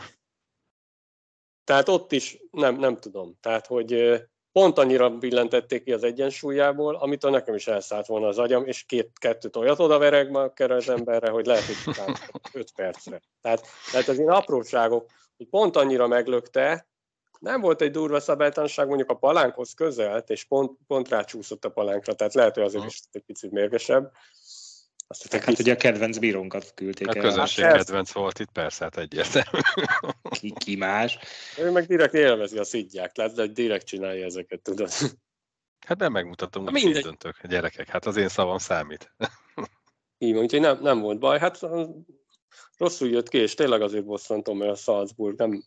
Tehát 1.63 1.89
ott 1.89 2.11
is 2.11 2.37
nem, 2.51 2.75
nem 2.75 2.97
tudom. 2.99 3.37
Tehát, 3.41 3.67
hogy 3.67 4.21
pont 4.51 4.77
annyira 4.77 5.09
billentették 5.09 5.83
ki 5.83 5.91
az 5.91 6.03
egyensúlyából, 6.03 6.95
amitől 6.95 7.31
nekem 7.31 7.55
is 7.55 7.67
elszállt 7.67 8.05
volna 8.05 8.27
az 8.27 8.37
agyam, 8.37 8.65
és 8.65 8.83
két, 8.83 9.11
kettőt 9.19 9.55
olyat 9.55 9.79
oda 9.79 9.97
vereg 9.97 10.31
ma 10.31 10.51
az 10.55 10.89
emberre, 10.89 11.29
hogy 11.29 11.45
lehet, 11.45 11.63
hogy 11.63 11.95
5 12.53 12.71
percre. 12.75 13.21
Tehát, 13.41 13.67
tehát 13.91 14.07
az 14.07 14.17
ilyen 14.17 14.33
apróságok, 14.33 15.09
hogy 15.37 15.47
pont 15.47 15.75
annyira 15.75 16.07
meglökte, 16.07 16.87
nem 17.39 17.61
volt 17.61 17.81
egy 17.81 17.91
durva 17.91 18.19
szabálytalanság, 18.19 18.87
mondjuk 18.87 19.09
a 19.09 19.15
palánkhoz 19.15 19.73
közelt, 19.73 20.29
és 20.29 20.43
pont, 20.43 20.77
pont 20.87 21.09
rácsúszott 21.09 21.65
a 21.65 21.69
palánkra, 21.69 22.13
tehát 22.13 22.33
lehet, 22.33 22.55
hogy 22.55 22.63
azért 22.63 22.85
is 22.85 22.99
egy 23.11 23.23
picit 23.25 23.51
mérgesebb. 23.51 24.11
Azt 25.07 25.31
hát, 25.31 25.43
hát 25.43 25.59
ugye 25.59 25.73
a 25.73 25.75
kedvenc 25.75 26.17
bírónkat 26.17 26.73
küldték 26.73 27.07
a 27.07 27.11
el. 27.11 27.19
A 27.19 27.21
közönség 27.21 27.65
hát 27.65 27.75
kedvenc 27.75 28.11
volt 28.11 28.39
itt, 28.39 28.51
persze, 28.51 28.83
hát 28.83 28.97
egyértelmű. 28.97 29.59
Ki, 30.39 30.53
ki 30.57 30.75
más? 30.75 31.17
Ő 31.57 31.71
meg 31.71 31.85
direkt 31.85 32.13
élvezi 32.13 32.57
a 32.57 32.63
szidják, 32.63 33.17
lehet, 33.17 33.35
hogy 33.35 33.51
direkt 33.51 33.85
csinálja 33.85 34.25
ezeket, 34.25 34.61
tudod. 34.61 34.89
Hát 35.85 35.97
nem 35.97 36.11
megmutatom, 36.11 36.65
hogy 36.65 36.75
így 36.75 37.01
döntök. 37.01 37.47
Gyerekek, 37.47 37.89
hát 37.89 38.05
az 38.05 38.17
én 38.17 38.27
szavam 38.27 38.57
számít. 38.57 39.11
Így 40.17 40.33
van, 40.33 40.43
úgyhogy 40.43 40.59
nem, 40.59 40.79
nem 40.81 40.99
volt 40.99 41.19
baj. 41.19 41.39
Hát 41.39 41.59
rosszul 42.77 43.09
jött 43.09 43.29
ki, 43.29 43.37
és 43.37 43.53
tényleg 43.53 43.81
azért 43.81 44.05
bosszantom, 44.05 44.57
mert 44.57 44.71
a 44.71 44.75
Salzburg 44.75 45.37
nem... 45.37 45.63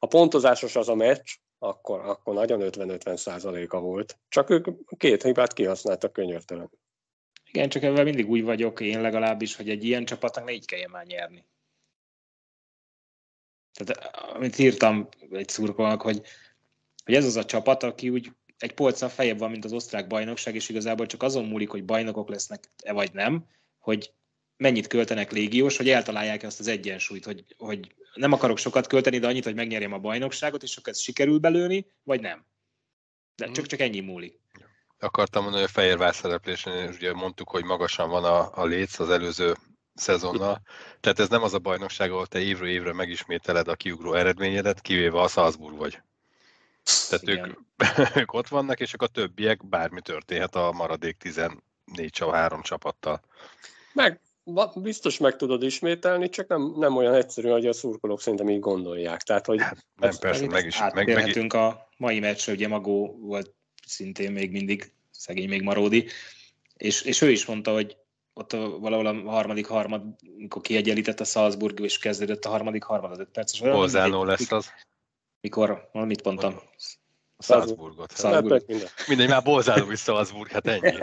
Ha 0.00 0.06
pontozásos 0.06 0.76
az 0.76 0.88
a 0.88 0.94
meccs, 0.94 1.30
akkor, 1.58 2.00
akkor 2.00 2.34
nagyon 2.34 2.60
50-50 2.62 3.16
százaléka 3.16 3.80
volt. 3.80 4.18
Csak 4.28 4.50
ők 4.50 4.66
két 4.96 5.22
hibát 5.22 5.52
kihasználtak 5.52 6.12
könyörtelen. 6.12 6.70
Igen, 7.44 7.68
csak 7.68 7.82
ebben 7.82 8.04
mindig 8.04 8.28
úgy 8.28 8.42
vagyok, 8.42 8.80
én 8.80 9.00
legalábbis, 9.00 9.56
hogy 9.56 9.70
egy 9.70 9.84
ilyen 9.84 10.04
csapatnak 10.04 10.44
ne 10.44 10.52
így 10.52 10.66
kelljen 10.66 10.90
már 10.90 11.06
nyerni. 11.06 11.46
Tehát 13.72 14.16
amit 14.34 14.58
írtam 14.58 15.08
egy 15.30 15.48
szurkolnak, 15.48 16.02
hogy, 16.02 16.22
hogy 17.04 17.14
ez 17.14 17.24
az 17.24 17.36
a 17.36 17.44
csapat, 17.44 17.82
aki 17.82 18.10
úgy 18.10 18.32
egy 18.58 18.74
polccal 18.74 19.08
feljebb 19.08 19.38
van, 19.38 19.50
mint 19.50 19.64
az 19.64 19.72
osztrák 19.72 20.06
bajnokság, 20.06 20.54
és 20.54 20.68
igazából 20.68 21.06
csak 21.06 21.22
azon 21.22 21.44
múlik, 21.44 21.70
hogy 21.70 21.84
bajnokok 21.84 22.28
lesznek-e 22.28 22.92
vagy 22.92 23.12
nem, 23.12 23.46
hogy 23.78 24.12
mennyit 24.60 24.86
költenek 24.86 25.32
légiós, 25.32 25.76
hogy 25.76 25.88
eltalálják 25.88 26.42
azt 26.42 26.60
az 26.60 26.66
egyensúlyt, 26.66 27.24
hogy, 27.24 27.44
hogy 27.58 27.94
nem 28.14 28.32
akarok 28.32 28.58
sokat 28.58 28.86
költeni, 28.86 29.18
de 29.18 29.26
annyit, 29.26 29.44
hogy 29.44 29.54
megnyerjem 29.54 29.92
a 29.92 29.98
bajnokságot, 29.98 30.62
és 30.62 30.76
akkor 30.76 30.92
ez 30.92 31.00
sikerül 31.00 31.38
belőni, 31.38 31.86
vagy 32.02 32.20
nem. 32.20 32.44
De 33.36 33.50
csak, 33.50 33.66
csak 33.66 33.80
ennyi 33.80 34.00
múlik 34.00 34.40
akartam 35.00 35.42
mondani, 35.42 35.62
hogy 35.62 35.72
a 35.74 35.80
Fehérvár 35.80 36.14
szereplésen, 36.14 36.88
és 36.88 36.96
ugye 36.96 37.12
mondtuk, 37.12 37.48
hogy 37.48 37.64
magasan 37.64 38.08
van 38.08 38.24
a, 38.24 38.50
a 38.54 38.64
léc 38.64 38.98
az 38.98 39.10
előző 39.10 39.56
szezonnal. 39.94 40.62
Tehát 41.00 41.18
ez 41.18 41.28
nem 41.28 41.42
az 41.42 41.54
a 41.54 41.58
bajnokság, 41.58 42.10
ahol 42.10 42.26
te 42.26 42.38
évről 42.38 42.68
évre 42.68 42.92
megismételed 42.92 43.68
a 43.68 43.74
kiugró 43.74 44.14
eredményedet, 44.14 44.80
kivéve 44.80 45.20
a 45.20 45.28
Salzburg 45.28 45.76
vagy. 45.76 46.02
Tehát 47.08 47.28
ők, 47.28 47.58
ők 48.20 48.32
ott 48.32 48.48
vannak, 48.48 48.80
és 48.80 48.94
akkor 48.94 49.08
a 49.10 49.14
többiek 49.14 49.68
bármi 49.68 50.00
történhet 50.00 50.54
a 50.54 50.72
maradék 50.72 51.16
14 51.16 51.60
3 52.30 52.62
csapattal. 52.62 53.20
Meg, 53.92 54.20
biztos 54.74 55.18
meg 55.18 55.36
tudod 55.36 55.62
ismételni, 55.62 56.28
csak 56.28 56.48
nem, 56.48 56.74
nem 56.76 56.96
olyan 56.96 57.14
egyszerű, 57.14 57.48
hogy 57.48 57.66
a 57.66 57.72
szurkolók 57.72 58.20
szerintem 58.20 58.48
így 58.48 58.60
gondolják. 58.60 59.22
Tehát, 59.22 59.46
hogy 59.46 59.60
hát, 59.60 59.86
nem, 60.00 60.12
persze, 60.20 60.46
meg 60.46 60.66
is. 60.66 60.78
Meg, 60.94 61.34
meg, 61.34 61.54
a 61.54 61.88
mai 61.96 62.20
meccsre, 62.20 62.52
ugye 62.52 62.68
Magó 62.68 63.18
volt 63.20 63.54
szintén 63.86 64.32
még 64.32 64.50
mindig, 64.50 64.92
szegény 65.10 65.48
még 65.48 65.62
Maródi, 65.62 66.06
és, 66.76 67.02
és 67.02 67.20
ő 67.20 67.30
is 67.30 67.46
mondta, 67.46 67.72
hogy 67.72 67.96
ott 68.34 68.52
a, 68.52 68.78
valahol 68.78 69.06
a 69.06 69.30
harmadik 69.30 69.66
harmad, 69.66 70.02
amikor 70.36 70.62
kiegyenlített 70.62 71.20
a 71.20 71.24
Salzburg, 71.24 71.80
és 71.80 71.98
kezdődött 71.98 72.44
a 72.44 72.48
harmadik 72.48 72.82
harmad, 72.82 73.10
az 73.10 73.18
öt 73.18 73.28
perces. 73.28 73.60
Bolzánó 73.60 74.24
lesz 74.24 74.52
az. 74.52 74.70
Mikor? 75.40 75.90
Mit 75.92 76.24
mondtam? 76.24 76.60
A 77.40 77.42
Salzburgot. 77.42 78.16
Salzburg. 78.16 78.64
Mindegy. 78.66 78.90
mindegy, 79.06 79.28
már 79.28 79.42
Bolzánó 79.42 79.90
is 79.90 80.00
Salzburg, 80.00 80.50
hát 80.50 80.66
ennyi. 80.66 80.98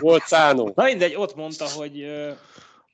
Volt 0.00 0.26
Szánó. 0.26 0.72
Na 0.74 0.84
mindegy, 0.84 1.14
ott 1.14 1.34
mondta, 1.34 1.68
hogy 1.68 2.06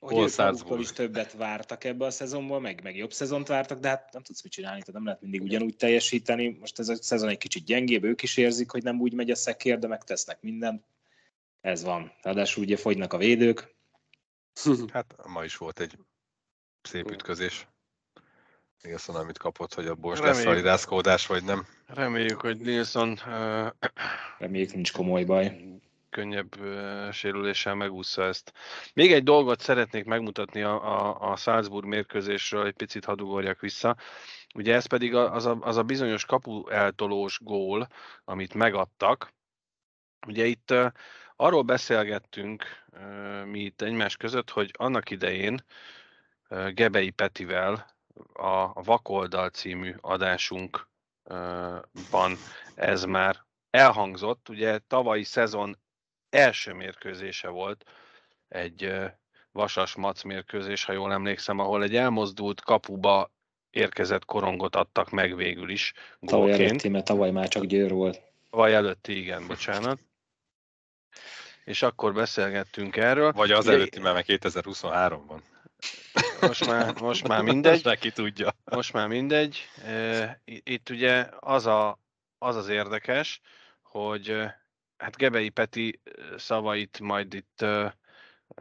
hogy 0.00 0.34
Hol 0.34 0.74
ők 0.74 0.80
is 0.80 0.92
többet 0.92 1.32
vártak 1.32 1.84
ebbe 1.84 2.04
a 2.04 2.10
szezonból, 2.10 2.60
meg, 2.60 2.82
meg 2.82 2.96
jobb 2.96 3.12
szezont 3.12 3.48
vártak, 3.48 3.78
de 3.78 3.88
hát 3.88 4.12
nem 4.12 4.22
tudsz 4.22 4.42
mit 4.42 4.52
csinálni, 4.52 4.78
tehát 4.80 4.94
nem 4.94 5.04
lehet 5.04 5.20
mindig 5.20 5.42
ugyanúgy 5.42 5.76
teljesíteni. 5.76 6.56
Most 6.60 6.78
ez 6.78 6.88
a 6.88 7.02
szezon 7.02 7.28
egy 7.28 7.38
kicsit 7.38 7.64
gyengébb, 7.64 8.04
ők 8.04 8.22
is 8.22 8.36
érzik, 8.36 8.70
hogy 8.70 8.82
nem 8.82 9.00
úgy 9.00 9.12
megy 9.12 9.30
a 9.30 9.34
szekér, 9.34 9.78
de 9.78 9.86
megtesznek 9.86 10.38
mindent. 10.40 10.84
Ez 11.60 11.82
van. 11.82 12.12
Ráadásul 12.22 12.62
ugye 12.62 12.76
fogynak 12.76 13.12
a 13.12 13.16
védők. 13.16 13.74
Hát 14.92 15.14
ma 15.26 15.44
is 15.44 15.56
volt 15.56 15.80
egy 15.80 15.98
szép 16.82 17.10
ütközés. 17.10 17.66
Nilsson, 18.82 19.16
amit 19.16 19.38
kapott, 19.38 19.74
hogy 19.74 19.86
abból 19.86 20.10
most 20.10 20.22
lesz 20.22 20.44
validázkódás, 20.44 21.26
vagy 21.26 21.44
nem. 21.44 21.66
Reméljük, 21.86 22.40
hogy 22.40 22.58
Nilsson... 22.58 23.18
Uh... 23.26 23.66
Reméljük, 24.38 24.72
nincs 24.74 24.92
komoly 24.92 25.24
baj 25.24 25.70
könnyebb 26.10 26.56
sérüléssel 27.12 27.74
megúszza 27.74 28.24
ezt. 28.24 28.52
Még 28.94 29.12
egy 29.12 29.22
dolgot 29.22 29.60
szeretnék 29.60 30.04
megmutatni 30.04 30.62
a, 30.62 30.98
a, 30.98 31.30
a 31.30 31.36
Salzburg 31.36 31.86
mérkőzésről, 31.86 32.66
egy 32.66 32.74
picit 32.76 33.04
hadugorjak 33.04 33.60
vissza. 33.60 33.96
Ugye 34.54 34.74
ez 34.74 34.86
pedig 34.86 35.14
az 35.14 35.46
a, 35.46 35.58
az 35.60 35.76
a 35.76 35.82
bizonyos 35.82 36.24
kapu 36.24 36.68
eltolós 36.68 37.38
gól, 37.42 37.88
amit 38.24 38.54
megadtak. 38.54 39.32
Ugye 40.26 40.44
itt 40.44 40.70
uh, 40.70 40.92
arról 41.36 41.62
beszélgettünk 41.62 42.64
uh, 42.92 43.44
mi 43.44 43.60
itt 43.60 43.82
egymás 43.82 44.16
között, 44.16 44.50
hogy 44.50 44.70
annak 44.78 45.10
idején 45.10 45.64
uh, 46.48 46.68
Gebei 46.68 47.10
Petivel 47.10 47.98
a, 48.32 48.46
a 48.46 48.82
Vakoldal 48.84 49.48
című 49.48 49.94
adásunkban 50.00 50.86
ez 52.74 53.04
már 53.04 53.36
elhangzott, 53.70 54.48
ugye 54.48 54.78
tavalyi 54.78 55.22
szezon 55.22 55.78
első 56.30 56.72
mérkőzése 56.72 57.48
volt, 57.48 57.84
egy 58.48 58.92
vasas 59.52 59.94
mac 59.94 60.22
mérkőzés, 60.22 60.84
ha 60.84 60.92
jól 60.92 61.12
emlékszem, 61.12 61.58
ahol 61.58 61.82
egy 61.82 61.96
elmozdult 61.96 62.60
kapuba 62.60 63.30
érkezett 63.70 64.24
korongot 64.24 64.76
adtak 64.76 65.10
meg 65.10 65.36
végül 65.36 65.70
is. 65.70 65.92
Tavaly 66.20 66.52
előtti, 66.52 66.88
mert 66.88 67.04
tavaly 67.04 67.30
már 67.30 67.48
csak 67.48 67.64
Győr 67.64 67.90
volt. 67.90 68.22
Tavaly 68.50 68.74
előtti, 68.74 69.18
igen, 69.18 69.46
bocsánat. 69.46 69.98
És 71.64 71.82
akkor 71.82 72.14
beszélgettünk 72.14 72.96
erről. 72.96 73.32
Vagy 73.32 73.50
az 73.50 73.68
előtti, 73.68 74.00
mert 74.00 74.24
2023-ban. 74.28 75.40
Most 76.40 76.66
már, 76.66 77.00
most 77.00 77.28
már 77.28 77.42
mindegy. 77.42 77.84
Neki 77.84 78.10
tudja. 78.10 78.54
Most 78.64 78.92
már 78.92 79.08
mindegy. 79.08 79.68
Itt 80.44 80.90
ugye 80.90 81.26
az, 81.38 81.66
a, 81.66 81.98
az 82.38 82.56
az 82.56 82.68
érdekes, 82.68 83.40
hogy 83.82 84.36
hát 84.96 85.16
Gebei 85.16 85.48
Peti 85.48 86.00
szavait 86.36 87.00
majd 87.00 87.34
itt 87.34 87.64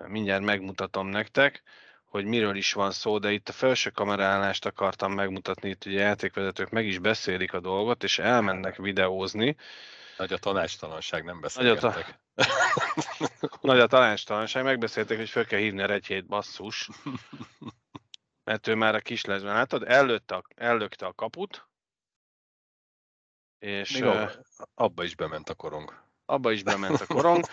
mindjárt 0.08 0.44
megmutatom 0.44 1.08
nektek, 1.08 1.64
hogy 2.06 2.26
miről 2.26 2.56
is 2.56 2.74
van 2.74 2.92
szó, 2.92 3.18
de 3.18 3.32
itt 3.32 3.50
a 3.50 3.54
felső 3.54 3.90
kamerállást 3.90 4.66
akartam 4.66 5.14
megmutatni, 5.14 5.70
itt 5.70 5.86
ugye 5.86 6.00
játékvezetők 6.00 6.70
meg 6.70 6.86
is 6.86 7.00
beszélik 7.00 7.54
a 7.54 7.60
dolgot, 7.60 8.04
és 8.04 8.20
elmennek 8.20 8.76
videózni. 8.76 9.56
Nagy 10.18 10.34
a 10.34 10.38
tanácstalanság, 10.38 11.24
nem 11.24 11.40
beszélgettek. 11.40 11.82
Nagy 11.82 12.06
a, 12.08 12.20
Nagy 13.62 13.80
a 13.80 13.88
tanácstalanság, 13.88 14.64
megbeszélték, 14.64 15.18
hogy 15.18 15.30
fel 15.30 15.46
kell 15.46 15.60
hívni 15.60 15.82
a 15.82 15.86
regyhét 15.86 16.26
basszus. 16.26 16.90
Mert 18.44 18.68
ő 18.68 18.76
már 18.76 18.96
a 18.96 19.00
kislesben, 19.00 19.54
látod, 19.54 19.84
ellőtte 19.88 20.36
a, 20.36 20.44
ellökte 20.56 21.06
a 21.06 21.14
kaput, 21.14 21.68
és... 23.60 23.92
Még 23.92 24.04
uh, 24.04 24.32
abba 24.74 25.04
is 25.04 25.16
bement 25.16 25.50
a 25.50 25.54
korong 25.54 26.08
abba 26.30 26.52
is 26.52 26.64
bement 26.64 27.02
a 27.02 27.06
korong. 27.06 27.46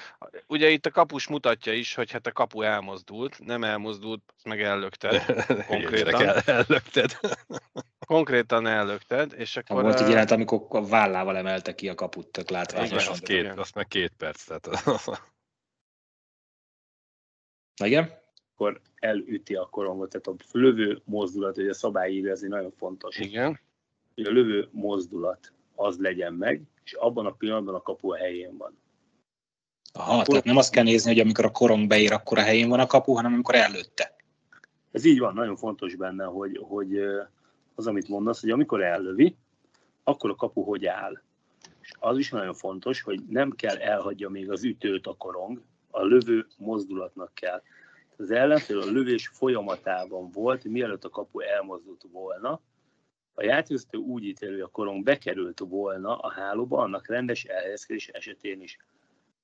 Ugye 0.47 0.69
itt 0.69 0.87
a 0.87 0.91
kapus 0.91 1.27
mutatja 1.27 1.73
is, 1.73 1.95
hogy 1.95 2.11
hát 2.11 2.27
a 2.27 2.33
kapu 2.33 2.63
elmozdult, 2.63 3.39
nem 3.39 3.65
elmozdult, 3.65 4.35
meg 4.45 4.63
ellökted 4.63 5.25
konkrétan. 5.67 6.23
El, 6.23 6.39
ellökted. 6.47 7.19
Konkrétan 8.07 8.67
ellökted, 8.67 9.33
és 9.37 9.57
akkor... 9.57 9.83
Volt 9.83 10.01
egy 10.01 10.09
jelenet, 10.09 10.31
amikor 10.31 10.67
a 10.69 10.87
vállával 10.87 11.37
emelte 11.37 11.75
ki 11.75 11.89
a 11.89 11.95
kaput, 11.95 12.29
tök 12.29 12.51
látványosan. 12.51 12.99
Igen, 12.99 13.13
az, 13.13 13.21
két, 13.21 13.59
azt 13.59 13.75
meg 13.75 13.87
két 13.89 14.13
perc. 14.17 14.45
Tehát... 14.45 14.69
Igen? 17.85 18.11
Akkor 18.55 18.81
elüti 18.95 19.55
a 19.55 19.69
korongot, 19.71 20.11
tehát 20.11 20.27
a 20.27 20.59
lövő 20.59 21.03
mozdulat, 21.05 21.55
hogy 21.55 21.69
a 21.69 21.75
szabály 21.75 22.13
írja, 22.13 22.31
ez 22.31 22.41
nagyon 22.41 22.73
fontos. 22.77 23.19
Igen. 23.19 23.61
Hogy 24.15 24.25
a 24.25 24.31
lövő 24.31 24.69
mozdulat 24.71 25.53
az 25.75 25.99
legyen 25.99 26.33
meg, 26.33 26.63
és 26.85 26.93
abban 26.93 27.27
a 27.27 27.31
pillanatban 27.31 27.75
a 27.75 27.83
kapu 27.83 28.13
a 28.13 28.17
helyén 28.17 28.57
van. 28.57 28.79
Aha, 29.93 30.13
akkor, 30.13 30.27
tehát 30.27 30.45
nem 30.45 30.57
azt 30.57 30.73
kell 30.73 30.85
nézni, 30.85 31.11
hogy 31.11 31.21
amikor 31.21 31.45
a 31.45 31.51
korong 31.51 31.87
beír, 31.87 32.13
akkor 32.13 32.39
a 32.39 32.43
helyén 32.43 32.69
van 32.69 32.81
a 32.81 32.87
kapu, 32.87 33.13
hanem 33.13 33.33
amikor 33.33 33.55
előtte. 33.55 34.17
Ez 34.91 35.05
így 35.05 35.19
van, 35.19 35.35
nagyon 35.35 35.57
fontos 35.57 35.95
benne, 35.95 36.25
hogy, 36.25 36.61
hogy 36.63 37.01
az, 37.77 37.87
amit 37.87 38.09
mondasz, 38.09 38.41
hogy 38.41 38.51
amikor 38.51 38.83
ellövi, 38.83 39.37
akkor 40.05 40.31
a 40.31 40.35
kapu 40.35 40.63
hogy 40.63 40.87
áll. 40.87 41.23
És 41.81 41.93
az 41.99 42.19
is 42.19 42.31
nagyon 42.31 42.55
fontos, 42.55 43.03
hogy 43.03 43.21
nem 43.29 43.51
kell 43.51 43.77
elhagyja 43.77 44.29
még 44.29 44.51
az 44.51 44.65
ütőt 44.65 45.07
a 45.07 45.15
korong, 45.15 45.63
a 45.91 46.03
lövő 46.03 46.47
mozdulatnak 46.57 47.35
kell. 47.35 47.63
Az 48.17 48.31
ellenfél 48.31 48.81
a 48.81 48.91
lövés 48.91 49.29
folyamatában 49.29 50.31
volt, 50.31 50.65
mielőtt 50.65 51.05
a 51.05 51.11
kapu 51.11 51.41
elmozdult 51.41 52.05
volna, 52.13 52.61
a 53.39 53.45
játékvezető 53.45 53.99
úgy 53.99 54.39
hogy 54.39 54.61
a 54.61 54.67
korong 54.67 55.05
bekerült 55.05 55.59
volna 55.59 56.17
a 56.17 56.31
hálóba, 56.31 56.79
annak 56.79 57.09
rendes 57.09 57.45
elhelyezkedés 57.45 58.09
esetén 58.09 58.61
is. 58.61 58.77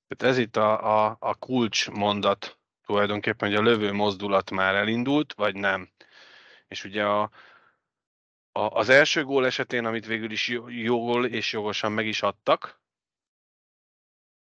Tehát 0.09 0.35
ez 0.35 0.39
itt 0.39 0.57
a, 0.57 1.05
a, 1.05 1.17
a 1.21 1.35
kulcs 1.35 1.91
mondat 1.91 2.59
tulajdonképpen, 2.87 3.49
hogy 3.49 3.59
a 3.59 3.63
lövő 3.63 3.93
mozdulat 3.93 4.51
már 4.51 4.75
elindult, 4.75 5.33
vagy 5.33 5.55
nem. 5.55 5.89
És 6.69 6.85
ugye 6.85 7.05
a, 7.05 7.31
a, 8.53 8.61
az 8.61 8.89
első 8.89 9.25
gól 9.25 9.47
esetén, 9.47 9.85
amit 9.85 10.07
végül 10.07 10.31
is 10.31 10.49
jól 10.69 11.27
és 11.27 11.53
jogosan 11.53 11.93
meg 11.93 12.07
is 12.07 12.23
adtak, 12.23 12.81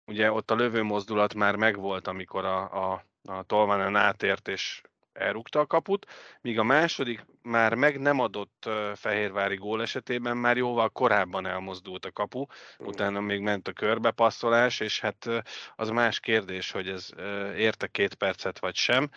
ugye 0.07 0.33
ott 0.33 0.51
a 0.51 0.55
lövő 0.55 0.83
mozdulat 0.83 1.35
már 1.35 1.57
megvolt, 1.57 2.07
amikor 2.07 2.45
a, 2.45 2.93
a, 2.93 3.05
a 3.23 3.43
Tolvanen 3.43 3.97
átért 3.97 4.49
és 4.49 4.83
elrúgta 5.13 5.61
a 5.61 5.67
kaput, 5.67 6.07
míg 6.41 6.59
a 6.59 6.63
második 6.63 7.27
már 7.43 7.75
meg 7.75 8.01
nem 8.01 8.21
adott 8.21 8.69
Fehérvári 8.95 9.57
gól 9.57 9.83
esetében 9.83 10.37
már 10.37 10.57
jóval 10.57 10.89
korábban 10.89 11.47
elmozdult 11.47 12.05
a 12.05 12.13
kapu, 12.13 12.47
utána 12.79 13.21
még 13.21 13.41
ment 13.41 13.69
a 13.69 13.73
körbepasszolás, 13.73 14.81
és 14.81 15.01
hát 15.01 15.29
az 15.77 15.89
más 15.89 16.21
kérdés, 16.21 16.71
hogy 16.71 16.89
ez 16.89 17.11
érte 17.57 17.87
két 17.87 18.15
percet 18.15 18.59
vagy 18.59 18.75
sem. 18.75 19.11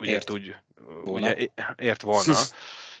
Ugye 0.00 0.10
ért. 0.10 0.30
Úgy, 0.30 0.56
volna. 1.04 1.32
Ugye, 1.32 1.48
ért 1.76 2.02
volna. 2.02 2.38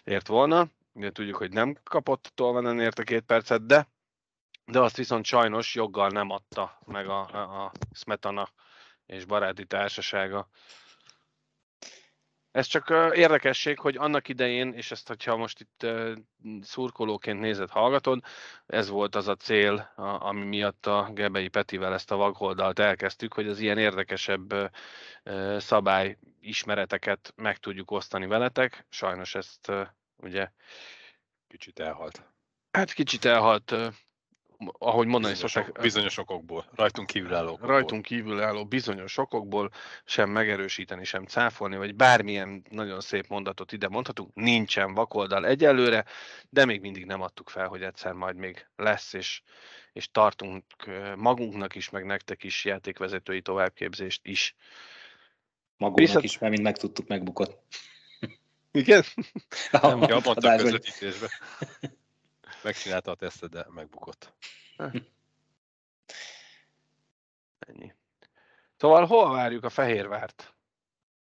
Ért 0.04 0.26
volna. 0.26 0.66
Ugye 0.92 1.10
tudjuk, 1.10 1.36
hogy 1.36 1.52
nem 1.52 1.76
kapott 1.84 2.32
Tolvanen 2.34 2.80
érte 2.80 3.02
két 3.02 3.22
percet, 3.22 3.66
de 3.66 3.86
de 4.66 4.80
azt 4.80 4.96
viszont 4.96 5.24
sajnos 5.24 5.74
joggal 5.74 6.08
nem 6.08 6.30
adta 6.30 6.78
meg 6.86 7.08
a, 7.08 7.28
a, 7.32 7.64
a 7.64 7.72
Smetana 7.92 8.48
és 9.06 9.24
baráti 9.24 9.66
társasága 9.66 10.48
ez 12.54 12.66
csak 12.66 12.88
érdekesség, 13.14 13.78
hogy 13.78 13.96
annak 13.96 14.28
idején, 14.28 14.72
és 14.72 14.90
ezt, 14.90 15.08
hogyha 15.08 15.36
most 15.36 15.60
itt 15.60 15.86
szurkolóként 16.60 17.40
nézed, 17.40 17.70
hallgatod, 17.70 18.22
ez 18.66 18.88
volt 18.88 19.14
az 19.14 19.28
a 19.28 19.34
cél, 19.34 19.92
ami 19.96 20.44
miatt 20.44 20.86
a 20.86 21.10
Gebei 21.12 21.48
Petivel 21.48 21.92
ezt 21.92 22.10
a 22.10 22.16
vagholdalt 22.16 22.78
elkezdtük, 22.78 23.32
hogy 23.34 23.48
az 23.48 23.58
ilyen 23.58 23.78
érdekesebb 23.78 24.72
szabály 25.56 26.18
ismereteket 26.40 27.32
meg 27.36 27.58
tudjuk 27.58 27.90
osztani 27.90 28.26
veletek. 28.26 28.86
Sajnos 28.88 29.34
ezt 29.34 29.72
ugye... 30.16 30.50
Kicsit 31.48 31.78
elhalt. 31.78 32.22
Hát 32.70 32.92
kicsit 32.92 33.24
elhalt 33.24 33.74
ahogy 34.78 35.06
mondani 35.06 35.32
bizonyos, 35.32 35.52
szokták, 35.52 35.80
bizonyos 35.80 36.18
okokból, 36.18 36.64
rajtunk 36.74 37.06
kívülálló 37.06 37.48
okokból. 37.48 37.68
Rajtunk 37.68 38.02
kívülálló 38.02 38.64
bizonyos 38.64 39.18
okokból 39.18 39.70
sem 40.04 40.30
megerősíteni, 40.30 41.04
sem 41.04 41.24
cáfolni, 41.24 41.76
vagy 41.76 41.94
bármilyen 41.94 42.62
nagyon 42.70 43.00
szép 43.00 43.26
mondatot 43.28 43.72
ide 43.72 43.88
mondhatunk, 43.88 44.34
nincsen 44.34 44.94
vakoldal 44.94 45.46
egyelőre, 45.46 46.04
de 46.50 46.64
még 46.64 46.80
mindig 46.80 47.04
nem 47.04 47.20
adtuk 47.20 47.50
fel, 47.50 47.66
hogy 47.66 47.82
egyszer 47.82 48.12
majd 48.12 48.36
még 48.36 48.66
lesz, 48.76 49.12
és, 49.12 49.42
és 49.92 50.10
tartunk 50.10 50.64
magunknak 51.16 51.74
is, 51.74 51.90
meg 51.90 52.04
nektek 52.04 52.44
is 52.44 52.64
játékvezetői 52.64 53.40
továbbképzést 53.40 54.20
is. 54.26 54.54
Magunknak 55.76 56.06
Viszont... 56.06 56.24
is, 56.24 56.38
mert 56.38 56.52
mind 56.52 56.64
meg 56.64 56.76
tudtuk, 56.76 57.06
megbukott. 57.06 57.62
Igen? 58.72 59.02
Nem, 59.82 60.02
ja, 60.02 60.16
a 60.16 60.34
közvetítésbe. 60.34 61.28
Megcsinálta 62.64 63.10
a 63.10 63.14
tesztet, 63.14 63.50
de 63.50 63.66
megbukott. 63.68 64.34
Ennyi. 67.58 67.92
Szóval 68.76 69.06
hol 69.06 69.32
várjuk 69.32 69.64
a 69.64 69.70
Fehérvárt? 69.70 70.54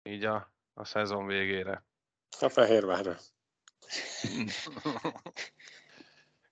Így 0.02 0.24
a, 0.24 0.52
a 0.74 0.84
szezon 0.84 1.26
végére. 1.26 1.84
A 2.40 2.48
Fehérvárra. 2.48 3.18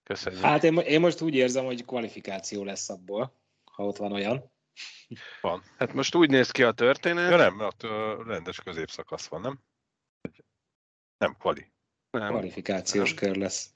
Köszönjük. 0.02 0.42
Hát 0.42 0.64
én, 0.64 0.78
én 0.78 1.00
most 1.00 1.20
úgy 1.20 1.34
érzem, 1.34 1.64
hogy 1.64 1.84
kvalifikáció 1.84 2.64
lesz 2.64 2.88
abból, 2.88 3.32
ha 3.64 3.84
ott 3.84 3.96
van 3.96 4.12
olyan. 4.12 4.50
Van. 5.40 5.62
Hát 5.76 5.92
most 5.92 6.14
úgy 6.14 6.30
néz 6.30 6.50
ki 6.50 6.62
a 6.62 6.72
történet. 6.72 7.30
Ja 7.30 7.36
nem, 7.36 7.54
mert 7.54 7.82
ott 7.82 7.90
rendes 8.26 8.60
középszakasz 8.60 9.26
van, 9.26 9.40
nem? 9.40 9.60
Nem, 11.18 11.36
kvali. 11.38 11.72
Nem. 12.10 12.28
Kvalifikációs 12.28 13.14
nem. 13.14 13.24
kör 13.24 13.36
lesz. 13.36 13.74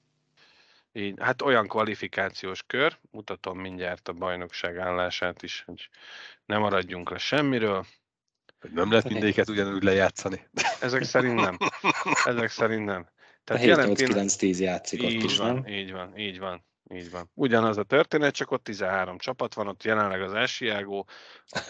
Így, 0.92 1.14
hát 1.20 1.42
olyan 1.42 1.68
kvalifikációs 1.68 2.62
kör, 2.66 2.98
mutatom 3.10 3.58
mindjárt 3.58 4.08
a 4.08 4.12
bajnokság 4.12 4.78
állását 4.78 5.42
is, 5.42 5.62
hogy 5.66 5.88
ne 6.44 6.58
maradjunk 6.58 7.10
le 7.10 7.18
semmiről. 7.18 7.86
Hogy 8.60 8.70
nem 8.70 8.90
lehet 8.90 9.08
mindéket 9.08 9.48
ugyanúgy 9.48 9.82
lejátszani. 9.82 10.48
Ezek 10.80 11.02
szerint 11.02 11.34
nem. 11.34 11.58
Ezek 12.24 12.48
szerint 12.48 12.84
nem. 12.84 13.08
Tehát 13.44 13.78
a 13.78 13.84
7 13.84 14.06
9 14.06 14.36
10 14.36 14.60
játszik 14.60 15.02
így 15.02 15.16
ott 15.16 15.30
is, 15.30 15.36
van, 15.36 15.54
nem? 15.54 15.66
Így 15.66 15.92
van, 15.92 16.18
így 16.18 16.38
van. 16.38 16.64
Így 16.92 17.10
van. 17.10 17.30
Ugyanaz 17.34 17.76
a 17.76 17.82
történet, 17.82 18.34
csak 18.34 18.50
ott 18.50 18.64
13 18.64 19.18
csapat 19.18 19.54
van, 19.54 19.68
ott 19.68 19.82
jelenleg 19.82 20.22
az 20.22 20.32
Esiágó. 20.32 21.08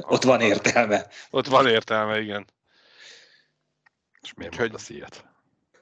ott 0.01 0.23
van 0.23 0.41
értelme. 0.41 1.07
Ott 1.31 1.47
van 1.47 1.67
értelme, 1.67 2.21
igen. 2.21 2.45
És 4.21 4.35
miért 4.35 4.53
Úgyhogy... 4.53 4.69
mondasz 4.69 4.89
ilyet? 4.89 5.30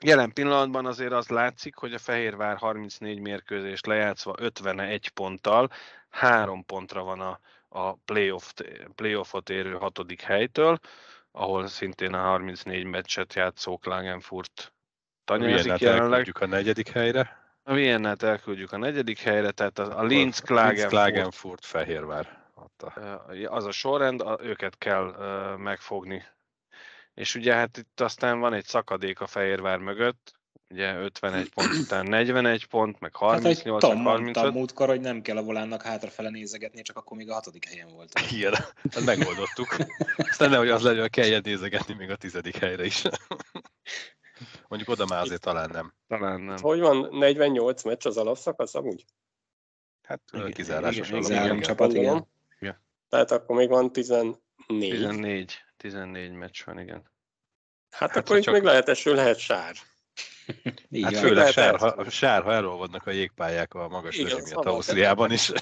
Jelen 0.01 0.33
pillanatban 0.33 0.87
azért 0.87 1.13
az 1.13 1.29
látszik, 1.29 1.77
hogy 1.77 1.95
a 1.95 1.99
Fehérvár 1.99 2.57
34 2.57 3.21
mérkőzést 3.21 3.87
lejátszva 3.87 4.35
51 4.39 5.09
ponttal, 5.09 5.71
három 6.11 6.65
pontra 6.65 7.03
van 7.03 7.21
a, 7.21 7.41
a 7.69 7.95
playoff, 7.95 8.53
playoffot 8.95 9.51
érő 9.51 9.73
hatodik 9.73 10.21
helytől, 10.21 10.79
ahol 11.33 11.67
szintén 11.67 12.15
a 12.15 12.23
34 12.23 12.85
meccset 12.85 13.35
játszó 13.35 13.79
Klagenfurt 13.79 14.73
tanyázik 15.25 15.79
jelenleg. 15.79 16.03
elküldjük 16.03 16.41
a 16.41 16.47
negyedik 16.47 16.89
helyre. 16.89 17.47
A 17.63 17.73
Viennát 17.73 18.23
elküldjük 18.23 18.73
a 18.73 18.77
negyedik 18.77 19.19
helyre, 19.19 19.51
tehát 19.51 19.79
a, 19.79 19.99
a 19.99 20.03
Linz, 20.03 20.39
Klagenfurt, 20.39 20.89
Klagenfurt 20.89 21.65
Fehérvár. 21.65 22.47
Az 23.45 23.65
a 23.65 23.71
sorrend, 23.71 24.25
őket 24.41 24.79
kell 24.79 25.15
megfogni 25.59 26.25
és 27.19 27.35
ugye 27.35 27.55
hát 27.55 27.77
itt 27.77 28.01
aztán 28.01 28.41
van 28.41 28.53
egy 28.53 28.64
szakadék 28.64 29.21
a 29.21 29.27
Fehérvár 29.27 29.79
mögött, 29.79 30.33
ugye 30.69 30.97
51 30.97 31.49
pont 31.55 31.75
után 31.75 32.07
41 32.07 32.66
pont, 32.66 33.01
meg 33.01 33.14
38, 33.14 33.83
hát, 33.83 33.95
meg 33.95 34.05
35. 34.05 34.53
múltkor, 34.53 34.89
hogy 34.89 35.01
nem 35.01 35.23
kell 35.23 35.37
a 35.37 35.43
volánnak 35.43 35.83
hátrafele 35.83 36.31
nézegetni, 36.31 36.83
csak 36.83 36.97
akkor 36.97 37.16
még 37.16 37.31
a 37.31 37.35
hatodik 37.35 37.69
helyen 37.69 37.89
volt. 37.89 38.12
Igen, 38.33 38.53
hát 38.93 39.05
megoldottuk. 39.05 39.77
Aztán 40.16 40.51
nehogy 40.51 40.69
az 40.69 40.83
legyen, 40.83 41.01
hogy 41.01 41.11
kelljen 41.11 41.41
nézegetni 41.45 41.95
még 41.95 42.11
a 42.11 42.16
tizedik 42.16 42.57
helyre 42.57 42.85
is. 42.85 43.03
Mondjuk 44.69 44.91
oda 44.91 45.07
már 45.07 45.21
azért 45.21 45.41
talán 45.41 45.71
nem. 45.73 45.95
Talán 46.07 46.41
nem. 46.41 46.57
Hogy 46.61 46.81
van 46.81 47.09
48 47.11 47.83
meccs 47.83 48.07
az 48.07 48.16
alapszakasz 48.16 48.75
amúgy? 48.75 49.05
Hát 50.03 50.21
kizárásos. 50.53 51.09
Igen, 51.09 51.23
igen, 51.23 51.45
igen, 51.45 51.61
csapat, 51.61 51.93
igen. 51.93 52.27
igen. 52.59 52.83
Tehát 53.09 53.31
akkor 53.31 53.57
még 53.57 53.69
van 53.69 53.93
14. 53.93 54.39
14. 54.66 55.66
14 55.79 56.33
meccs 56.33 56.64
van, 56.64 56.81
igen. 56.81 57.03
Hát, 57.91 58.09
hát 58.09 58.16
akkor 58.16 58.37
itt 58.37 58.43
csak... 58.43 58.55
még 58.55 58.62
lehet 58.62 58.89
eső, 58.89 59.14
lehet 59.14 59.39
sár. 59.39 59.74
Így 60.91 61.03
hát 61.03 61.16
főleg 61.16 61.53
sár, 61.53 61.79
ha, 61.79 62.11
sár, 62.11 62.43
ha 62.43 62.53
elolvadnak 62.53 63.07
a 63.07 63.11
jégpályák 63.11 63.74
a 63.74 63.89
magas 63.89 64.16
Igen, 64.16 64.43
miatt 64.45 64.64
Ausztriában 64.64 65.33
is. 65.33 65.53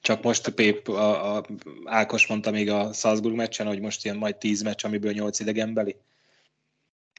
Csak 0.00 0.22
most 0.22 0.48
Pép, 0.48 0.88
a, 0.88 1.36
a, 1.36 1.44
Ákos 1.84 2.26
mondta 2.26 2.50
még 2.50 2.70
a 2.70 2.92
Salzburg 2.92 3.34
meccsen, 3.34 3.66
hogy 3.66 3.80
most 3.80 4.04
ilyen 4.04 4.16
majd 4.16 4.36
10 4.36 4.62
meccs, 4.62 4.84
amiből 4.84 5.12
8 5.12 5.38
idegenbeli. 5.38 5.96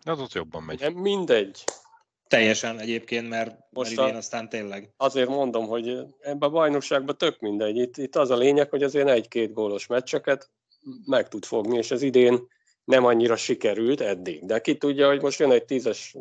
Az 0.03 0.19
ott 0.19 0.33
jobban 0.33 0.63
megy. 0.63 0.79
Nem, 0.79 0.93
mindegy. 0.93 1.63
Teljesen 2.27 2.79
egyébként, 2.79 3.29
mert, 3.29 3.57
most 3.69 3.95
mert 3.95 4.07
idén 4.07 4.19
aztán 4.19 4.49
tényleg. 4.49 4.89
Azért 4.97 5.29
mondom, 5.29 5.67
hogy 5.67 5.87
ebben 6.19 6.49
a 6.49 6.51
bajnokságban 6.51 7.17
tök 7.17 7.39
mindegy. 7.39 7.77
Itt, 7.77 7.97
itt 7.97 8.15
az 8.15 8.29
a 8.29 8.35
lényeg, 8.35 8.69
hogy 8.69 8.83
azért 8.83 9.09
egy-két 9.09 9.53
gólos 9.53 9.87
meccseket 9.87 10.49
meg 11.05 11.27
tud 11.27 11.45
fogni, 11.45 11.77
és 11.77 11.91
ez 11.91 12.01
idén 12.01 12.47
nem 12.83 13.05
annyira 13.05 13.36
sikerült 13.36 14.01
eddig. 14.01 14.45
De 14.45 14.61
ki 14.61 14.77
tudja, 14.77 15.07
hogy 15.07 15.21
most 15.21 15.39
jön 15.39 15.51
egy 15.51 15.65
tízes 15.65 16.15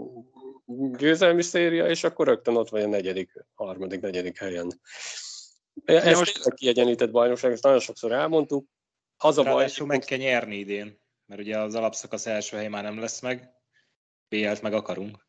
győzelmi 0.96 1.42
széria, 1.42 1.88
és 1.88 2.04
akkor 2.04 2.26
rögtön 2.26 2.56
ott 2.56 2.68
vagy 2.68 2.82
a 2.82 2.86
negyedik, 2.86 3.44
harmadik, 3.54 4.00
negyedik 4.00 4.38
helyen. 4.38 4.80
Ez 5.84 6.04
ja, 6.04 6.18
most 6.18 6.46
a 6.46 6.50
kiegyenlített 6.50 7.10
bajnokság, 7.10 7.52
ezt 7.52 7.62
nagyon 7.62 7.80
sokszor 7.80 8.12
elmondtuk. 8.12 8.66
Az 9.16 9.38
a 9.38 9.42
baj, 9.42 9.68
hogy 9.76 9.86
meg 9.86 10.00
kell 10.00 10.18
nyerni 10.18 10.56
idén, 10.56 11.00
mert 11.26 11.40
ugye 11.40 11.58
az 11.58 11.74
alapszakasz 11.74 12.26
első 12.26 12.56
hely 12.56 12.68
már 12.68 12.82
nem 12.82 12.98
lesz 12.98 13.20
meg, 13.20 13.50
BL-t 14.28 14.62
meg 14.62 14.72
akarunk. 14.72 15.26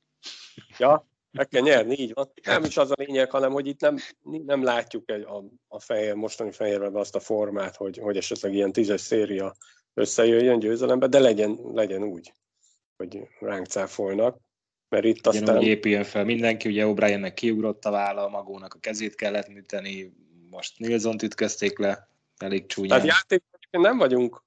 Ja, 0.78 1.08
meg 1.36 1.48
kell 1.48 1.62
nyerni, 1.62 2.00
így 2.00 2.14
van. 2.14 2.32
Nem 2.44 2.64
is 2.64 2.78
az 2.78 2.92
a 2.92 2.96
lényeg, 2.98 3.32
hanem 3.32 3.52
hogy 3.52 3.68
itt 3.68 3.80
nem, 3.80 3.98
nem 4.46 4.64
látjuk 4.64 5.12
egy, 5.12 5.22
a, 5.22 5.44
a 5.68 5.80
fehér, 5.80 6.14
mostani 6.14 6.52
fehérben 6.52 6.96
azt 6.96 7.16
a 7.16 7.20
formát, 7.20 7.76
hogy, 7.76 7.98
hogy 7.98 8.18
esetleg 8.18 8.54
ilyen 8.54 8.72
tízes 8.72 9.02
széria 9.02 9.56
összejöjjön 9.94 10.60
győzelembe, 10.60 11.08
de 11.08 11.20
legyen, 11.20 11.60
legyen 11.74 12.04
úgy, 12.04 12.34
hogy 12.98 13.28
ránk 13.40 13.66
cáfolnak. 13.66 14.38
Mert 14.90 15.06
itt 15.06 15.28
aztán... 15.28 15.44
Ugyanúgy 15.44 15.64
épüljön 15.64 16.04
fel 16.04 16.24
mindenki, 16.24 16.70
ugye 16.70 16.86
O'Briennek 16.88 17.32
kiugrott 17.36 17.86
a 17.86 17.92
válla, 17.92 18.30
magónak 18.30 18.74
a 18.74 18.80
kezét 18.80 19.16
kellett 19.16 19.48
műteni, 19.48 20.14
most 20.50 20.80
Nilsson 20.80 21.16
ütközték 21.24 21.80
le, 21.80 22.10
elég 22.38 22.66
csúnyán. 22.66 22.90
Tehát 22.90 23.06
játék 23.06 23.44
nem 23.72 23.98
vagyunk 23.98 24.45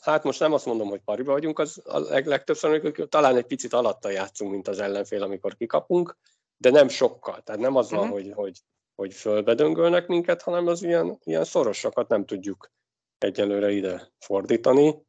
hát 0.00 0.24
most 0.24 0.40
nem 0.40 0.52
azt 0.52 0.66
mondom, 0.66 0.88
hogy 0.88 1.00
pariba 1.00 1.32
vagyunk, 1.32 1.58
az 1.58 1.82
a 1.84 1.98
leg, 1.98 2.26
legtöbbször, 2.26 2.70
amikor 2.70 3.08
talán 3.08 3.36
egy 3.36 3.46
picit 3.46 3.72
alatta 3.72 4.10
játszunk, 4.10 4.50
mint 4.50 4.68
az 4.68 4.78
ellenfél, 4.78 5.22
amikor 5.22 5.56
kikapunk, 5.56 6.16
de 6.56 6.70
nem 6.70 6.88
sokkal. 6.88 7.42
Tehát 7.42 7.60
nem 7.60 7.76
az 7.76 7.90
van, 7.90 8.00
uh-huh. 8.00 8.14
hogy, 8.14 8.32
hogy, 8.32 8.58
hogy 8.94 9.14
fölbedöngölnek 9.14 10.06
minket, 10.06 10.42
hanem 10.42 10.66
az 10.66 10.82
ilyen, 10.82 11.18
ilyen 11.24 11.44
szorosakat 11.44 12.08
nem 12.08 12.26
tudjuk 12.26 12.70
egyelőre 13.18 13.70
ide 13.70 14.12
fordítani. 14.18 15.06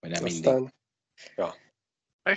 Vagy 0.00 0.10
nem 0.10 0.24
Aztán, 0.24 0.54
mindig. 0.54 0.74
Ja. 1.36 1.54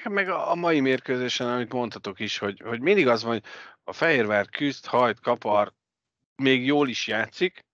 Meg 0.10 0.30
a 0.30 0.55
mai 0.55 0.80
mérkőzésen, 0.80 1.47
amit 1.47 1.74
mondhatok 1.74 2.20
is, 2.20 2.38
hogy, 2.38 2.60
hogy 2.60 2.82
mindig 2.82 3.08
az 3.08 3.24
van, 3.24 3.32
hogy 3.32 3.43
a 3.84 3.93
Fehérvár 3.93 4.49
küzd, 4.49 4.86
hajt, 4.86 5.20
kapar, 5.20 5.74
még 6.36 6.66
jól 6.66 6.89
is 6.89 7.08
játszik, 7.08 7.66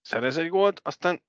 szerez 0.00 0.36
egy 0.36 0.48
gólt, 0.48 0.80
aztán 0.82 1.22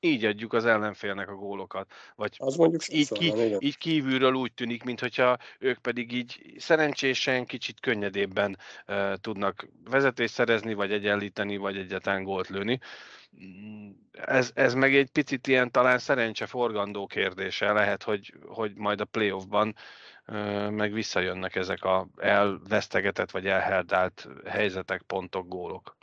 így 0.00 0.24
adjuk 0.24 0.52
az 0.52 0.64
ellenfélnek 0.64 1.28
a 1.28 1.34
gólokat. 1.34 1.92
Vagy 2.16 2.36
az 2.38 2.56
mondjuk 2.56 2.88
így, 2.88 3.08
ki, 3.08 3.30
van, 3.30 3.60
így 3.60 3.78
kívülről 3.78 4.34
úgy 4.34 4.52
tűnik, 4.52 4.82
mintha 4.82 5.38
ők 5.58 5.78
pedig 5.78 6.12
így 6.12 6.54
szerencsésen, 6.58 7.46
kicsit 7.46 7.80
könnyedébben 7.80 8.58
uh, 8.88 9.14
tudnak 9.14 9.68
vezetést 9.84 10.34
szerezni, 10.34 10.74
vagy 10.74 10.92
egyenlíteni, 10.92 11.56
vagy 11.56 11.76
egyáltalán 11.76 12.22
gólt 12.22 12.48
lőni. 12.48 12.78
Mm, 13.44 13.90
ez, 14.12 14.50
ez 14.54 14.74
meg 14.74 14.94
egy 14.94 15.10
picit 15.10 15.46
ilyen 15.46 15.70
talán 15.70 15.98
szerencse 15.98 16.46
forgandó 16.46 17.06
kérdése. 17.06 17.72
Lehet, 17.72 18.02
hogy, 18.02 18.34
hogy 18.46 18.74
majd 18.74 19.00
a 19.00 19.04
playoffban 19.04 19.74
uh, 20.26 20.70
meg 20.70 20.92
visszajönnek 20.92 21.54
ezek 21.54 21.84
a 21.84 22.08
elvesztegetett 22.16 23.30
vagy 23.30 23.46
elherdált 23.46 24.28
helyzetek, 24.46 25.02
pontok, 25.02 25.48
gólok. 25.48 25.96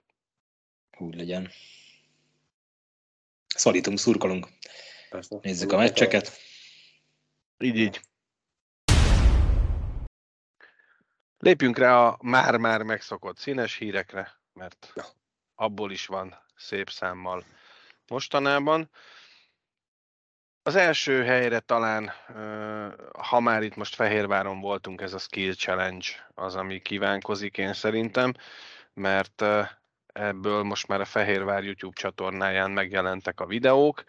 Úgy 0.97 1.15
legyen. 1.15 1.49
Szorítunk, 3.57 3.99
szurkolunk. 3.99 4.47
Persze. 5.09 5.37
Nézzük 5.41 5.71
a 5.71 5.77
meccseket. 5.77 6.31
Így, 7.57 7.77
így. 7.77 8.01
Lépjünk 11.39 11.77
rá 11.77 12.07
a 12.07 12.17
már-már 12.21 12.81
megszokott 12.81 13.37
színes 13.37 13.75
hírekre, 13.77 14.39
mert 14.53 14.93
abból 15.55 15.91
is 15.91 16.05
van 16.05 16.43
szép 16.55 16.89
számmal 16.89 17.45
mostanában. 18.07 18.89
Az 20.63 20.75
első 20.75 21.23
helyre 21.23 21.59
talán, 21.59 22.11
ha 23.19 23.39
már 23.39 23.63
itt 23.63 23.75
most 23.75 23.95
Fehérváron 23.95 24.59
voltunk, 24.59 25.01
ez 25.01 25.13
a 25.13 25.17
Skill 25.17 25.53
Challenge 25.53 26.07
az, 26.33 26.55
ami 26.55 26.81
kívánkozik 26.81 27.57
én 27.57 27.73
szerintem, 27.73 28.33
mert 28.93 29.43
ebből 30.17 30.63
most 30.63 30.87
már 30.87 31.01
a 31.01 31.05
Fehérvár 31.05 31.63
YouTube 31.63 31.95
csatornáján 31.95 32.71
megjelentek 32.71 33.39
a 33.39 33.45
videók. 33.45 34.03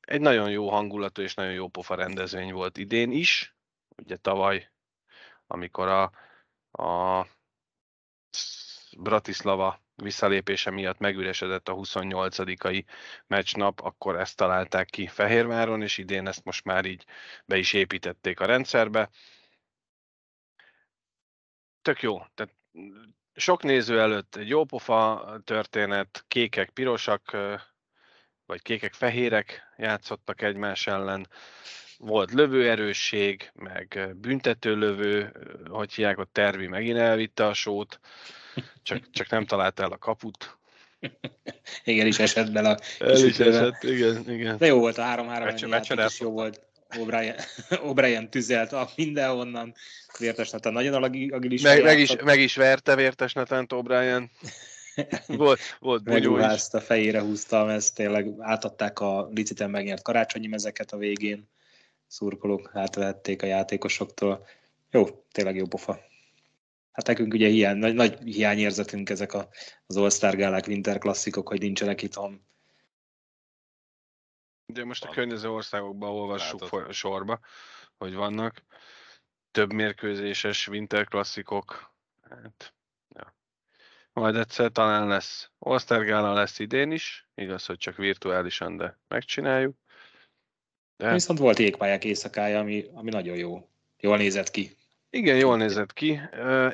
Egy 0.00 0.20
nagyon 0.20 0.50
jó 0.50 0.70
hangulatú 0.70 1.22
és 1.22 1.34
nagyon 1.34 1.52
jó 1.52 1.68
pofa 1.68 1.94
rendezvény 1.94 2.52
volt 2.52 2.78
idén 2.78 3.12
is. 3.12 3.56
Ugye 3.96 4.16
tavaly, 4.16 4.70
amikor 5.46 5.88
a, 5.88 6.02
a 6.82 7.26
Bratislava 8.98 9.82
visszalépése 9.94 10.70
miatt 10.70 10.98
megüresedett 10.98 11.68
a 11.68 11.74
28-ai 11.74 12.84
meccsnap, 13.26 13.80
akkor 13.80 14.16
ezt 14.16 14.36
találták 14.36 14.86
ki 14.86 15.06
Fehérváron, 15.06 15.82
és 15.82 15.98
idén 15.98 16.26
ezt 16.26 16.44
most 16.44 16.64
már 16.64 16.84
így 16.84 17.04
be 17.46 17.56
is 17.56 17.72
építették 17.72 18.40
a 18.40 18.46
rendszerbe. 18.46 19.10
Tök 21.82 22.02
jó, 22.02 22.18
tehát 22.34 22.54
sok 23.34 23.62
néző 23.62 24.00
előtt 24.00 24.36
egy 24.36 24.48
jópofa 24.48 25.34
történet, 25.44 26.24
kékek, 26.28 26.70
pirosak, 26.70 27.36
vagy 28.46 28.62
kékek, 28.62 28.92
fehérek 28.92 29.62
játszottak 29.76 30.42
egymás 30.42 30.86
ellen. 30.86 31.28
Volt 31.98 32.32
lövőerősség, 32.32 33.50
meg 33.54 34.10
büntetőlövő, 34.16 35.32
hogy 35.68 35.92
hiák, 35.92 36.18
a 36.18 36.28
Tervi 36.32 36.66
megint 36.66 36.98
elvitte 36.98 37.46
a 37.46 37.54
sót, 37.54 38.00
csak, 38.82 39.10
csak 39.10 39.28
nem 39.28 39.46
találta 39.46 39.82
el 39.82 39.92
a 39.92 39.98
kaput. 39.98 40.58
igen, 41.84 42.06
is 42.06 42.18
esett 42.18 42.52
bele 42.52 42.70
a 42.70 42.78
El 42.98 43.24
is 43.24 43.38
esett, 43.38 43.82
igen, 43.82 44.30
igen. 44.30 44.56
De 44.56 44.66
jó 44.66 44.78
volt 44.78 44.98
a 44.98 45.02
3-3, 45.02 46.18
jó 46.20 46.30
volt. 46.30 46.60
O'Brien, 47.88 48.30
tüzelt 48.30 48.72
a 48.72 48.90
mindenhonnan. 48.96 49.74
Vértesneten 50.18 50.72
nagyon 50.72 51.02
agilis. 51.02 51.62
Meg, 51.62 51.82
meg, 51.82 51.98
is, 51.98 52.16
meg 52.24 52.40
is 52.40 52.56
verte 52.56 52.94
Vértesneten 52.94 53.66
O'Brien. 53.68 54.30
volt, 55.26 55.60
volt 55.80 56.04
Megruházta, 56.04 56.80
fejére 56.80 57.20
húzta, 57.20 57.72
ezt 57.72 57.94
tényleg 57.94 58.28
átadták 58.38 59.00
a 59.00 59.28
liciten 59.34 59.70
megnyert 59.70 60.02
karácsonyi 60.02 60.46
mezeket 60.46 60.92
a 60.92 60.96
végén. 60.96 61.48
Szurkolók 62.06 62.70
átvették 62.74 63.42
a 63.42 63.46
játékosoktól. 63.46 64.46
Jó, 64.90 65.24
tényleg 65.32 65.56
jó 65.56 65.66
pofa. 65.66 66.00
Hát 66.92 67.06
nekünk 67.06 67.34
ugye 67.34 67.48
hiány, 67.48 67.76
nagy, 67.76 67.94
nagy 67.94 68.18
hiányérzetünk 68.24 69.10
ezek 69.10 69.32
a, 69.32 69.48
az 69.86 69.96
All-Star 69.96 70.36
gálák, 70.36 70.66
Winter 70.66 70.98
klasszikok, 70.98 71.48
hogy 71.48 71.60
nincsenek 71.60 72.02
itthon 72.02 72.40
de 74.66 74.84
most 74.84 75.04
a 75.04 75.08
környező 75.08 75.50
országokban 75.50 76.10
olvassuk 76.10 76.60
Látod. 76.60 76.92
sorba, 76.92 77.40
hogy 77.96 78.14
vannak 78.14 78.62
több 79.50 79.72
mérkőzéses 79.72 80.68
winter 80.68 81.08
klasszikok. 81.08 81.92
Hát, 82.30 82.74
ja. 83.08 83.34
Majd 84.12 84.36
egyszer 84.36 84.70
talán 84.70 85.06
lesz. 85.06 85.50
Osztergála 85.58 86.32
lesz 86.32 86.58
idén 86.58 86.90
is, 86.90 87.28
igaz, 87.34 87.66
hogy 87.66 87.76
csak 87.76 87.96
virtuálisan, 87.96 88.76
de 88.76 88.98
megcsináljuk. 89.08 89.76
De... 90.96 91.12
Viszont 91.12 91.38
volt 91.38 91.58
égpályák 91.58 92.04
éjszakája, 92.04 92.58
ami, 92.58 92.90
ami 92.92 93.10
nagyon 93.10 93.36
jó. 93.36 93.68
Jól 93.98 94.16
nézett 94.16 94.50
ki. 94.50 94.76
Igen, 95.14 95.36
jól 95.36 95.56
nézett 95.56 95.92
ki. 95.92 96.20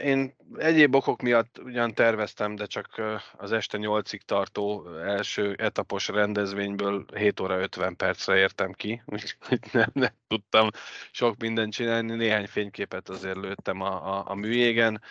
Én 0.04 0.34
egyéb 0.58 0.94
okok 0.94 1.22
miatt 1.22 1.58
ugyan 1.64 1.94
terveztem, 1.94 2.54
de 2.54 2.66
csak 2.66 3.02
az 3.36 3.52
este 3.52 3.78
8-ig 3.80 4.20
tartó 4.20 4.94
első 4.96 5.54
etapos 5.58 6.08
rendezvényből 6.08 7.04
7 7.14 7.40
óra 7.40 7.58
50 7.58 7.96
percre 7.96 8.36
értem 8.36 8.72
ki, 8.72 9.02
úgyhogy 9.06 9.60
nem, 9.72 9.90
nem 9.92 10.12
tudtam 10.28 10.68
sok 11.10 11.36
mindent 11.38 11.72
csinálni. 11.72 12.14
Néhány 12.14 12.46
fényképet 12.46 13.08
azért 13.08 13.36
lőttem 13.36 13.80
a, 13.80 14.18
a, 14.18 14.24
a 14.26 14.34
műjégen, 14.34 15.02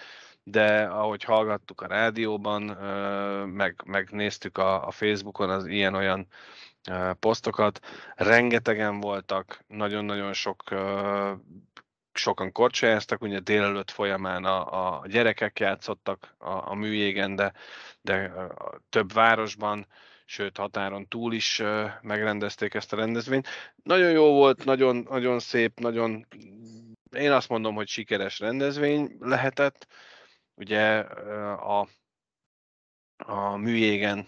de 0.43 0.83
ahogy 0.83 1.23
hallgattuk 1.23 1.81
a 1.81 1.87
rádióban, 1.87 2.61
meg, 3.47 3.81
meg 3.85 4.09
néztük 4.11 4.57
a, 4.57 4.87
a 4.87 4.91
Facebookon 4.91 5.49
az 5.49 5.65
ilyen-olyan 5.65 6.27
posztokat, 7.19 7.79
rengetegen 8.15 8.99
voltak, 8.99 9.63
nagyon-nagyon 9.67 10.33
sok 10.33 10.63
sokan 12.19 12.51
korcsolyáztak, 12.51 13.21
ugye 13.21 13.39
délelőtt 13.39 13.91
folyamán 13.91 14.45
a, 14.45 14.97
a 14.99 15.07
gyerekek 15.07 15.59
játszottak 15.59 16.35
a, 16.37 16.69
a 16.71 16.73
műjégen, 16.73 17.35
de, 17.35 17.53
de 18.01 18.31
több 18.89 19.13
városban, 19.13 19.87
sőt 20.25 20.57
határon 20.57 21.07
túl 21.07 21.33
is 21.33 21.61
megrendezték 22.01 22.73
ezt 22.73 22.93
a 22.93 22.95
rendezvényt. 22.95 23.47
Nagyon 23.83 24.11
jó 24.11 24.33
volt, 24.33 24.65
nagyon, 24.65 24.95
nagyon 25.09 25.39
szép, 25.39 25.79
nagyon, 25.79 26.27
én 27.11 27.31
azt 27.31 27.49
mondom, 27.49 27.75
hogy 27.75 27.87
sikeres 27.87 28.39
rendezvény 28.39 29.15
lehetett. 29.19 29.87
Ugye 30.55 30.99
a, 30.99 31.87
a 33.17 33.55
műjégen 33.55 34.27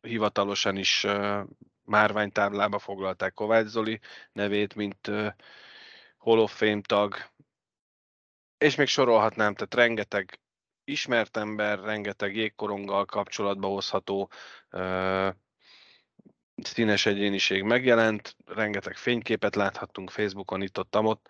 hivatalosan 0.00 0.76
is 0.76 1.06
márványtáblába 1.84 2.78
foglalták 2.78 3.34
Kovács 3.34 3.66
Zoli 3.66 4.00
nevét, 4.32 4.74
mint 4.74 5.10
Hall 6.22 6.38
of 6.38 6.56
Fame 6.56 6.80
tag, 6.80 7.16
és 8.58 8.74
még 8.74 8.86
sorolhatnám, 8.86 9.54
tehát 9.54 9.74
rengeteg 9.74 10.40
ismert 10.84 11.36
ember, 11.36 11.80
rengeteg 11.80 12.36
jégkoronggal 12.36 13.04
kapcsolatba 13.04 13.68
hozható 13.68 14.30
uh, 14.70 15.34
színes 16.62 17.06
egyéniség 17.06 17.62
megjelent, 17.62 18.36
rengeteg 18.44 18.96
fényképet 18.96 19.54
láthattunk 19.54 20.10
Facebookon 20.10 20.62
itt 20.62 20.78
ott, 20.78 20.96
ott 20.98 21.28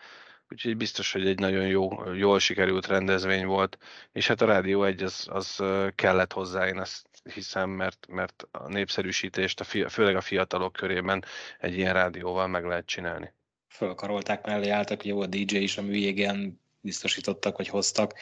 úgyhogy 0.49 0.77
biztos, 0.77 1.13
hogy 1.13 1.27
egy 1.27 1.39
nagyon 1.39 1.67
jó, 1.67 2.13
jól 2.15 2.39
sikerült 2.39 2.87
rendezvény 2.87 3.47
volt, 3.47 3.79
és 4.13 4.27
hát 4.27 4.41
a 4.41 4.47
Rádió 4.47 4.85
egy 4.85 5.03
az, 5.03 5.27
az 5.31 5.63
kellett 5.95 6.33
hozzá, 6.33 6.67
én 6.69 6.81
ezt 6.81 7.09
hiszem, 7.35 7.71
mert, 7.71 8.07
mert 8.07 8.49
a 8.51 8.69
népszerűsítést, 8.69 9.61
a 9.61 9.65
fia, 9.65 9.89
főleg 9.89 10.17
a 10.17 10.21
fiatalok 10.21 10.73
körében 10.73 11.25
egy 11.59 11.77
ilyen 11.77 11.93
rádióval 11.93 12.47
meg 12.47 12.65
lehet 12.65 12.87
csinálni 12.87 13.35
fölkarolták 13.73 14.47
mellé 14.47 14.69
álltak, 14.69 15.05
jó, 15.05 15.21
a 15.21 15.27
DJ 15.27 15.57
is 15.57 15.77
a 15.77 15.83
műjégen 15.83 16.61
biztosítottak, 16.81 17.57
vagy 17.57 17.69
hoztak. 17.69 18.15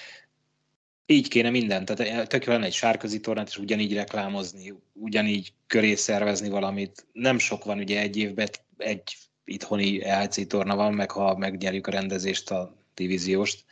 Így 1.07 1.28
kéne 1.28 1.51
mindent, 1.51 1.94
tehát 1.94 2.28
tök 2.28 2.44
lenne 2.44 2.64
egy 2.64 2.72
sárközi 2.72 3.20
tornát, 3.20 3.48
és 3.48 3.59
ugyanígy 3.59 3.94
reklámozni, 3.94 4.74
ugyanígy 4.92 5.53
köré 5.66 5.94
szervezni 5.94 6.48
valamit. 6.48 7.07
Nem 7.12 7.38
sok 7.38 7.64
van, 7.64 7.78
ugye 7.78 8.01
egy 8.01 8.16
évben 8.16 8.48
egy 8.76 9.16
itthoni 9.44 10.03
EHC 10.03 10.46
torna 10.46 10.76
van, 10.76 10.94
meg 10.94 11.11
ha 11.11 11.36
megnyerjük 11.36 11.86
a 11.86 11.90
rendezést, 11.90 12.51
a 12.51 12.76
divízióst, 12.94 13.64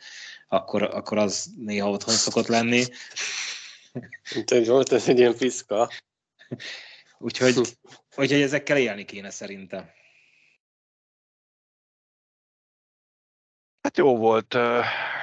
akkor, 0.47 0.83
akkor 0.83 1.17
az 1.17 1.51
néha 1.57 1.89
otthon 1.89 2.13
szokott 2.13 2.47
lenni. 2.47 2.83
Mint 4.35 4.65
volt 4.65 4.91
ez 4.91 5.07
egy 5.07 5.19
ilyen 5.19 5.37
piszka. 5.37 5.91
Úgyhogy, 7.17 7.57
úgyhogy 8.15 8.41
ezekkel 8.41 8.77
élni 8.77 9.05
kéne 9.05 9.29
szerintem. 9.29 9.89
Hát 13.89 13.97
jó 13.97 14.17
volt, 14.17 14.57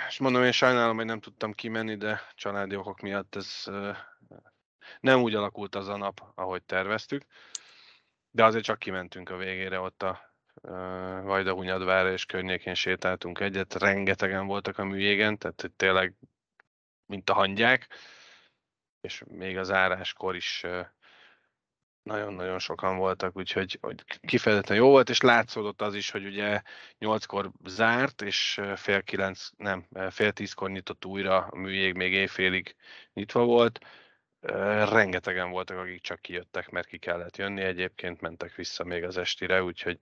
és 0.09 0.19
mondom, 0.19 0.43
én 0.43 0.53
sajnálom, 0.53 0.97
hogy 0.97 1.05
nem 1.05 1.21
tudtam 1.21 1.53
kimenni, 1.53 1.97
de 1.97 2.21
családi 2.35 2.77
okok 2.77 3.01
miatt 3.01 3.37
ez 3.37 3.64
nem 5.01 5.21
úgy 5.21 5.35
alakult 5.35 5.75
az 5.75 5.89
a 5.89 5.97
nap, 5.97 6.21
ahogy 6.35 6.62
terveztük, 6.62 7.23
de 8.31 8.45
azért 8.45 8.64
csak 8.64 8.79
kimentünk 8.79 9.31
a 9.31 9.37
végére 9.37 9.81
ott 9.81 10.03
a 10.03 10.35
Vajdahunyadvára 11.23 12.12
és 12.12 12.25
környékén 12.25 12.75
sétáltunk 12.75 13.41
egyet, 13.41 13.75
rengetegen 13.75 14.47
voltak 14.47 14.79
a 14.79 14.85
műjégen, 14.85 15.39
tehát 15.39 15.71
tényleg 15.77 16.14
mint 17.07 17.31
a 17.31 17.35
hangyák, 17.35 17.89
és 19.01 19.23
még 19.27 19.59
az 19.59 19.71
áráskor 19.71 20.37
is 20.37 20.67
nagyon-nagyon 22.07 22.59
sokan 22.59 22.96
voltak, 22.96 23.36
úgyhogy 23.36 23.78
hogy 23.80 24.04
kifejezetten 24.20 24.76
jó 24.76 24.88
volt, 24.88 25.09
és 25.09 25.20
látszódott 25.20 25.82
az 25.82 25.94
is, 25.94 26.11
hogy 26.11 26.26
ugye 26.26 26.62
nyolckor 26.98 27.50
zárt, 27.64 28.22
és 28.22 28.61
fél 28.76 29.02
kilenc, 29.02 29.48
nem, 29.57 29.86
fél 30.11 30.32
tízkor 30.32 30.70
nyitott 30.70 31.04
újra 31.04 31.36
a 31.36 31.57
műjég, 31.57 31.94
még 31.94 32.12
éjfélig 32.12 32.76
nyitva 33.12 33.44
volt. 33.44 33.78
Rengetegen 34.90 35.50
voltak, 35.50 35.78
akik 35.78 36.00
csak 36.00 36.20
kijöttek, 36.20 36.68
mert 36.70 36.86
ki 36.86 36.98
kellett 36.98 37.36
jönni, 37.36 37.62
egyébként 37.62 38.20
mentek 38.20 38.54
vissza 38.54 38.84
még 38.84 39.04
az 39.04 39.16
estire, 39.16 39.62
úgyhogy 39.62 39.98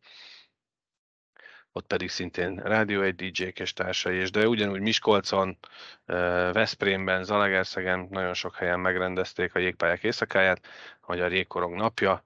ott 1.76 1.86
pedig 1.86 2.10
szintén 2.10 2.56
Rádió 2.56 3.02
egy 3.02 3.14
DJ-k 3.14 3.58
és 3.58 3.72
társai, 3.72 4.16
és 4.16 4.30
de 4.30 4.48
ugyanúgy 4.48 4.80
Miskolcon, 4.80 5.58
Veszprémben, 6.52 7.24
Zalagerszegen 7.24 8.08
nagyon 8.10 8.34
sok 8.34 8.54
helyen 8.54 8.80
megrendezték 8.80 9.54
a 9.54 9.58
jégpályák 9.58 10.02
éjszakáját, 10.02 10.66
hogy 11.00 11.20
a 11.20 11.28
Jégkorong 11.28 11.74
napja. 11.74 12.24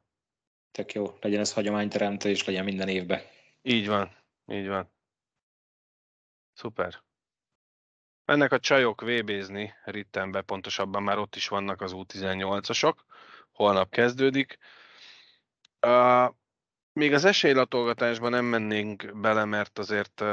Tök 0.71 0.93
jó, 0.93 1.17
legyen 1.21 1.41
ez 1.41 1.53
hagyományteremtő, 1.53 2.29
és 2.29 2.45
legyen 2.45 2.65
minden 2.65 2.89
évben. 2.89 3.21
Így 3.63 3.89
van, 3.89 4.17
így 4.47 4.69
van. 4.69 4.91
Szuper. 6.53 7.03
Mennek 8.25 8.53
a 8.53 8.59
csajok 8.59 9.01
VB-zni 9.01 9.75
Rittenbe, 9.85 10.41
pontosabban 10.41 11.03
már 11.03 11.19
ott 11.19 11.37
is 11.37 11.49
vannak 11.49 11.81
az 11.81 11.93
U18-asok. 11.95 12.95
Holnap 13.51 13.91
kezdődik. 13.91 14.59
Uh, 15.87 16.35
még 16.99 17.13
az 17.13 17.25
esélylatolgatásban 17.25 18.31
nem 18.31 18.45
mennénk 18.45 19.21
bele, 19.21 19.45
mert 19.45 19.79
azért 19.79 20.25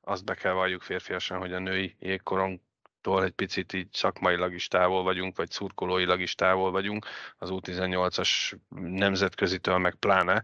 azt 0.00 0.24
be 0.24 0.34
kell 0.34 0.52
valljuk 0.52 0.82
férfiasan, 0.82 1.38
hogy 1.38 1.52
a 1.52 1.58
női 1.58 1.96
jégkorongtól 1.98 3.24
egy 3.24 3.32
picit 3.32 3.72
így 3.72 3.88
szakmailag 3.92 4.54
is 4.54 4.68
távol 4.68 5.02
vagyunk, 5.02 5.36
vagy 5.36 5.50
szurkolóilag 5.50 6.20
is 6.20 6.34
távol 6.34 6.70
vagyunk, 6.70 7.06
az 7.38 7.48
U18-as 7.52 8.56
nemzetközitől 8.80 9.78
meg 9.78 9.94
pláne. 9.94 10.42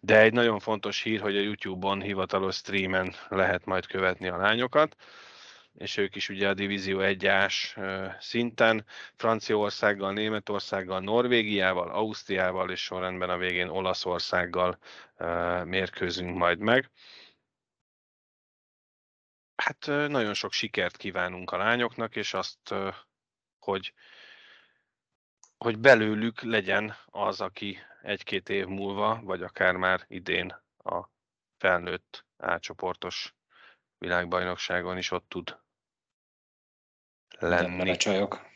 De 0.00 0.20
egy 0.20 0.32
nagyon 0.32 0.58
fontos 0.58 1.02
hír, 1.02 1.20
hogy 1.20 1.36
a 1.36 1.40
YouTube-on 1.40 2.02
hivatalos 2.02 2.56
streamen 2.56 3.14
lehet 3.28 3.64
majd 3.64 3.86
követni 3.86 4.28
a 4.28 4.36
lányokat 4.36 4.96
és 5.74 5.96
ők 5.96 6.16
is 6.16 6.28
ugye 6.28 6.48
a 6.48 6.54
Divízió 6.54 6.98
1-ás 7.00 7.78
szinten, 8.20 8.86
Franciaországgal, 9.14 10.12
Németországgal, 10.12 11.00
Norvégiával, 11.00 11.90
Ausztriával 11.90 12.70
és 12.70 12.82
sorrendben 12.82 13.30
a 13.30 13.36
végén 13.36 13.68
Olaszországgal 13.68 14.78
mérkőzünk 15.64 16.36
majd 16.36 16.58
meg. 16.58 16.90
Hát 19.56 19.86
nagyon 19.86 20.34
sok 20.34 20.52
sikert 20.52 20.96
kívánunk 20.96 21.50
a 21.50 21.56
lányoknak, 21.56 22.16
és 22.16 22.34
azt, 22.34 22.74
hogy, 23.58 23.94
hogy 25.58 25.78
belőlük 25.78 26.40
legyen 26.40 26.96
az, 27.06 27.40
aki 27.40 27.78
egy-két 28.02 28.48
év 28.48 28.66
múlva, 28.66 29.20
vagy 29.22 29.42
akár 29.42 29.76
már 29.76 30.04
idén 30.08 30.56
a 30.78 31.08
felnőtt 31.58 32.24
átcsoportos 32.36 33.34
világbajnokságon 33.98 34.98
is 34.98 35.10
ott 35.10 35.28
tud 35.28 35.59
lenni. 37.40 37.90
a 37.90 37.96
csajok. 37.96 38.48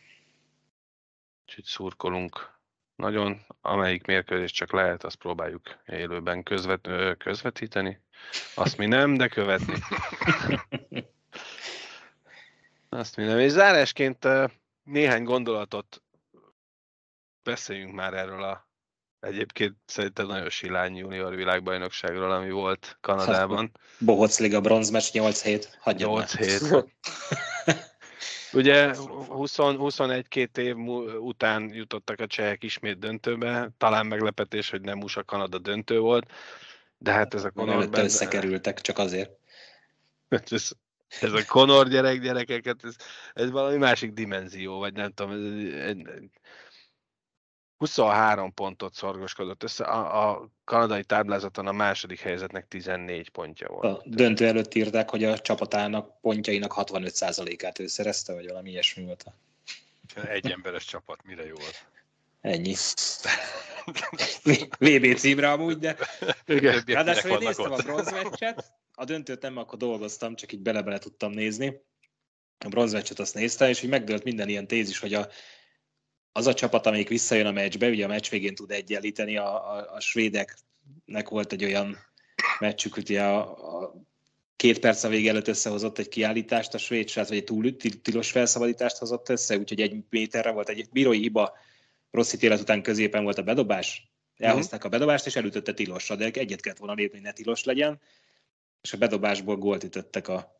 Úgyhogy 1.47 1.64
szurkolunk 1.64 2.53
nagyon, 2.97 3.47
amelyik 3.61 4.07
mérkőzés 4.07 4.51
csak 4.51 4.72
lehet, 4.72 5.05
azt 5.05 5.16
próbáljuk 5.16 5.78
élőben 5.87 6.43
közvet, 6.43 6.89
közvetíteni. 7.18 8.01
Azt 8.55 8.76
mi 8.76 8.87
nem, 8.87 9.14
de 9.14 9.28
követni. 9.28 9.74
Azt 12.89 13.16
mi 13.16 13.24
nem. 13.24 13.39
És 13.39 13.51
zárásként 13.51 14.28
néhány 14.82 15.22
gondolatot 15.24 16.03
beszéljünk 17.43 17.95
már 17.95 18.14
erről 18.14 18.43
a 18.43 18.68
Egyébként 19.20 19.76
szerintem 19.87 20.26
nagyon 20.26 20.51
silány 20.51 20.97
junior 20.97 21.35
világbajnokságról, 21.35 22.32
ami 22.32 22.51
volt 22.51 22.99
Kanadában. 23.01 23.72
Bohoc 23.99 24.39
Liga 24.39 24.61
bronzmeccs 24.61 25.12
8 25.12 25.43
hét, 25.43 25.78
hagyja 25.80 26.07
8 26.07 26.37
hét. 26.37 26.61
Ugye 28.55 28.94
20, 28.96 29.55
21-2 29.59 30.57
év 30.57 30.76
után 31.20 31.74
jutottak 31.74 32.20
a 32.20 32.26
csehek 32.26 32.62
ismét 32.62 32.98
döntőbe, 32.98 33.70
talán 33.78 34.07
meglepetés, 34.07 34.70
hogy 34.70 34.80
nem 34.80 35.02
USA 35.02 35.22
Kanada 35.22 35.59
döntő 35.59 35.98
volt, 35.98 36.30
de 36.98 37.12
hát 37.12 37.34
ez 37.34 37.44
a 37.44 37.50
Conor 37.50 37.88
benne... 37.88 38.05
összekerültek, 38.05 38.80
csak 38.80 38.98
azért. 38.98 39.30
ez, 40.28 40.70
ez 41.20 41.32
a 41.32 41.44
Conor 41.46 41.88
gyerek 41.88 42.20
gyerekeket, 42.20 42.84
ez, 42.84 42.96
ez 43.32 43.50
valami 43.50 43.76
másik 43.76 44.12
dimenzió, 44.12 44.78
vagy 44.78 44.92
nem 44.92 45.12
tudom, 45.12 45.32
ez, 45.32 45.96
23 47.77 48.55
pontot 48.55 48.95
szorgoskodott 48.95 49.62
össze, 49.62 49.85
a, 49.85 50.31
a 50.31 50.51
kanadai 50.64 51.05
táblázaton 51.05 51.66
a 51.66 51.72
második 51.72 52.20
helyzetnek 52.20 52.68
14 52.68 53.29
pontja 53.29 53.68
volt. 53.68 53.85
A 53.85 54.03
döntő 54.05 54.47
előtt 54.47 54.75
írták, 54.75 55.11
hogy 55.11 55.25
a 55.25 55.39
csapatának 55.39 56.20
pontjainak 56.20 56.75
65%-át 56.77 57.79
ő 57.79 57.87
szerezte, 57.87 58.33
vagy 58.33 58.47
valami 58.47 58.70
ilyesmi 58.70 59.05
volt. 59.05 59.25
Egy 60.29 60.51
emberes 60.51 60.85
csapat, 60.85 61.25
mire 61.25 61.47
jó 61.47 61.55
volt? 61.55 61.87
Ennyi. 62.41 62.75
VB 64.79 65.16
címre 65.16 65.51
amúgy, 65.51 65.79
de... 65.79 65.97
Ráadásul 66.87 67.31
én 67.31 67.39
néztem 67.39 67.72
a 67.72 67.77
bronzmeccset, 67.77 68.72
a 68.95 69.05
döntőt 69.05 69.43
nem 69.43 69.57
akkor 69.57 69.79
dolgoztam, 69.79 70.35
csak 70.35 70.53
így 70.53 70.61
bele-bele 70.61 70.99
tudtam 70.99 71.33
nézni. 71.33 71.83
A 72.59 72.68
bronzmeccset 72.68 73.18
azt 73.18 73.35
néztem, 73.35 73.68
és 73.68 73.83
így 73.83 73.91
megdőlt 73.91 74.25
minden 74.25 74.49
ilyen 74.49 74.66
tézis, 74.66 74.99
hogy 74.99 75.14
a 75.14 75.29
az 76.37 76.47
a 76.47 76.55
csapat, 76.55 76.87
amelyik 76.87 77.09
visszajön 77.09 77.47
a 77.47 77.53
meccsbe, 77.53 77.89
ugye 77.89 78.05
a 78.05 78.09
meccs 78.09 78.28
végén 78.28 78.55
tud 78.55 78.70
egyenlíteni, 78.70 79.37
a, 79.37 79.74
a, 79.74 79.93
a 79.95 80.01
svédeknek 80.01 81.28
volt 81.28 81.53
egy 81.53 81.64
olyan 81.64 81.99
meccsük, 82.59 82.97
ugye 82.97 83.22
a, 83.22 83.82
a 83.82 83.95
két 84.57 84.78
perc 84.78 85.05
a 85.05 85.09
vége 85.09 85.30
előtt 85.30 85.49
összehozott 85.49 85.99
egy 85.99 86.09
kiállítást 86.09 86.74
a 86.74 86.78
svéd 86.78 87.09
srác, 87.09 87.28
vagy 87.28 87.37
egy 87.37 87.45
túl 87.45 87.76
tilos 88.03 88.30
felszabadítást 88.30 88.97
hozott 88.97 89.28
össze, 89.28 89.59
úgyhogy 89.59 89.80
egy 89.80 90.05
méterre 90.11 90.51
volt 90.51 90.68
egy 90.68 90.89
bírói 90.93 91.18
hiba, 91.18 91.57
rossz 92.11 92.32
ítélet 92.32 92.61
után 92.61 92.82
középen 92.82 93.22
volt 93.22 93.39
a 93.39 93.43
bedobás, 93.43 94.12
elhozták 94.37 94.85
a 94.85 94.89
bedobást, 94.89 95.26
és 95.26 95.37
elütötte 95.37 95.72
tilosra, 95.72 96.16
de 96.16 96.24
egyet 96.24 96.61
kellett 96.61 96.78
volna 96.78 96.95
lépni, 96.95 97.16
hogy 97.16 97.26
ne 97.26 97.32
tilos 97.32 97.64
legyen, 97.64 98.01
és 98.82 98.93
a 98.93 98.99
bedobásból 98.99 99.57
gólt 99.57 99.85
ütöttek 99.85 100.28
a 100.28 100.57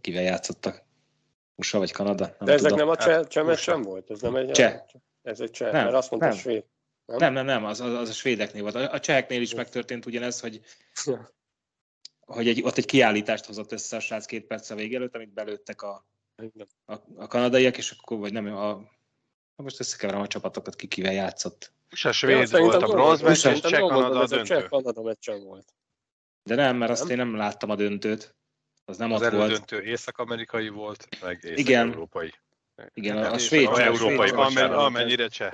kivel 0.00 0.22
játszottak. 0.22 0.83
USA 1.54 1.78
vagy 1.78 1.92
Kanada? 1.92 2.24
Nem 2.24 2.36
De 2.38 2.52
ezek 2.52 2.70
tudom. 2.70 2.86
nem 2.86 2.88
a 2.88 2.96
cseh, 2.96 3.24
cseh 3.24 3.56
sem 3.56 3.82
volt? 3.82 4.10
Ez 4.10 4.20
nem 4.20 4.36
egy 4.36 4.50
cseh. 4.50 4.82
Ez 5.22 5.40
egy 5.40 5.50
cseh, 5.50 5.72
nem, 5.72 5.84
mert 5.84 5.96
azt 5.96 6.10
mondta 6.10 6.28
nem. 6.28 6.38
svéd. 6.38 6.64
Nem? 7.04 7.18
nem, 7.18 7.32
nem, 7.32 7.44
nem, 7.44 7.64
az, 7.64 7.80
az, 7.80 7.92
az 7.92 8.08
a 8.08 8.12
svédeknél 8.12 8.62
volt. 8.62 8.74
A, 8.74 9.00
cseheknél 9.00 9.40
is 9.40 9.54
megtörtént 9.54 10.06
ugyanez, 10.06 10.40
hogy, 10.40 10.60
hogy 12.20 12.48
egy, 12.48 12.62
ott 12.62 12.76
egy 12.76 12.86
kiállítást 12.86 13.44
hozott 13.44 13.72
össze 13.72 13.96
a 13.96 14.00
srác 14.00 14.26
két 14.26 14.46
perc 14.46 14.70
a 14.70 14.74
vége 14.74 14.96
előtt, 14.96 15.14
amit 15.14 15.32
belőttek 15.32 15.82
a, 15.82 16.06
a, 16.84 16.94
a 17.16 17.26
kanadaiak, 17.26 17.76
és 17.76 17.90
akkor, 17.90 18.18
vagy 18.18 18.32
nem, 18.32 18.56
a, 18.56 18.82
most 19.56 19.80
összekeverem 19.80 20.20
a 20.20 20.26
csapatokat, 20.26 20.74
ki 20.74 20.86
kivel 20.86 21.12
játszott. 21.12 21.72
És 21.90 22.04
a 22.04 22.12
svéd 22.12 22.50
ja, 22.50 22.58
volt 22.58 22.82
a 22.82 22.86
bronz 22.86 23.20
meccs, 23.20 23.46
és 23.46 23.60
cseh 23.60 23.80
Kanada 23.80 24.20
a 24.20 24.26
döntő. 24.26 24.44
Cseh 24.44 24.68
Kanada 24.68 25.02
meccsen 25.02 25.44
volt. 25.44 25.74
De 26.42 26.54
nem, 26.54 26.76
mert 26.76 26.90
azt 26.90 27.10
én 27.10 27.16
nem 27.16 27.36
láttam 27.36 27.70
a 27.70 27.74
döntőt. 27.74 28.34
Az 28.84 28.96
nem 28.96 29.12
az 29.12 29.22
ott 29.22 29.30
volt. 29.30 29.50
döntő 29.50 29.82
észak-amerikai 29.82 30.68
volt, 30.68 31.08
meg 31.20 31.44
észak-európai. 31.44 32.32
Igen, 32.94 33.16
a, 33.16 33.32
a 33.32 33.38
svéd. 33.38 33.66
A 33.66 33.80
európai, 33.80 34.30
amennyire 34.30 35.28
cseh. 35.28 35.52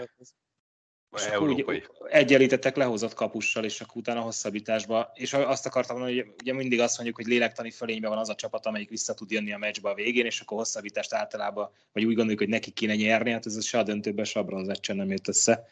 Úgy 1.39 1.89
egyenlítettek 2.09 2.77
lehozott 2.77 3.15
kapussal, 3.15 3.65
és 3.65 3.81
akkor 3.81 3.97
utána 3.97 4.21
hosszabbításba. 4.21 5.11
És 5.15 5.33
azt 5.33 5.67
akartam 5.67 5.97
mondani, 5.97 6.21
hogy 6.21 6.35
ugye 6.43 6.53
mindig 6.53 6.81
azt 6.81 6.95
mondjuk, 6.95 7.17
hogy 7.17 7.27
lélektani 7.27 7.71
fölényben 7.71 8.11
van 8.11 8.19
az 8.19 8.29
a 8.29 8.35
csapat, 8.35 8.67
amelyik 8.67 8.89
vissza 8.89 9.15
tud 9.15 9.31
jönni 9.31 9.53
a 9.53 9.59
meccsbe 9.59 9.89
a 9.89 9.95
végén, 9.95 10.27
és 10.27 10.41
akkor 10.41 10.59
hosszabbítást 10.59 11.13
általában, 11.13 11.71
vagy 11.93 12.05
úgy 12.05 12.15
gondoljuk, 12.15 12.39
hogy 12.39 12.49
neki 12.49 12.71
kéne 12.71 12.95
nyerni, 12.95 13.31
hát 13.31 13.47
ez 13.47 13.65
se 13.65 13.79
a 13.79 13.83
döntőben, 13.83 14.25
se 14.25 14.39
a 14.39 14.45
bronzeccsen 14.45 14.97
nem 14.97 15.11
jött 15.11 15.29
össze. 15.29 15.69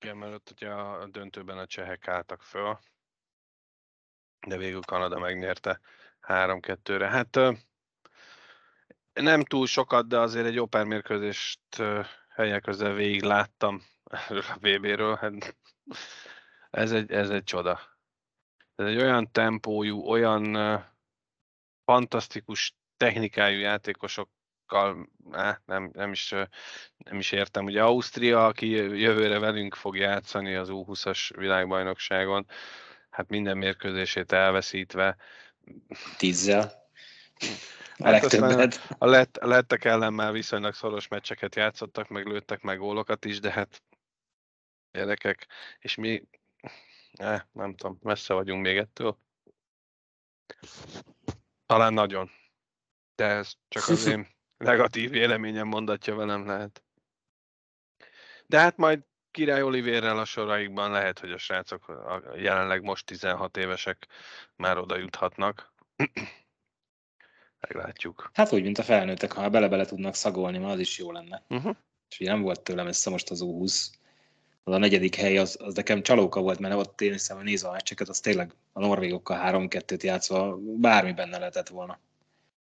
Igen, 0.00 0.16
mert 0.16 0.34
ott 0.34 0.50
ugye 0.50 0.68
a 0.68 1.08
döntőben 1.12 1.58
a 1.58 1.66
csehek 1.66 2.08
álltak 2.08 2.42
föl, 2.42 2.78
de 4.46 4.56
végül 4.56 4.80
Kanada 4.80 5.18
megnyerte 5.18 5.80
3-2-re. 6.28 7.08
Hát 7.08 7.38
nem 9.12 9.44
túl 9.44 9.66
sokat, 9.66 10.08
de 10.08 10.18
azért 10.18 10.46
egy 10.46 10.58
opera 10.58 10.84
mérkőzést 10.84 11.82
helyek 12.34 12.62
közel 12.62 12.92
végig 12.92 13.22
láttam 13.22 13.82
a 14.04 14.56
VB-ről. 14.60 15.16
Hát 15.16 15.56
ez 16.70 16.92
egy, 16.92 17.10
ez 17.10 17.30
egy 17.30 17.44
csoda. 17.44 17.80
Ez 18.74 18.86
egy 18.86 18.96
olyan 18.96 19.32
tempójú, 19.32 20.00
olyan 20.00 20.56
fantasztikus 21.84 22.74
technikájú 22.96 23.58
játékosokkal, 23.58 25.08
á, 25.30 25.60
nem, 25.64 25.90
nem, 25.92 26.12
is, 26.12 26.30
nem 26.96 27.18
is 27.18 27.32
értem. 27.32 27.64
Ugye 27.64 27.82
Ausztria, 27.82 28.46
aki 28.46 28.68
jövőre 29.00 29.38
velünk 29.38 29.74
fog 29.74 29.96
játszani 29.96 30.54
az 30.54 30.68
U20-as 30.72 31.30
világbajnokságon, 31.36 32.46
hát 33.12 33.28
minden 33.28 33.56
mérkőzését 33.56 34.32
elveszítve. 34.32 35.16
Tízzel. 36.18 36.72
A 37.96 38.08
hát 38.08 38.80
a 38.98 39.06
lett, 39.06 39.36
lettek 39.36 39.84
ellen 39.84 40.12
már 40.12 40.32
viszonylag 40.32 40.74
szoros 40.74 41.08
meccseket 41.08 41.54
játszottak, 41.54 42.08
meg 42.08 42.26
lőttek 42.26 42.62
meg 42.62 42.78
gólokat 42.78 43.24
is, 43.24 43.40
de 43.40 43.50
hát 43.50 43.82
gyerekek, 44.92 45.46
és 45.78 45.94
mi, 45.94 46.22
eh, 47.12 47.40
nem 47.52 47.74
tudom, 47.74 47.98
messze 48.02 48.34
vagyunk 48.34 48.62
még 48.62 48.76
ettől. 48.76 49.18
Talán 51.66 51.92
nagyon. 51.92 52.30
De 53.14 53.24
ez 53.24 53.52
csak 53.68 53.88
az 53.88 54.06
én 54.12 54.28
negatív 54.56 55.10
véleményem 55.10 55.66
mondatja 55.66 56.14
velem 56.14 56.46
lehet. 56.46 56.82
De 58.46 58.58
hát 58.58 58.76
majd 58.76 59.00
Király 59.32 59.62
Olivérrel 59.62 60.18
a 60.18 60.24
soraikban 60.24 60.90
lehet, 60.90 61.18
hogy 61.18 61.30
a 61.30 61.38
srácok 61.38 61.88
a 61.88 62.22
jelenleg 62.36 62.82
most 62.82 63.06
16 63.06 63.56
évesek 63.56 64.06
már 64.56 64.78
oda 64.78 64.96
juthatnak. 64.96 65.72
Meglátjuk. 67.60 68.30
Hát 68.34 68.52
úgy, 68.52 68.62
mint 68.62 68.78
a 68.78 68.82
felnőttek, 68.82 69.32
ha 69.32 69.48
bele-bele 69.48 69.84
tudnak 69.84 70.14
szagolni, 70.14 70.58
már 70.58 70.70
az 70.70 70.78
is 70.78 70.98
jó 70.98 71.12
lenne. 71.12 71.42
Uh-huh. 71.48 71.76
És 72.10 72.20
ugye 72.20 72.30
nem 72.30 72.42
volt 72.42 72.60
tőlem 72.60 72.86
össze 72.86 73.10
most 73.10 73.30
az 73.30 73.40
U20. 73.44 73.86
Az 74.64 74.74
a 74.74 74.78
negyedik 74.78 75.14
hely, 75.14 75.38
az, 75.38 75.56
az 75.60 75.74
nekem 75.74 76.02
csalóka 76.02 76.40
volt, 76.40 76.58
mert 76.58 76.74
ott 76.74 77.00
én 77.00 77.12
hiszem, 77.12 77.36
hogy 77.36 77.44
nézve 77.44 77.68
a 77.68 77.72
meccseket, 77.72 78.08
az 78.08 78.20
tényleg 78.20 78.54
a 78.72 78.80
norvégokkal 78.80 79.40
3-2-t 79.44 80.02
játszva 80.02 80.58
bármi 80.60 81.12
benne 81.12 81.38
lehetett 81.38 81.68
volna. 81.68 81.98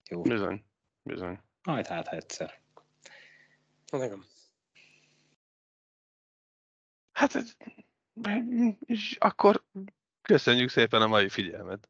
Jó. 0.09 0.21
Bizony, 0.21 0.63
bizony. 1.03 1.39
Majd 1.63 1.87
hát, 1.87 2.07
ha 2.07 2.15
egyszer. 2.15 2.59
Nekem. 3.91 4.25
Hát, 7.13 7.43
és 8.85 9.15
akkor 9.19 9.63
köszönjük 10.21 10.69
szépen 10.69 11.01
a 11.01 11.07
mai 11.07 11.29
figyelmet. 11.29 11.89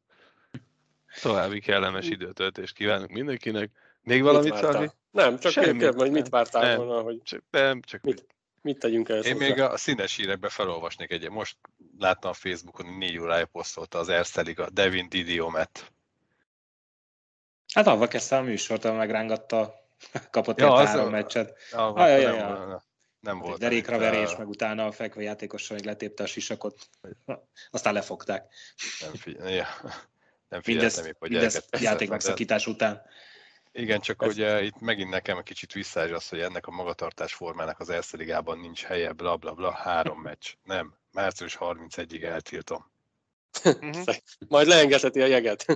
További 1.22 1.60
kellemes 1.60 2.08
időtöltést 2.08 2.74
kívánunk 2.74 3.10
mindenkinek. 3.10 3.70
Még 4.02 4.22
valamit 4.22 4.56
szólni? 4.56 4.90
Nem, 5.10 5.38
csak 5.38 5.52
kérdezni, 5.52 6.00
hogy 6.00 6.10
mit 6.10 6.28
vártál 6.28 6.62
nem, 6.62 6.76
volna, 6.76 7.02
hogy... 7.02 7.22
Csak, 7.22 7.42
nem, 7.50 7.80
csak 7.80 8.02
mit, 8.02 8.26
mit 8.60 8.78
tegyünk 8.78 9.08
el? 9.08 9.22
Én 9.22 9.36
még 9.36 9.60
a 9.60 9.76
színes 9.76 10.16
hírekbe 10.16 10.48
felolvasnék 10.48 11.10
egyet. 11.10 11.30
Most 11.30 11.56
láttam 11.98 12.30
a 12.30 12.34
Facebookon, 12.34 12.86
hogy 12.86 12.96
négy 12.96 13.18
órája 13.18 13.46
posztolta 13.46 13.98
az 13.98 14.08
Erste 14.08 14.44
a 14.56 14.70
Devin 14.70 15.08
Didiomet. 15.08 15.92
Hát 17.74 17.86
avval 17.86 18.08
kezdte 18.08 18.36
a 18.36 18.42
műsort, 18.42 18.82
megrángatta, 18.82 19.74
kapott 20.30 20.58
ja, 20.58 20.80
egy 20.80 20.86
három 20.86 21.10
meccset. 21.10 21.58
Ah, 21.72 21.96
ah, 21.96 22.08
ja, 22.08 22.16
ja, 22.16 22.34
ja. 22.34 22.84
Nem, 23.24 23.38
volt. 23.38 23.58
Derékra 23.58 23.98
verés, 23.98 24.36
meg 24.36 24.48
utána 24.48 24.86
a 24.86 24.92
fekve 24.92 25.22
játékossal 25.22 25.76
meg 25.76 25.86
letépte 25.86 26.22
a 26.22 26.26
sisakot. 26.26 26.88
Aztán 27.70 27.92
lefogták. 27.92 28.54
Nem 29.00 29.14
figyelj. 29.14 29.54
Ja. 29.54 29.66
Nem 30.48 30.60
mindez, 30.66 31.06
épp, 31.06 31.18
hogy 31.18 31.30
mindez 31.30 31.64
játék 31.80 32.08
megszakítás 32.08 32.66
után. 32.66 33.02
Igen, 33.72 34.00
csak 34.00 34.22
Ez... 34.22 34.32
ugye 34.32 34.62
itt 34.62 34.80
megint 34.80 35.10
nekem 35.10 35.38
egy 35.38 35.44
kicsit 35.44 35.72
visszaáll 35.72 36.14
az, 36.14 36.28
hogy 36.28 36.40
ennek 36.40 36.66
a 36.66 36.70
magatartás 36.70 37.34
formának 37.34 37.80
az 37.80 37.90
Erste 37.90 38.16
Ligában 38.16 38.58
nincs 38.58 38.82
helye, 38.82 39.12
bla 39.12 39.36
bla 39.36 39.52
bla, 39.52 39.72
három 39.72 40.20
meccs. 40.20 40.52
Nem, 40.62 40.94
március 41.12 41.56
31-ig 41.60 42.22
eltiltom. 42.22 42.90
Mhm. 43.64 44.00
Majd 44.48 44.66
leengedheti 44.66 45.20
a 45.20 45.26
jeget. 45.26 45.66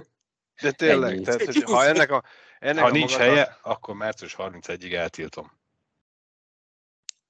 De 0.61 0.71
tényleg, 0.71 1.21
tehát, 1.21 1.45
hogy 1.45 1.63
ha 1.63 1.85
ennek 1.85 2.11
a, 2.11 2.25
ennek 2.59 2.83
ha 2.83 2.89
a 2.89 2.93
nincs 2.93 3.11
magadar... 3.11 3.35
helye, 3.35 3.59
akkor 3.63 3.95
március 3.95 4.35
31-ig 4.39 4.93
eltiltom. 4.93 5.58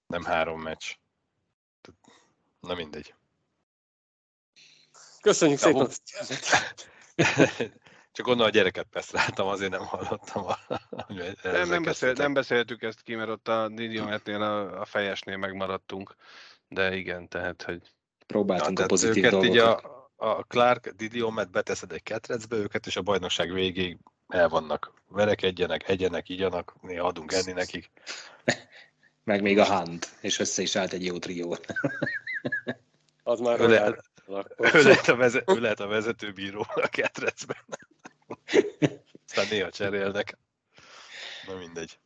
Nem 0.08 0.24
három 0.24 0.60
meccs. 0.60 0.94
Na 2.60 2.74
mindegy. 2.74 3.14
Köszönjük 5.20 5.58
szépen! 5.58 5.88
Csak 8.12 8.26
onnan 8.26 8.46
a 8.46 8.50
gyereket 8.50 8.86
pesztráltam, 8.90 9.46
azért 9.46 9.70
nem 9.70 9.84
hallottam. 9.84 10.46
A, 10.46 10.58
nem, 11.42 11.68
nem, 11.68 11.82
beszél, 11.82 12.12
nem 12.12 12.32
beszéltük 12.32 12.82
ezt 12.82 13.02
ki, 13.02 13.14
mert 13.14 13.28
ott 13.28 13.48
a 13.48 13.68
Didiometnél 13.68 14.42
a, 14.42 14.80
a 14.80 14.84
fejesnél 14.84 15.36
megmaradtunk. 15.36 16.14
De 16.68 16.96
igen, 16.96 17.28
tehát, 17.28 17.62
hogy... 17.62 17.82
Próbáltunk 18.26 18.78
ja, 18.78 18.84
a 18.84 18.88
pozitív 18.88 19.22
dolgokat. 19.22 19.54
Így 19.54 19.58
a, 19.58 19.80
a 20.16 20.42
Clark 20.42 20.88
Didiomet 20.88 21.50
beteszed 21.50 21.92
egy 21.92 22.02
ketrecbe 22.02 22.56
őket, 22.56 22.86
és 22.86 22.96
a 22.96 23.02
bajnokság 23.02 23.52
végéig 23.52 23.98
el 24.28 24.48
vannak. 24.48 24.92
Verekedjenek, 25.08 25.88
egyenek, 25.88 26.28
igyanak, 26.28 26.74
néha 26.80 27.06
adunk 27.06 27.32
enni 27.32 27.52
nekik. 27.52 27.90
Meg 29.28 29.42
még 29.42 29.58
a 29.58 29.64
hand, 29.64 30.08
és 30.20 30.38
össze 30.38 30.62
is 30.62 30.76
állt 30.76 30.92
egy 30.92 31.04
jó 31.04 31.18
trió. 31.18 31.56
Az 33.22 33.40
már 33.40 33.60
ő 33.60 33.68
lehet, 33.68 35.08
a 35.08 35.16
vezet, 35.16 35.50
ő 35.50 35.60
lehet 35.60 35.80
a 35.80 35.86
vezetőbíró 35.86 36.66
a 36.74 36.88
ketrecben. 36.88 37.56
Aztán 39.26 39.46
néha 39.50 39.70
cserélnek. 39.70 40.38
Na 41.46 41.54
mindegy. 41.56 41.98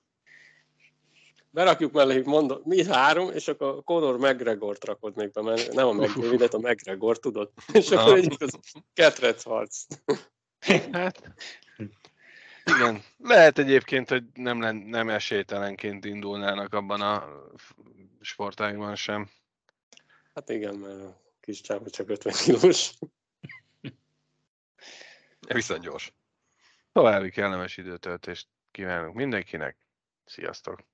Berakjuk 1.50 1.92
mellé, 1.92 2.22
mondom, 2.24 2.60
mi 2.64 2.84
három, 2.84 3.30
és 3.30 3.48
akkor 3.48 3.84
Conor 3.84 4.18
McGregor-t 4.18 4.84
rakod 4.84 5.16
még 5.16 5.30
be, 5.30 5.42
mert 5.42 5.72
nem 5.72 5.86
a 5.86 5.92
McDavid, 5.92 6.54
a 6.54 6.58
McGregor, 6.58 7.18
tudod? 7.18 7.50
És 7.72 7.90
akkor 7.90 8.16
egyik 8.16 8.42
az 8.42 8.58
ketrec 8.94 9.42
harc. 9.42 9.84
Hát, 10.92 11.34
igen. 12.64 13.02
Lehet 13.18 13.58
egyébként, 13.58 14.08
hogy 14.08 14.24
nem, 14.34 14.58
nem 14.76 15.08
esélytelenként 15.08 16.04
indulnának 16.04 16.74
abban 16.74 17.00
a 17.00 17.28
sportágban 18.20 18.94
sem. 18.94 19.30
Hát 20.34 20.48
igen, 20.48 20.74
mert 20.74 21.16
kis 21.40 21.60
csávó 21.60 21.86
csak 21.86 22.08
50 22.08 22.34
kilós. 22.44 22.92
Viszont 25.48 25.82
gyors. 25.82 26.12
További 26.92 27.30
kellemes 27.30 27.76
időtöltést 27.76 28.48
kívánunk 28.70 29.14
mindenkinek. 29.14 29.76
Sziasztok! 30.24 30.84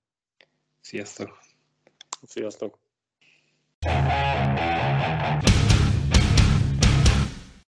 Sziasztok! 0.80 1.38
Sziasztok! 2.22 2.78